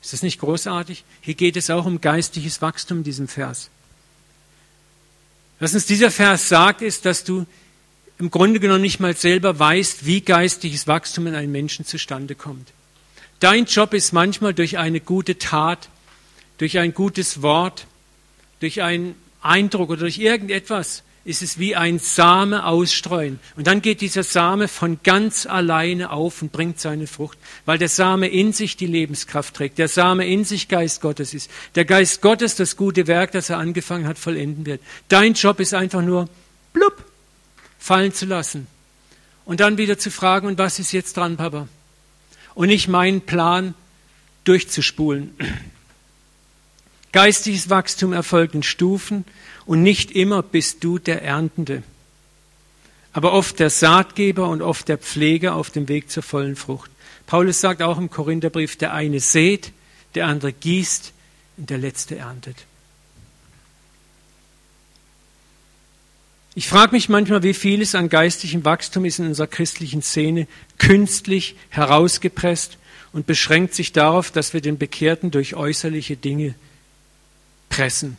Ist 0.02 0.12
das 0.12 0.22
nicht 0.22 0.40
großartig? 0.40 1.04
Hier 1.20 1.34
geht 1.34 1.56
es 1.56 1.70
auch 1.70 1.84
um 1.84 2.00
geistliches 2.00 2.62
Wachstum 2.62 2.98
in 2.98 3.04
diesem 3.04 3.28
Vers. 3.28 3.70
Was 5.58 5.74
uns 5.74 5.86
dieser 5.86 6.10
Vers 6.10 6.48
sagt, 6.48 6.80
ist, 6.80 7.04
dass 7.04 7.24
du 7.24 7.46
im 8.18 8.30
Grunde 8.30 8.60
genommen 8.60 8.82
nicht 8.82 9.00
mal 9.00 9.16
selber 9.16 9.58
weißt, 9.58 10.06
wie 10.06 10.20
geistliches 10.20 10.86
Wachstum 10.86 11.26
in 11.26 11.34
einem 11.34 11.52
Menschen 11.52 11.84
zustande 11.84 12.34
kommt. 12.34 12.72
Dein 13.40 13.64
Job 13.64 13.94
ist 13.94 14.12
manchmal 14.12 14.52
durch 14.52 14.78
eine 14.78 15.00
gute 15.00 15.38
Tat, 15.38 15.88
durch 16.58 16.78
ein 16.78 16.92
gutes 16.92 17.40
Wort, 17.40 17.86
durch 18.60 18.82
einen 18.82 19.14
Eindruck 19.40 19.90
oder 19.90 20.00
durch 20.00 20.18
irgendetwas 20.18 21.02
ist 21.30 21.42
es 21.42 21.58
wie 21.58 21.76
ein 21.76 21.98
Same 21.98 22.66
ausstreuen. 22.66 23.38
Und 23.56 23.66
dann 23.66 23.80
geht 23.80 24.00
dieser 24.00 24.24
Same 24.24 24.68
von 24.68 24.98
ganz 25.02 25.46
alleine 25.46 26.10
auf 26.10 26.42
und 26.42 26.52
bringt 26.52 26.80
seine 26.80 27.06
Frucht, 27.06 27.38
weil 27.64 27.78
der 27.78 27.88
Same 27.88 28.28
in 28.28 28.52
sich 28.52 28.76
die 28.76 28.86
Lebenskraft 28.86 29.54
trägt, 29.54 29.78
der 29.78 29.88
Same 29.88 30.26
in 30.26 30.44
sich 30.44 30.68
Geist 30.68 31.00
Gottes 31.00 31.32
ist. 31.32 31.50
Der 31.76 31.84
Geist 31.84 32.20
Gottes 32.20 32.56
das 32.56 32.76
gute 32.76 33.06
Werk, 33.06 33.32
das 33.32 33.48
er 33.48 33.58
angefangen 33.58 34.06
hat, 34.06 34.18
vollenden 34.18 34.66
wird. 34.66 34.82
Dein 35.08 35.34
Job 35.34 35.60
ist 35.60 35.72
einfach 35.72 36.02
nur, 36.02 36.28
blub, 36.72 37.02
fallen 37.78 38.12
zu 38.12 38.26
lassen. 38.26 38.66
Und 39.44 39.60
dann 39.60 39.78
wieder 39.78 39.98
zu 39.98 40.10
fragen, 40.10 40.46
und 40.46 40.58
was 40.58 40.78
ist 40.78 40.92
jetzt 40.92 41.16
dran, 41.16 41.36
Papa? 41.36 41.68
Und 42.54 42.68
nicht 42.68 42.88
meinen 42.88 43.20
Plan 43.20 43.74
durchzuspulen. 44.44 45.34
Geistiges 47.12 47.70
Wachstum 47.70 48.12
erfolgt 48.12 48.54
in 48.54 48.62
Stufen 48.62 49.24
und 49.66 49.82
nicht 49.82 50.12
immer 50.12 50.42
bist 50.42 50.84
du 50.84 50.98
der 50.98 51.22
Erntende, 51.22 51.82
aber 53.12 53.32
oft 53.32 53.58
der 53.58 53.70
Saatgeber 53.70 54.48
und 54.48 54.62
oft 54.62 54.88
der 54.88 54.98
Pfleger 54.98 55.54
auf 55.54 55.70
dem 55.70 55.88
Weg 55.88 56.10
zur 56.10 56.22
vollen 56.22 56.56
Frucht. 56.56 56.90
Paulus 57.26 57.60
sagt 57.60 57.82
auch 57.82 57.98
im 57.98 58.10
Korintherbrief, 58.10 58.76
der 58.76 58.92
eine 58.92 59.20
sät, 59.20 59.72
der 60.14 60.26
andere 60.26 60.52
gießt 60.52 61.12
und 61.56 61.70
der 61.70 61.78
letzte 61.78 62.16
erntet. 62.16 62.64
Ich 66.54 66.68
frage 66.68 66.92
mich 66.92 67.08
manchmal, 67.08 67.42
wie 67.42 67.54
vieles 67.54 67.94
an 67.94 68.08
geistigem 68.08 68.64
Wachstum 68.64 69.04
ist 69.04 69.20
in 69.20 69.26
unserer 69.26 69.46
christlichen 69.46 70.02
Szene 70.02 70.48
künstlich 70.78 71.56
herausgepresst 71.68 72.76
und 73.12 73.26
beschränkt 73.26 73.74
sich 73.74 73.92
darauf, 73.92 74.30
dass 74.30 74.52
wir 74.52 74.60
den 74.60 74.76
Bekehrten 74.76 75.30
durch 75.30 75.54
äußerliche 75.54 76.16
Dinge 76.16 76.54
pressen. 77.70 78.18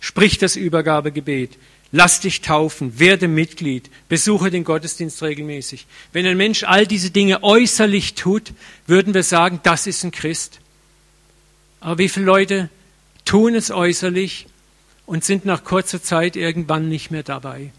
Sprich 0.00 0.36
das 0.36 0.56
Übergabegebet. 0.56 1.56
Lass 1.90 2.20
dich 2.20 2.42
taufen, 2.42 2.98
werde 2.98 3.28
Mitglied, 3.28 3.88
besuche 4.10 4.50
den 4.50 4.62
Gottesdienst 4.62 5.22
regelmäßig. 5.22 5.86
Wenn 6.12 6.26
ein 6.26 6.36
Mensch 6.36 6.64
all 6.64 6.86
diese 6.86 7.10
Dinge 7.10 7.42
äußerlich 7.42 8.14
tut, 8.14 8.52
würden 8.86 9.14
wir 9.14 9.22
sagen, 9.22 9.60
das 9.62 9.86
ist 9.86 10.04
ein 10.04 10.10
Christ. 10.10 10.60
Aber 11.80 11.96
wie 11.96 12.10
viele 12.10 12.26
Leute 12.26 12.68
tun 13.24 13.54
es 13.54 13.70
äußerlich 13.70 14.46
und 15.06 15.24
sind 15.24 15.46
nach 15.46 15.64
kurzer 15.64 16.02
Zeit 16.02 16.36
irgendwann 16.36 16.90
nicht 16.90 17.10
mehr 17.10 17.22
dabei? 17.22 17.72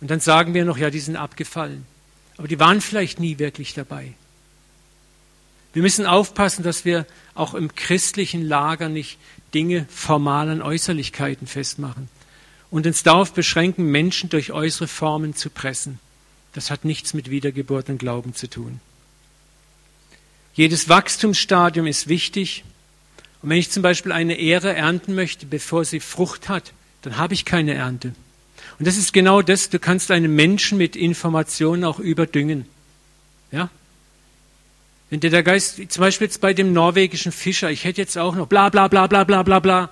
Und 0.00 0.10
dann 0.10 0.18
sagen 0.18 0.52
wir 0.52 0.64
noch, 0.64 0.76
ja, 0.76 0.90
die 0.90 0.98
sind 0.98 1.14
abgefallen. 1.14 1.86
Aber 2.36 2.48
die 2.48 2.58
waren 2.58 2.80
vielleicht 2.80 3.20
nie 3.20 3.38
wirklich 3.38 3.74
dabei. 3.74 4.14
Wir 5.72 5.82
müssen 5.82 6.06
aufpassen, 6.06 6.64
dass 6.64 6.84
wir 6.84 7.06
auch 7.34 7.54
im 7.54 7.74
christlichen 7.74 8.42
Lager 8.42 8.88
nicht 8.88 9.18
Dinge 9.54 9.86
formal 9.88 10.48
an 10.48 10.62
Äußerlichkeiten 10.62 11.46
festmachen 11.46 12.08
und 12.70 12.86
uns 12.86 13.02
darauf 13.02 13.32
beschränken, 13.32 13.86
Menschen 13.86 14.30
durch 14.30 14.52
äußere 14.52 14.88
Formen 14.88 15.34
zu 15.34 15.50
pressen. 15.50 16.00
Das 16.52 16.70
hat 16.70 16.84
nichts 16.84 17.14
mit 17.14 17.30
Wiedergeburt 17.30 17.88
und 17.88 17.98
Glauben 17.98 18.34
zu 18.34 18.48
tun. 18.48 18.80
Jedes 20.54 20.88
Wachstumsstadium 20.88 21.86
ist 21.86 22.08
wichtig. 22.08 22.64
Und 23.42 23.50
wenn 23.50 23.58
ich 23.58 23.70
zum 23.70 23.82
Beispiel 23.82 24.12
eine 24.12 24.38
Ehre 24.38 24.74
ernten 24.74 25.14
möchte, 25.14 25.46
bevor 25.46 25.84
sie 25.84 26.00
Frucht 26.00 26.48
hat, 26.48 26.72
dann 27.02 27.16
habe 27.16 27.34
ich 27.34 27.44
keine 27.44 27.74
Ernte. 27.74 28.14
Und 28.78 28.86
das 28.86 28.96
ist 28.96 29.12
genau 29.12 29.42
das, 29.42 29.68
du 29.68 29.78
kannst 29.78 30.10
einen 30.10 30.34
Menschen 30.34 30.78
mit 30.78 30.96
Informationen 30.96 31.84
auch 31.84 31.98
überdüngen. 31.98 32.66
Ja? 33.52 33.68
Wenn 35.14 35.20
dir 35.20 35.30
der 35.30 35.44
Geist, 35.44 35.80
zum 35.92 36.00
Beispiel 36.00 36.26
jetzt 36.26 36.40
bei 36.40 36.54
dem 36.54 36.72
norwegischen 36.72 37.30
Fischer, 37.30 37.70
ich 37.70 37.84
hätte 37.84 38.00
jetzt 38.00 38.18
auch 38.18 38.34
noch 38.34 38.48
bla 38.48 38.68
bla 38.68 38.88
bla 38.88 39.06
bla 39.06 39.22
bla 39.22 39.44
bla 39.44 39.60
bla. 39.60 39.90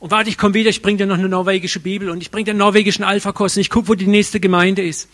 Und 0.00 0.10
warte, 0.10 0.28
ich 0.28 0.36
komme 0.36 0.52
wieder, 0.52 0.68
ich 0.68 0.82
bringe 0.82 0.98
dir 0.98 1.06
noch 1.06 1.16
eine 1.16 1.30
norwegische 1.30 1.80
Bibel 1.80 2.10
und 2.10 2.20
ich 2.20 2.30
bringe 2.30 2.44
dir 2.44 2.50
einen 2.50 2.58
norwegischen 2.58 3.04
Alpha-Kurs 3.04 3.56
und 3.56 3.62
ich 3.62 3.70
gucke, 3.70 3.88
wo 3.88 3.94
die 3.94 4.06
nächste 4.06 4.38
Gemeinde 4.38 4.82
ist. 4.82 5.08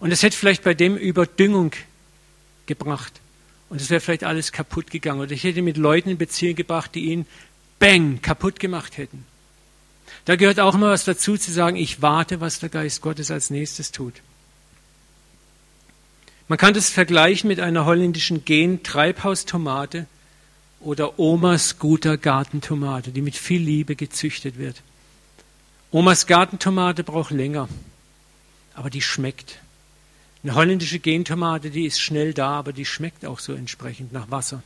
Und 0.00 0.12
es 0.12 0.22
hätte 0.22 0.34
vielleicht 0.34 0.64
bei 0.64 0.72
dem 0.72 0.96
Überdüngung 0.96 1.72
gebracht. 2.64 3.20
Und 3.68 3.82
es 3.82 3.90
wäre 3.90 4.00
vielleicht 4.00 4.24
alles 4.24 4.50
kaputt 4.50 4.90
gegangen. 4.90 5.20
Oder 5.20 5.32
ich 5.32 5.44
hätte 5.44 5.60
mit 5.60 5.76
Leuten 5.76 6.08
in 6.08 6.16
Beziehung 6.16 6.56
gebracht, 6.56 6.94
die 6.94 7.00
ihn 7.00 7.26
bang 7.78 8.22
kaputt 8.22 8.60
gemacht 8.60 8.96
hätten. 8.96 9.26
Da 10.24 10.36
gehört 10.36 10.58
auch 10.58 10.74
immer 10.74 10.88
was 10.88 11.04
dazu 11.04 11.36
zu 11.36 11.52
sagen, 11.52 11.76
ich 11.76 12.00
warte, 12.00 12.40
was 12.40 12.60
der 12.60 12.70
Geist 12.70 13.02
Gottes 13.02 13.30
als 13.30 13.50
nächstes 13.50 13.92
tut. 13.92 14.14
Man 16.48 16.56
kann 16.56 16.72
das 16.72 16.88
vergleichen 16.88 17.48
mit 17.48 17.60
einer 17.60 17.84
holländischen 17.84 18.44
Gen-Treibhaustomate 18.44 20.06
oder 20.80 21.18
Omas 21.18 21.78
guter 21.78 22.16
Gartentomate, 22.16 23.10
die 23.10 23.20
mit 23.20 23.36
viel 23.36 23.60
Liebe 23.60 23.96
gezüchtet 23.96 24.56
wird. 24.58 24.82
Omas 25.90 26.26
Gartentomate 26.26 27.04
braucht 27.04 27.32
länger, 27.32 27.68
aber 28.74 28.88
die 28.88 29.02
schmeckt. 29.02 29.58
Eine 30.42 30.54
holländische 30.54 31.00
Gentomate, 31.00 31.70
die 31.70 31.84
ist 31.84 32.00
schnell 32.00 32.32
da, 32.32 32.52
aber 32.52 32.72
die 32.72 32.86
schmeckt 32.86 33.26
auch 33.26 33.40
so 33.40 33.52
entsprechend 33.52 34.12
nach 34.12 34.30
Wasser. 34.30 34.62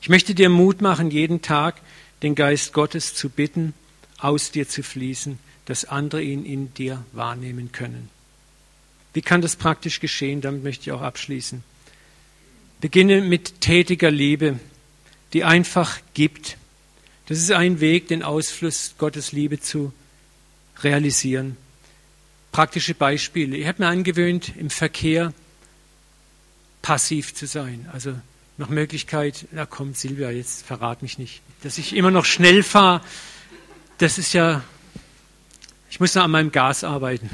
Ich 0.00 0.08
möchte 0.08 0.34
dir 0.34 0.48
Mut 0.48 0.80
machen, 0.80 1.10
jeden 1.10 1.42
Tag 1.42 1.80
den 2.22 2.34
Geist 2.34 2.72
Gottes 2.72 3.14
zu 3.14 3.28
bitten, 3.28 3.74
aus 4.18 4.52
dir 4.52 4.68
zu 4.68 4.82
fließen, 4.82 5.38
dass 5.66 5.84
andere 5.84 6.22
ihn 6.22 6.46
in 6.46 6.72
dir 6.72 7.04
wahrnehmen 7.12 7.72
können. 7.72 8.15
Wie 9.16 9.22
kann 9.22 9.40
das 9.40 9.56
praktisch 9.56 10.00
geschehen? 10.00 10.42
Damit 10.42 10.62
möchte 10.62 10.82
ich 10.82 10.92
auch 10.92 11.00
abschließen. 11.00 11.64
Beginne 12.82 13.22
mit 13.22 13.62
tätiger 13.62 14.10
Liebe, 14.10 14.60
die 15.32 15.42
einfach 15.42 16.00
gibt. 16.12 16.58
Das 17.24 17.38
ist 17.38 17.50
ein 17.50 17.80
Weg, 17.80 18.08
den 18.08 18.22
Ausfluss 18.22 18.94
Gottes 18.98 19.32
Liebe 19.32 19.58
zu 19.58 19.94
realisieren. 20.82 21.56
Praktische 22.52 22.92
Beispiele. 22.92 23.56
Ich 23.56 23.66
habe 23.66 23.84
mir 23.84 23.88
angewöhnt, 23.88 24.52
im 24.54 24.68
Verkehr 24.68 25.32
passiv 26.82 27.34
zu 27.34 27.46
sein. 27.46 27.88
Also 27.94 28.14
nach 28.58 28.68
Möglichkeit, 28.68 29.46
na 29.50 29.64
komm, 29.64 29.94
Silvia, 29.94 30.30
jetzt 30.30 30.66
verrat 30.66 31.00
mich 31.00 31.16
nicht. 31.16 31.40
Dass 31.62 31.78
ich 31.78 31.96
immer 31.96 32.10
noch 32.10 32.26
schnell 32.26 32.62
fahre, 32.62 33.00
das 33.96 34.18
ist 34.18 34.34
ja, 34.34 34.62
ich 35.88 36.00
muss 36.00 36.14
noch 36.14 36.24
an 36.24 36.32
meinem 36.32 36.52
Gas 36.52 36.84
arbeiten. 36.84 37.30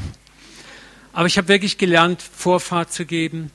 Aber 1.12 1.26
ich 1.26 1.36
habe 1.36 1.48
wirklich 1.48 1.78
gelernt, 1.78 2.22
Vorfahrt 2.22 2.92
zu 2.92 3.04
geben, 3.04 3.50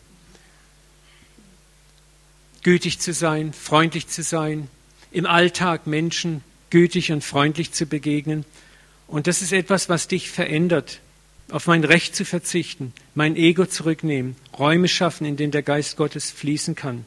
gütig 2.63 2.99
zu 2.99 3.13
sein, 3.13 3.53
freundlich 3.53 4.07
zu 4.07 4.23
sein, 4.23 4.69
im 5.11 5.25
Alltag 5.25 5.87
Menschen 5.87 6.43
gütig 6.69 7.11
und 7.11 7.23
freundlich 7.23 7.71
zu 7.71 7.85
begegnen. 7.85 8.45
Und 9.07 9.27
das 9.27 9.41
ist 9.41 9.53
etwas, 9.53 9.89
was 9.89 10.07
dich 10.07 10.29
verändert, 10.29 10.99
auf 11.49 11.67
mein 11.67 11.83
Recht 11.83 12.15
zu 12.15 12.25
verzichten, 12.25 12.93
mein 13.15 13.35
Ego 13.35 13.65
zurücknehmen, 13.65 14.35
Räume 14.57 14.89
schaffen, 14.89 15.25
in 15.25 15.37
denen 15.37 15.51
der 15.51 15.63
Geist 15.63 15.95
Gottes 15.95 16.29
fließen 16.29 16.75
kann. 16.75 17.05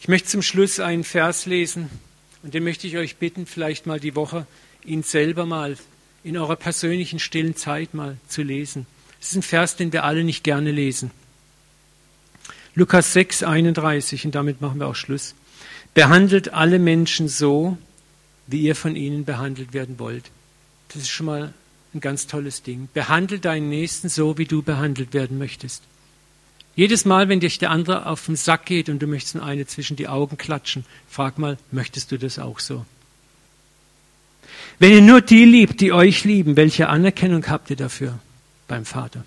Ich 0.00 0.06
möchte 0.06 0.28
zum 0.28 0.42
Schluss 0.42 0.78
einen 0.78 1.02
Vers 1.02 1.46
lesen 1.46 1.90
und 2.44 2.54
den 2.54 2.62
möchte 2.62 2.86
ich 2.86 2.96
euch 2.96 3.16
bitten, 3.16 3.46
vielleicht 3.46 3.86
mal 3.86 3.98
die 3.98 4.14
Woche 4.14 4.46
ihn 4.84 5.02
selber 5.02 5.44
mal 5.44 5.76
in 6.28 6.36
eurer 6.36 6.56
persönlichen 6.56 7.18
stillen 7.18 7.56
Zeit 7.56 7.94
mal 7.94 8.16
zu 8.28 8.42
lesen. 8.42 8.86
Es 9.20 9.30
ist 9.30 9.36
ein 9.36 9.42
Vers, 9.42 9.76
den 9.76 9.92
wir 9.92 10.04
alle 10.04 10.24
nicht 10.24 10.44
gerne 10.44 10.70
lesen. 10.70 11.10
Lukas 12.74 13.12
6, 13.12 13.42
31, 13.42 14.26
und 14.26 14.34
damit 14.34 14.60
machen 14.60 14.78
wir 14.78 14.86
auch 14.86 14.94
Schluss. 14.94 15.34
Behandelt 15.94 16.52
alle 16.52 16.78
Menschen 16.78 17.28
so, 17.28 17.76
wie 18.46 18.60
ihr 18.60 18.76
von 18.76 18.94
ihnen 18.94 19.24
behandelt 19.24 19.72
werden 19.72 19.98
wollt. 19.98 20.30
Das 20.88 21.02
ist 21.02 21.08
schon 21.08 21.26
mal 21.26 21.54
ein 21.94 22.00
ganz 22.00 22.26
tolles 22.26 22.62
Ding. 22.62 22.88
Behandle 22.94 23.40
deinen 23.40 23.68
Nächsten 23.68 24.08
so, 24.08 24.38
wie 24.38 24.44
du 24.44 24.62
behandelt 24.62 25.14
werden 25.14 25.38
möchtest. 25.38 25.82
Jedes 26.76 27.04
Mal, 27.04 27.28
wenn 27.28 27.40
dich 27.40 27.58
der 27.58 27.70
andere 27.70 28.06
auf 28.06 28.26
den 28.26 28.36
Sack 28.36 28.66
geht 28.66 28.88
und 28.88 29.00
du 29.00 29.06
möchtest 29.08 29.36
eine 29.36 29.66
zwischen 29.66 29.96
die 29.96 30.06
Augen 30.06 30.38
klatschen, 30.38 30.84
frag 31.08 31.38
mal, 31.38 31.58
möchtest 31.72 32.12
du 32.12 32.18
das 32.18 32.38
auch 32.38 32.60
so? 32.60 32.84
Wenn 34.78 34.92
ihr 34.92 35.02
nur 35.02 35.20
die 35.20 35.44
liebt, 35.44 35.80
die 35.80 35.92
euch 35.92 36.24
lieben, 36.24 36.56
welche 36.56 36.88
Anerkennung 36.88 37.46
habt 37.48 37.70
ihr 37.70 37.76
dafür 37.76 38.18
beim 38.68 38.84
Vater? 38.84 39.24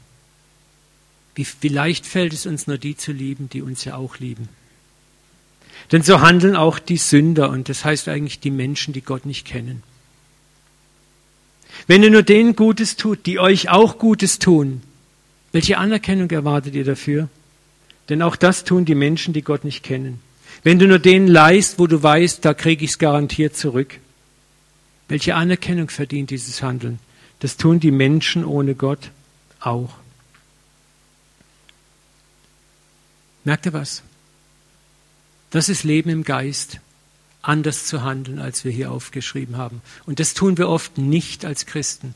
Wie, 1.35 1.45
wie 1.61 1.67
leicht 1.67 2.05
fällt 2.05 2.33
es 2.33 2.45
uns 2.45 2.67
nur 2.67 2.77
die 2.77 2.95
zu 2.95 3.11
lieben, 3.11 3.49
die 3.49 3.61
uns 3.61 3.83
ja 3.83 3.95
auch 3.95 4.17
lieben? 4.17 4.49
Denn 5.91 6.03
so 6.03 6.21
handeln 6.21 6.55
auch 6.55 6.79
die 6.79 6.97
Sünder 6.97 7.49
und 7.49 7.67
das 7.67 7.83
heißt 7.83 8.07
eigentlich 8.07 8.39
die 8.39 8.51
Menschen, 8.51 8.93
die 8.93 9.01
Gott 9.01 9.25
nicht 9.25 9.45
kennen. 9.45 9.83
Wenn 11.87 12.03
ihr 12.03 12.11
nur 12.11 12.23
denen 12.23 12.55
Gutes 12.55 12.95
tut, 12.95 13.25
die 13.25 13.39
euch 13.39 13.69
auch 13.69 13.97
Gutes 13.97 14.39
tun, 14.39 14.81
welche 15.51 15.77
Anerkennung 15.77 16.29
erwartet 16.29 16.75
ihr 16.75 16.85
dafür? 16.85 17.27
Denn 18.09 18.21
auch 18.21 18.35
das 18.35 18.63
tun 18.63 18.85
die 18.85 18.95
Menschen, 18.95 19.33
die 19.33 19.41
Gott 19.41 19.63
nicht 19.63 19.83
kennen. 19.83 20.19
Wenn 20.63 20.79
du 20.79 20.87
nur 20.87 20.99
denen 20.99 21.27
leist, 21.27 21.79
wo 21.79 21.87
du 21.87 22.01
weißt, 22.01 22.43
da 22.45 22.53
kriege 22.53 22.85
ich 22.85 22.91
es 22.91 22.99
garantiert 22.99 23.55
zurück, 23.55 23.99
welche 25.11 25.35
Anerkennung 25.35 25.89
verdient 25.89 26.29
dieses 26.29 26.63
Handeln? 26.63 26.99
Das 27.39 27.57
tun 27.57 27.79
die 27.81 27.91
Menschen 27.91 28.45
ohne 28.45 28.75
Gott 28.75 29.11
auch. 29.59 29.93
Merkt 33.43 33.65
ihr 33.65 33.73
was? 33.73 34.03
Das 35.49 35.67
ist 35.67 35.83
Leben 35.83 36.09
im 36.09 36.23
Geist. 36.23 36.79
anders 37.41 37.85
zu 37.87 38.03
handeln, 38.03 38.39
als 38.39 38.63
wir 38.63 38.71
hier 38.71 38.91
aufgeschrieben 38.91 39.57
haben. 39.57 39.81
Und 40.05 40.19
das 40.19 40.33
tun 40.33 40.57
wir 40.57 40.69
oft 40.69 40.97
nicht 40.97 41.43
als 41.43 41.65
Christen. 41.65 42.13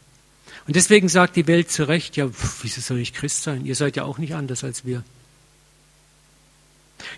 Und 0.67 0.75
deswegen 0.75 1.09
sagt 1.09 1.35
die 1.35 1.47
Welt 1.47 1.71
zu 1.71 1.87
Recht, 1.87 2.15
ja, 2.15 2.29
wieso 2.61 2.81
soll 2.81 2.99
ich 2.99 3.13
Christ 3.13 3.43
sein? 3.43 3.65
Ihr 3.65 3.75
seid 3.75 3.95
ja 3.95 4.03
auch 4.03 4.17
nicht 4.17 4.35
anders 4.35 4.63
als 4.63 4.85
wir. 4.85 5.03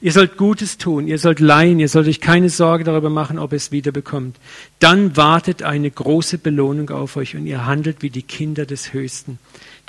Ihr 0.01 0.11
sollt 0.11 0.37
Gutes 0.37 0.77
tun, 0.77 1.07
ihr 1.07 1.17
sollt 1.17 1.39
leihen, 1.39 1.79
ihr 1.79 1.89
sollt 1.89 2.07
euch 2.07 2.21
keine 2.21 2.49
Sorge 2.49 2.83
darüber 2.83 3.09
machen, 3.09 3.39
ob 3.39 3.51
ihr 3.51 3.57
es 3.57 3.71
wieder 3.71 3.91
bekommt. 3.91 4.37
Dann 4.79 5.17
wartet 5.17 5.63
eine 5.63 5.89
große 5.89 6.37
Belohnung 6.37 6.89
auf 6.89 7.17
euch 7.17 7.35
und 7.35 7.45
ihr 7.45 7.65
handelt 7.65 8.01
wie 8.01 8.09
die 8.09 8.21
Kinder 8.21 8.65
des 8.65 8.93
Höchsten, 8.93 9.39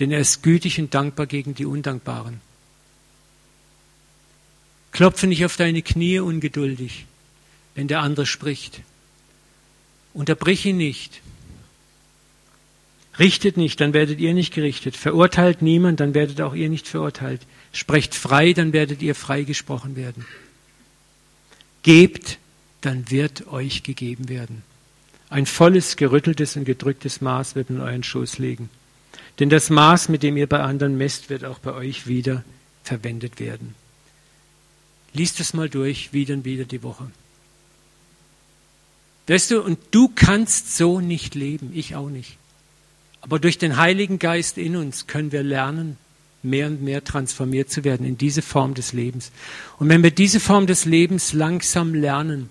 denn 0.01 0.11
er 0.11 0.21
ist 0.21 0.43
gütig 0.43 0.81
und 0.81 0.95
dankbar 0.95 1.27
gegen 1.27 1.55
die 1.55 1.67
Undankbaren. 1.67 2.41
Klopfe 4.93 5.27
nicht 5.27 5.45
auf 5.45 5.57
deine 5.57 5.83
Knie 5.83 6.19
ungeduldig, 6.21 7.07
wenn 7.75 7.89
der 7.89 8.01
andere 8.01 8.27
spricht. 8.27 8.81
Unterbrich 10.15 10.65
ihn 10.67 10.79
nicht. 10.79 11.21
Richtet 13.19 13.57
nicht, 13.57 13.81
dann 13.81 13.93
werdet 13.93 14.21
ihr 14.21 14.33
nicht 14.33 14.55
gerichtet. 14.55 14.97
Verurteilt 14.97 15.61
niemand, 15.61 16.01
dann 16.01 16.15
werdet 16.15 16.41
auch 16.41 16.55
ihr 16.55 16.69
nicht 16.69 16.87
verurteilt. 16.87 17.43
Sprecht 17.73 18.15
frei, 18.15 18.53
dann 18.53 18.73
werdet 18.73 19.03
ihr 19.03 19.15
freigesprochen 19.15 19.97
werden. 19.97 20.25
Gebt, 21.83 22.39
dann 22.81 23.11
wird 23.11 23.49
euch 23.49 23.83
gegeben 23.83 24.29
werden. 24.29 24.63
Ein 25.31 25.47
volles, 25.47 25.97
gerütteltes 25.97 26.57
und 26.57 26.65
gedrücktes 26.65 27.21
Maß 27.21 27.55
wird 27.55 27.71
in 27.71 27.81
euren 27.81 28.03
Schoß 28.03 28.39
legen. 28.39 28.71
Denn 29.39 29.51
das 29.51 29.71
Maß, 29.71 30.09
mit 30.09 30.23
dem 30.23 30.37
ihr 30.37 30.47
bei 30.47 30.61
anderen 30.61 30.97
messt, 30.97 31.31
wird 31.31 31.45
auch 31.45 31.59
bei 31.59 31.73
euch 31.73 32.07
wieder 32.07 32.45
verwendet 32.83 33.39
werden. 33.39 33.75
Lies 35.13 35.35
das 35.35 35.55
mal 35.55 35.69
durch, 35.69 36.13
wieder 36.13 36.35
und 36.35 36.45
wieder 36.45 36.65
die 36.65 36.83
Woche. 36.83 37.11
Weißt 39.27 39.51
du, 39.51 39.63
und 39.63 39.79
du 39.91 40.11
kannst 40.15 40.77
so 40.77 41.01
nicht 41.01 41.35
leben, 41.35 41.71
ich 41.75 41.95
auch 41.95 42.09
nicht. 42.09 42.39
Aber 43.21 43.39
durch 43.39 43.59
den 43.59 43.77
Heiligen 43.77 44.19
Geist 44.19 44.57
in 44.57 44.77
uns 44.77 45.07
können 45.07 45.33
wir 45.33 45.43
lernen, 45.43 45.99
mehr 46.43 46.69
und 46.69 46.83
mehr 46.83 47.03
transformiert 47.05 47.71
zu 47.71 47.85
werden 47.85 48.07
in 48.07 48.19
diese 48.19 48.43
Form 48.43 48.75
des 48.75 48.93
Lebens. 48.93 49.33
Und 49.79 49.89
wenn 49.89 50.03
wir 50.03 50.11
diese 50.11 50.41
Form 50.41 50.67
des 50.67 50.85
Lebens 50.85 51.33
langsam 51.33 51.95
lernen, 51.95 52.51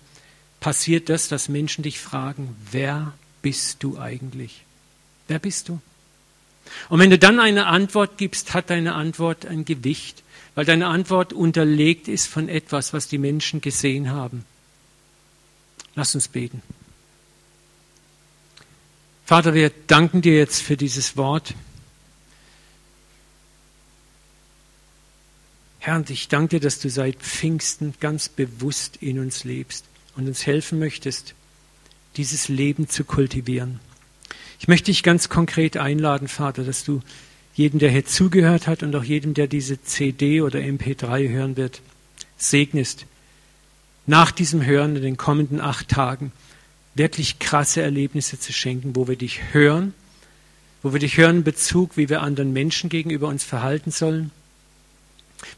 passiert 0.59 1.09
das, 1.09 1.27
dass 1.27 1.49
Menschen 1.49 1.83
dich 1.83 1.99
fragen, 1.99 2.55
wer 2.71 3.13
bist 3.41 3.83
du 3.83 3.97
eigentlich? 3.97 4.63
Wer 5.27 5.39
bist 5.39 5.69
du? 5.69 5.79
Und 6.89 6.99
wenn 6.99 7.09
du 7.09 7.17
dann 7.17 7.39
eine 7.39 7.67
Antwort 7.67 8.17
gibst, 8.17 8.53
hat 8.53 8.69
deine 8.69 8.95
Antwort 8.95 9.45
ein 9.45 9.63
Gewicht, 9.63 10.23
weil 10.55 10.65
deine 10.65 10.87
Antwort 10.87 11.33
unterlegt 11.33 12.07
ist 12.07 12.27
von 12.27 12.49
etwas, 12.49 12.91
was 12.91 13.07
die 13.07 13.17
Menschen 13.17 13.61
gesehen 13.61 14.11
haben. 14.11 14.43
Lass 15.95 16.13
uns 16.13 16.27
beten. 16.27 16.61
Vater, 19.25 19.53
wir 19.53 19.71
danken 19.87 20.21
dir 20.21 20.37
jetzt 20.37 20.61
für 20.61 20.77
dieses 20.77 21.17
Wort. 21.17 21.53
Herr, 25.87 26.03
ich 26.09 26.27
danke 26.27 26.57
dir, 26.57 26.59
dass 26.59 26.79
du 26.79 26.89
seit 26.89 27.15
Pfingsten 27.15 27.93
ganz 28.01 28.27
bewusst 28.27 28.97
in 28.97 29.19
uns 29.19 29.45
lebst 29.45 29.85
und 30.17 30.27
uns 30.27 30.45
helfen 30.45 30.79
möchtest, 30.79 31.33
dieses 32.17 32.49
Leben 32.49 32.89
zu 32.89 33.05
kultivieren. 33.05 33.79
Ich 34.59 34.67
möchte 34.67 34.91
dich 34.91 35.01
ganz 35.01 35.29
konkret 35.29 35.77
einladen, 35.77 36.27
Vater, 36.27 36.65
dass 36.65 36.83
du 36.83 36.99
jedem, 37.53 37.79
der 37.79 37.89
hier 37.89 38.05
zugehört 38.05 38.67
hat 38.67 38.83
und 38.83 38.93
auch 38.97 39.03
jedem, 39.05 39.33
der 39.33 39.47
diese 39.47 39.81
CD 39.81 40.41
oder 40.41 40.59
MP3 40.59 41.29
hören 41.29 41.55
wird, 41.55 41.81
segnest, 42.37 43.05
nach 44.07 44.31
diesem 44.31 44.65
Hören 44.65 44.97
in 44.97 45.03
den 45.03 45.15
kommenden 45.15 45.61
acht 45.61 45.87
Tagen 45.87 46.33
wirklich 46.95 47.39
krasse 47.39 47.81
Erlebnisse 47.81 48.37
zu 48.37 48.51
schenken, 48.51 48.93
wo 48.93 49.07
wir 49.07 49.15
dich 49.15 49.53
hören, 49.53 49.93
wo 50.83 50.91
wir 50.91 50.99
dich 50.99 51.15
hören 51.15 51.37
in 51.37 51.43
Bezug, 51.45 51.95
wie 51.95 52.09
wir 52.09 52.23
anderen 52.23 52.51
Menschen 52.51 52.89
gegenüber 52.89 53.29
uns 53.29 53.45
verhalten 53.45 53.91
sollen, 53.91 54.31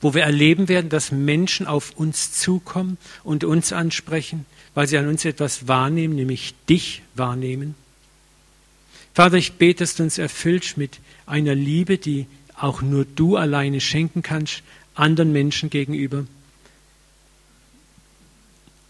wo 0.01 0.13
wir 0.13 0.23
erleben 0.23 0.67
werden, 0.67 0.89
dass 0.89 1.11
Menschen 1.11 1.67
auf 1.67 1.91
uns 1.95 2.31
zukommen 2.33 2.97
und 3.23 3.43
uns 3.43 3.73
ansprechen, 3.73 4.45
weil 4.73 4.87
sie 4.87 4.97
an 4.97 5.07
uns 5.07 5.25
etwas 5.25 5.67
wahrnehmen, 5.67 6.15
nämlich 6.15 6.55
dich 6.67 7.01
wahrnehmen. 7.15 7.75
Vater, 9.13 9.37
ich 9.37 9.53
bete, 9.53 9.83
dass 9.83 9.95
du 9.95 10.03
uns 10.03 10.17
erfüllst 10.17 10.77
mit 10.77 10.99
einer 11.25 11.55
Liebe, 11.55 11.97
die 11.97 12.27
auch 12.55 12.81
nur 12.81 13.05
du 13.05 13.35
alleine 13.37 13.81
schenken 13.81 14.21
kannst, 14.21 14.63
anderen 14.95 15.31
Menschen 15.31 15.69
gegenüber. 15.69 16.25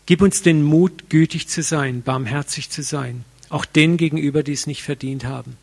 Gib 0.05 0.21
uns 0.21 0.41
den 0.41 0.63
Mut, 0.63 1.09
gütig 1.09 1.47
zu 1.47 1.61
sein, 1.61 2.01
barmherzig 2.01 2.71
zu 2.71 2.81
sein, 2.81 3.25
auch 3.49 3.65
denen 3.65 3.97
gegenüber, 3.97 4.41
die 4.41 4.53
es 4.53 4.65
nicht 4.65 4.81
verdient 4.81 5.23
haben. 5.23 5.55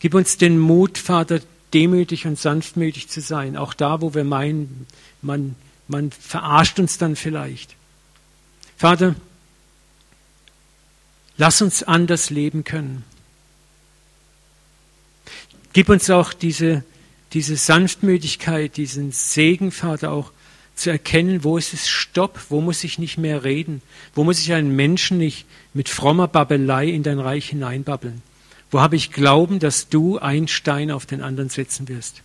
Gib 0.00 0.14
uns 0.14 0.38
den 0.38 0.58
Mut, 0.58 0.98
Vater, 0.98 1.40
demütig 1.74 2.26
und 2.26 2.38
sanftmütig 2.38 3.08
zu 3.08 3.20
sein, 3.20 3.56
auch 3.56 3.74
da, 3.74 4.00
wo 4.00 4.14
wir 4.14 4.24
meinen, 4.24 4.86
man, 5.22 5.54
man 5.88 6.10
verarscht 6.10 6.78
uns 6.78 6.98
dann 6.98 7.16
vielleicht. 7.16 7.76
Vater, 8.76 9.14
lass 11.36 11.62
uns 11.62 11.82
anders 11.82 12.30
leben 12.30 12.64
können. 12.64 13.04
Gib 15.72 15.88
uns 15.88 16.10
auch 16.10 16.32
diese, 16.32 16.84
diese 17.32 17.56
Sanftmütigkeit, 17.56 18.76
diesen 18.76 19.12
Segen, 19.12 19.70
Vater, 19.70 20.10
auch 20.10 20.32
zu 20.74 20.90
erkennen, 20.90 21.44
wo 21.44 21.58
ist 21.58 21.74
es 21.74 21.88
Stopp, 21.88 22.40
wo 22.48 22.60
muss 22.60 22.82
ich 22.84 22.98
nicht 22.98 23.18
mehr 23.18 23.44
reden, 23.44 23.82
wo 24.14 24.24
muss 24.24 24.40
ich 24.40 24.52
einen 24.52 24.74
Menschen 24.74 25.18
nicht 25.18 25.44
mit 25.74 25.88
frommer 25.88 26.26
Babbelei 26.26 26.88
in 26.88 27.02
dein 27.02 27.20
Reich 27.20 27.50
hineinbabbeln, 27.50 28.22
wo 28.70 28.80
habe 28.80 28.96
ich 28.96 29.10
Glauben, 29.10 29.58
dass 29.58 29.88
du 29.88 30.18
einen 30.18 30.48
Stein 30.48 30.90
auf 30.90 31.06
den 31.06 31.22
anderen 31.22 31.48
setzen 31.50 31.88
wirst. 31.88 32.22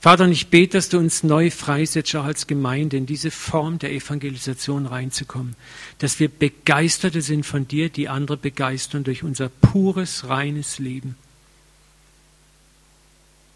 Vater, 0.00 0.24
und 0.24 0.32
ich 0.32 0.48
bete, 0.48 0.76
dass 0.76 0.88
du 0.88 0.98
uns 0.98 1.22
neu 1.22 1.50
freisetzt, 1.50 2.14
auch 2.14 2.24
als 2.24 2.46
Gemeinde, 2.46 2.96
in 2.96 3.06
diese 3.06 3.30
Form 3.30 3.78
der 3.78 3.92
Evangelisation 3.92 4.86
reinzukommen, 4.86 5.56
dass 5.98 6.20
wir 6.20 6.28
Begeisterte 6.28 7.22
sind 7.22 7.44
von 7.44 7.66
dir, 7.66 7.88
die 7.88 8.08
andere 8.08 8.36
begeistern 8.36 9.04
durch 9.04 9.24
unser 9.24 9.48
pures, 9.48 10.28
reines 10.28 10.78
Leben. 10.78 11.16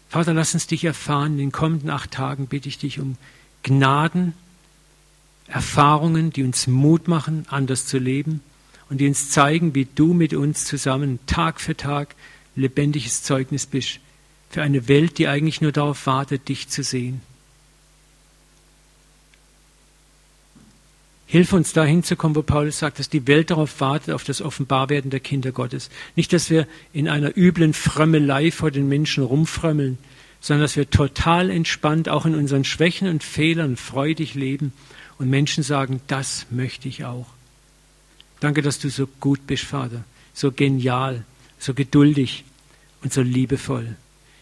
Vater, 0.09 0.33
lass 0.33 0.53
uns 0.53 0.67
dich 0.67 0.83
erfahren. 0.83 1.33
In 1.33 1.37
den 1.37 1.51
kommenden 1.53 1.89
acht 1.89 2.11
Tagen 2.11 2.47
bitte 2.47 2.67
ich 2.67 2.77
dich 2.77 2.99
um 2.99 3.17
Gnaden, 3.63 4.33
Erfahrungen, 5.47 6.31
die 6.31 6.43
uns 6.43 6.67
Mut 6.67 7.07
machen, 7.07 7.45
anders 7.49 7.85
zu 7.85 7.97
leben 7.97 8.41
und 8.91 8.97
die 8.97 9.07
uns 9.07 9.29
zeigen, 9.29 9.73
wie 9.73 9.87
du 9.95 10.13
mit 10.13 10.33
uns 10.33 10.65
zusammen 10.65 11.19
Tag 11.25 11.61
für 11.61 11.77
Tag 11.77 12.13
lebendiges 12.57 13.23
Zeugnis 13.23 13.65
bist 13.65 14.01
für 14.49 14.61
eine 14.61 14.89
Welt, 14.89 15.17
die 15.17 15.29
eigentlich 15.29 15.61
nur 15.61 15.71
darauf 15.71 16.05
wartet, 16.07 16.49
dich 16.49 16.67
zu 16.67 16.83
sehen. 16.83 17.21
Hilf 21.25 21.53
uns 21.53 21.71
dahin 21.71 22.03
zu 22.03 22.17
kommen, 22.17 22.35
wo 22.35 22.41
Paulus 22.41 22.79
sagt, 22.79 22.99
dass 22.99 23.07
die 23.07 23.25
Welt 23.27 23.49
darauf 23.49 23.79
wartet, 23.79 24.13
auf 24.13 24.25
das 24.25 24.41
Offenbarwerden 24.41 25.09
der 25.09 25.21
Kinder 25.21 25.53
Gottes. 25.53 25.89
Nicht, 26.17 26.33
dass 26.33 26.49
wir 26.49 26.67
in 26.91 27.07
einer 27.07 27.37
üblen 27.37 27.73
Frömmelei 27.73 28.51
vor 28.51 28.71
den 28.71 28.89
Menschen 28.89 29.23
rumfrömmeln, 29.23 29.99
sondern 30.41 30.63
dass 30.63 30.75
wir 30.75 30.89
total 30.89 31.49
entspannt 31.49 32.09
auch 32.09 32.25
in 32.25 32.35
unseren 32.35 32.65
Schwächen 32.65 33.07
und 33.07 33.23
Fehlern 33.23 33.77
freudig 33.77 34.33
leben 34.33 34.73
und 35.17 35.29
Menschen 35.29 35.63
sagen, 35.63 36.01
das 36.07 36.47
möchte 36.49 36.89
ich 36.89 37.05
auch. 37.05 37.27
Danke, 38.41 38.61
dass 38.61 38.79
du 38.79 38.89
so 38.89 39.07
gut 39.19 39.47
bist, 39.47 39.63
Vater, 39.63 40.03
so 40.33 40.51
genial, 40.51 41.23
so 41.59 41.73
geduldig 41.73 42.43
und 43.03 43.13
so 43.13 43.21
liebevoll. 43.21 43.95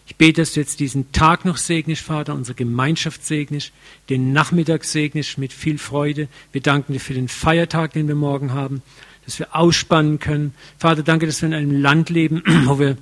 Ich 0.06 0.16
bete, 0.16 0.40
dass 0.40 0.54
du 0.54 0.60
jetzt 0.60 0.80
diesen 0.80 1.12
Tag 1.12 1.44
noch 1.44 1.56
segnest, 1.56 2.02
Vater, 2.02 2.34
unsere 2.34 2.56
Gemeinschaft 2.56 3.24
segnest, 3.24 3.72
den 4.08 4.32
Nachmittag 4.32 4.84
segnest 4.84 5.38
mit 5.38 5.52
viel 5.52 5.78
Freude. 5.78 6.28
Wir 6.50 6.62
danken 6.62 6.94
dir 6.94 6.98
für 6.98 7.14
den 7.14 7.28
Feiertag, 7.28 7.92
den 7.92 8.08
wir 8.08 8.16
morgen 8.16 8.52
haben, 8.52 8.82
dass 9.24 9.38
wir 9.38 9.54
ausspannen 9.54 10.18
können. 10.18 10.54
Vater, 10.78 11.04
danke, 11.04 11.26
dass 11.26 11.42
wir 11.42 11.48
in 11.48 11.54
einem 11.54 11.80
Land 11.80 12.10
leben, 12.10 12.42
wo 12.64 12.80
wir 12.80 12.96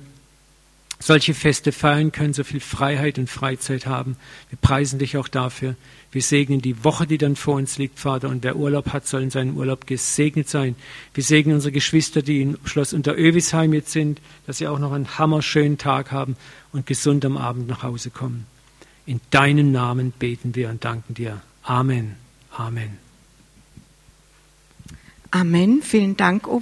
solche 0.99 1.33
Feste 1.33 1.71
feiern 1.71 2.11
können, 2.11 2.33
so 2.33 2.43
viel 2.43 2.59
Freiheit 2.59 3.17
und 3.17 3.29
Freizeit 3.29 3.85
haben. 3.85 4.17
Wir 4.49 4.59
preisen 4.61 4.99
dich 4.99 5.17
auch 5.17 5.29
dafür. 5.29 5.75
Wir 6.11 6.23
segnen 6.23 6.61
die 6.61 6.83
Woche, 6.83 7.05
die 7.05 7.19
dann 7.19 7.35
vor 7.35 7.55
uns 7.55 7.77
liegt, 7.77 7.99
Vater. 7.99 8.29
Und 8.29 8.43
wer 8.43 8.55
Urlaub 8.55 8.93
hat, 8.93 9.05
soll 9.05 9.21
in 9.21 9.29
seinem 9.29 9.57
Urlaub 9.57 9.85
gesegnet 9.85 10.49
sein. 10.49 10.75
Wir 11.13 11.23
segnen 11.23 11.55
unsere 11.55 11.71
Geschwister, 11.71 12.23
die 12.23 12.41
im 12.41 12.57
Schloss 12.65 12.93
unter 12.93 13.15
Övisheim 13.15 13.73
jetzt 13.73 13.91
sind, 13.91 14.19
dass 14.47 14.57
sie 14.57 14.67
auch 14.67 14.79
noch 14.79 14.91
einen 14.91 15.19
hammerschönen 15.19 15.77
Tag 15.77 16.11
haben 16.11 16.35
und 16.71 16.87
gesund 16.87 17.23
am 17.25 17.37
Abend 17.37 17.67
nach 17.67 17.83
Hause 17.83 18.09
kommen. 18.09 18.47
In 19.05 19.21
deinem 19.29 19.71
Namen 19.71 20.11
beten 20.17 20.55
wir 20.55 20.69
und 20.69 20.83
danken 20.83 21.13
dir. 21.13 21.41
Amen. 21.63 22.15
Amen. 22.51 22.97
Amen. 25.31 25.83
Vielen 25.83 26.17
Dank, 26.17 26.47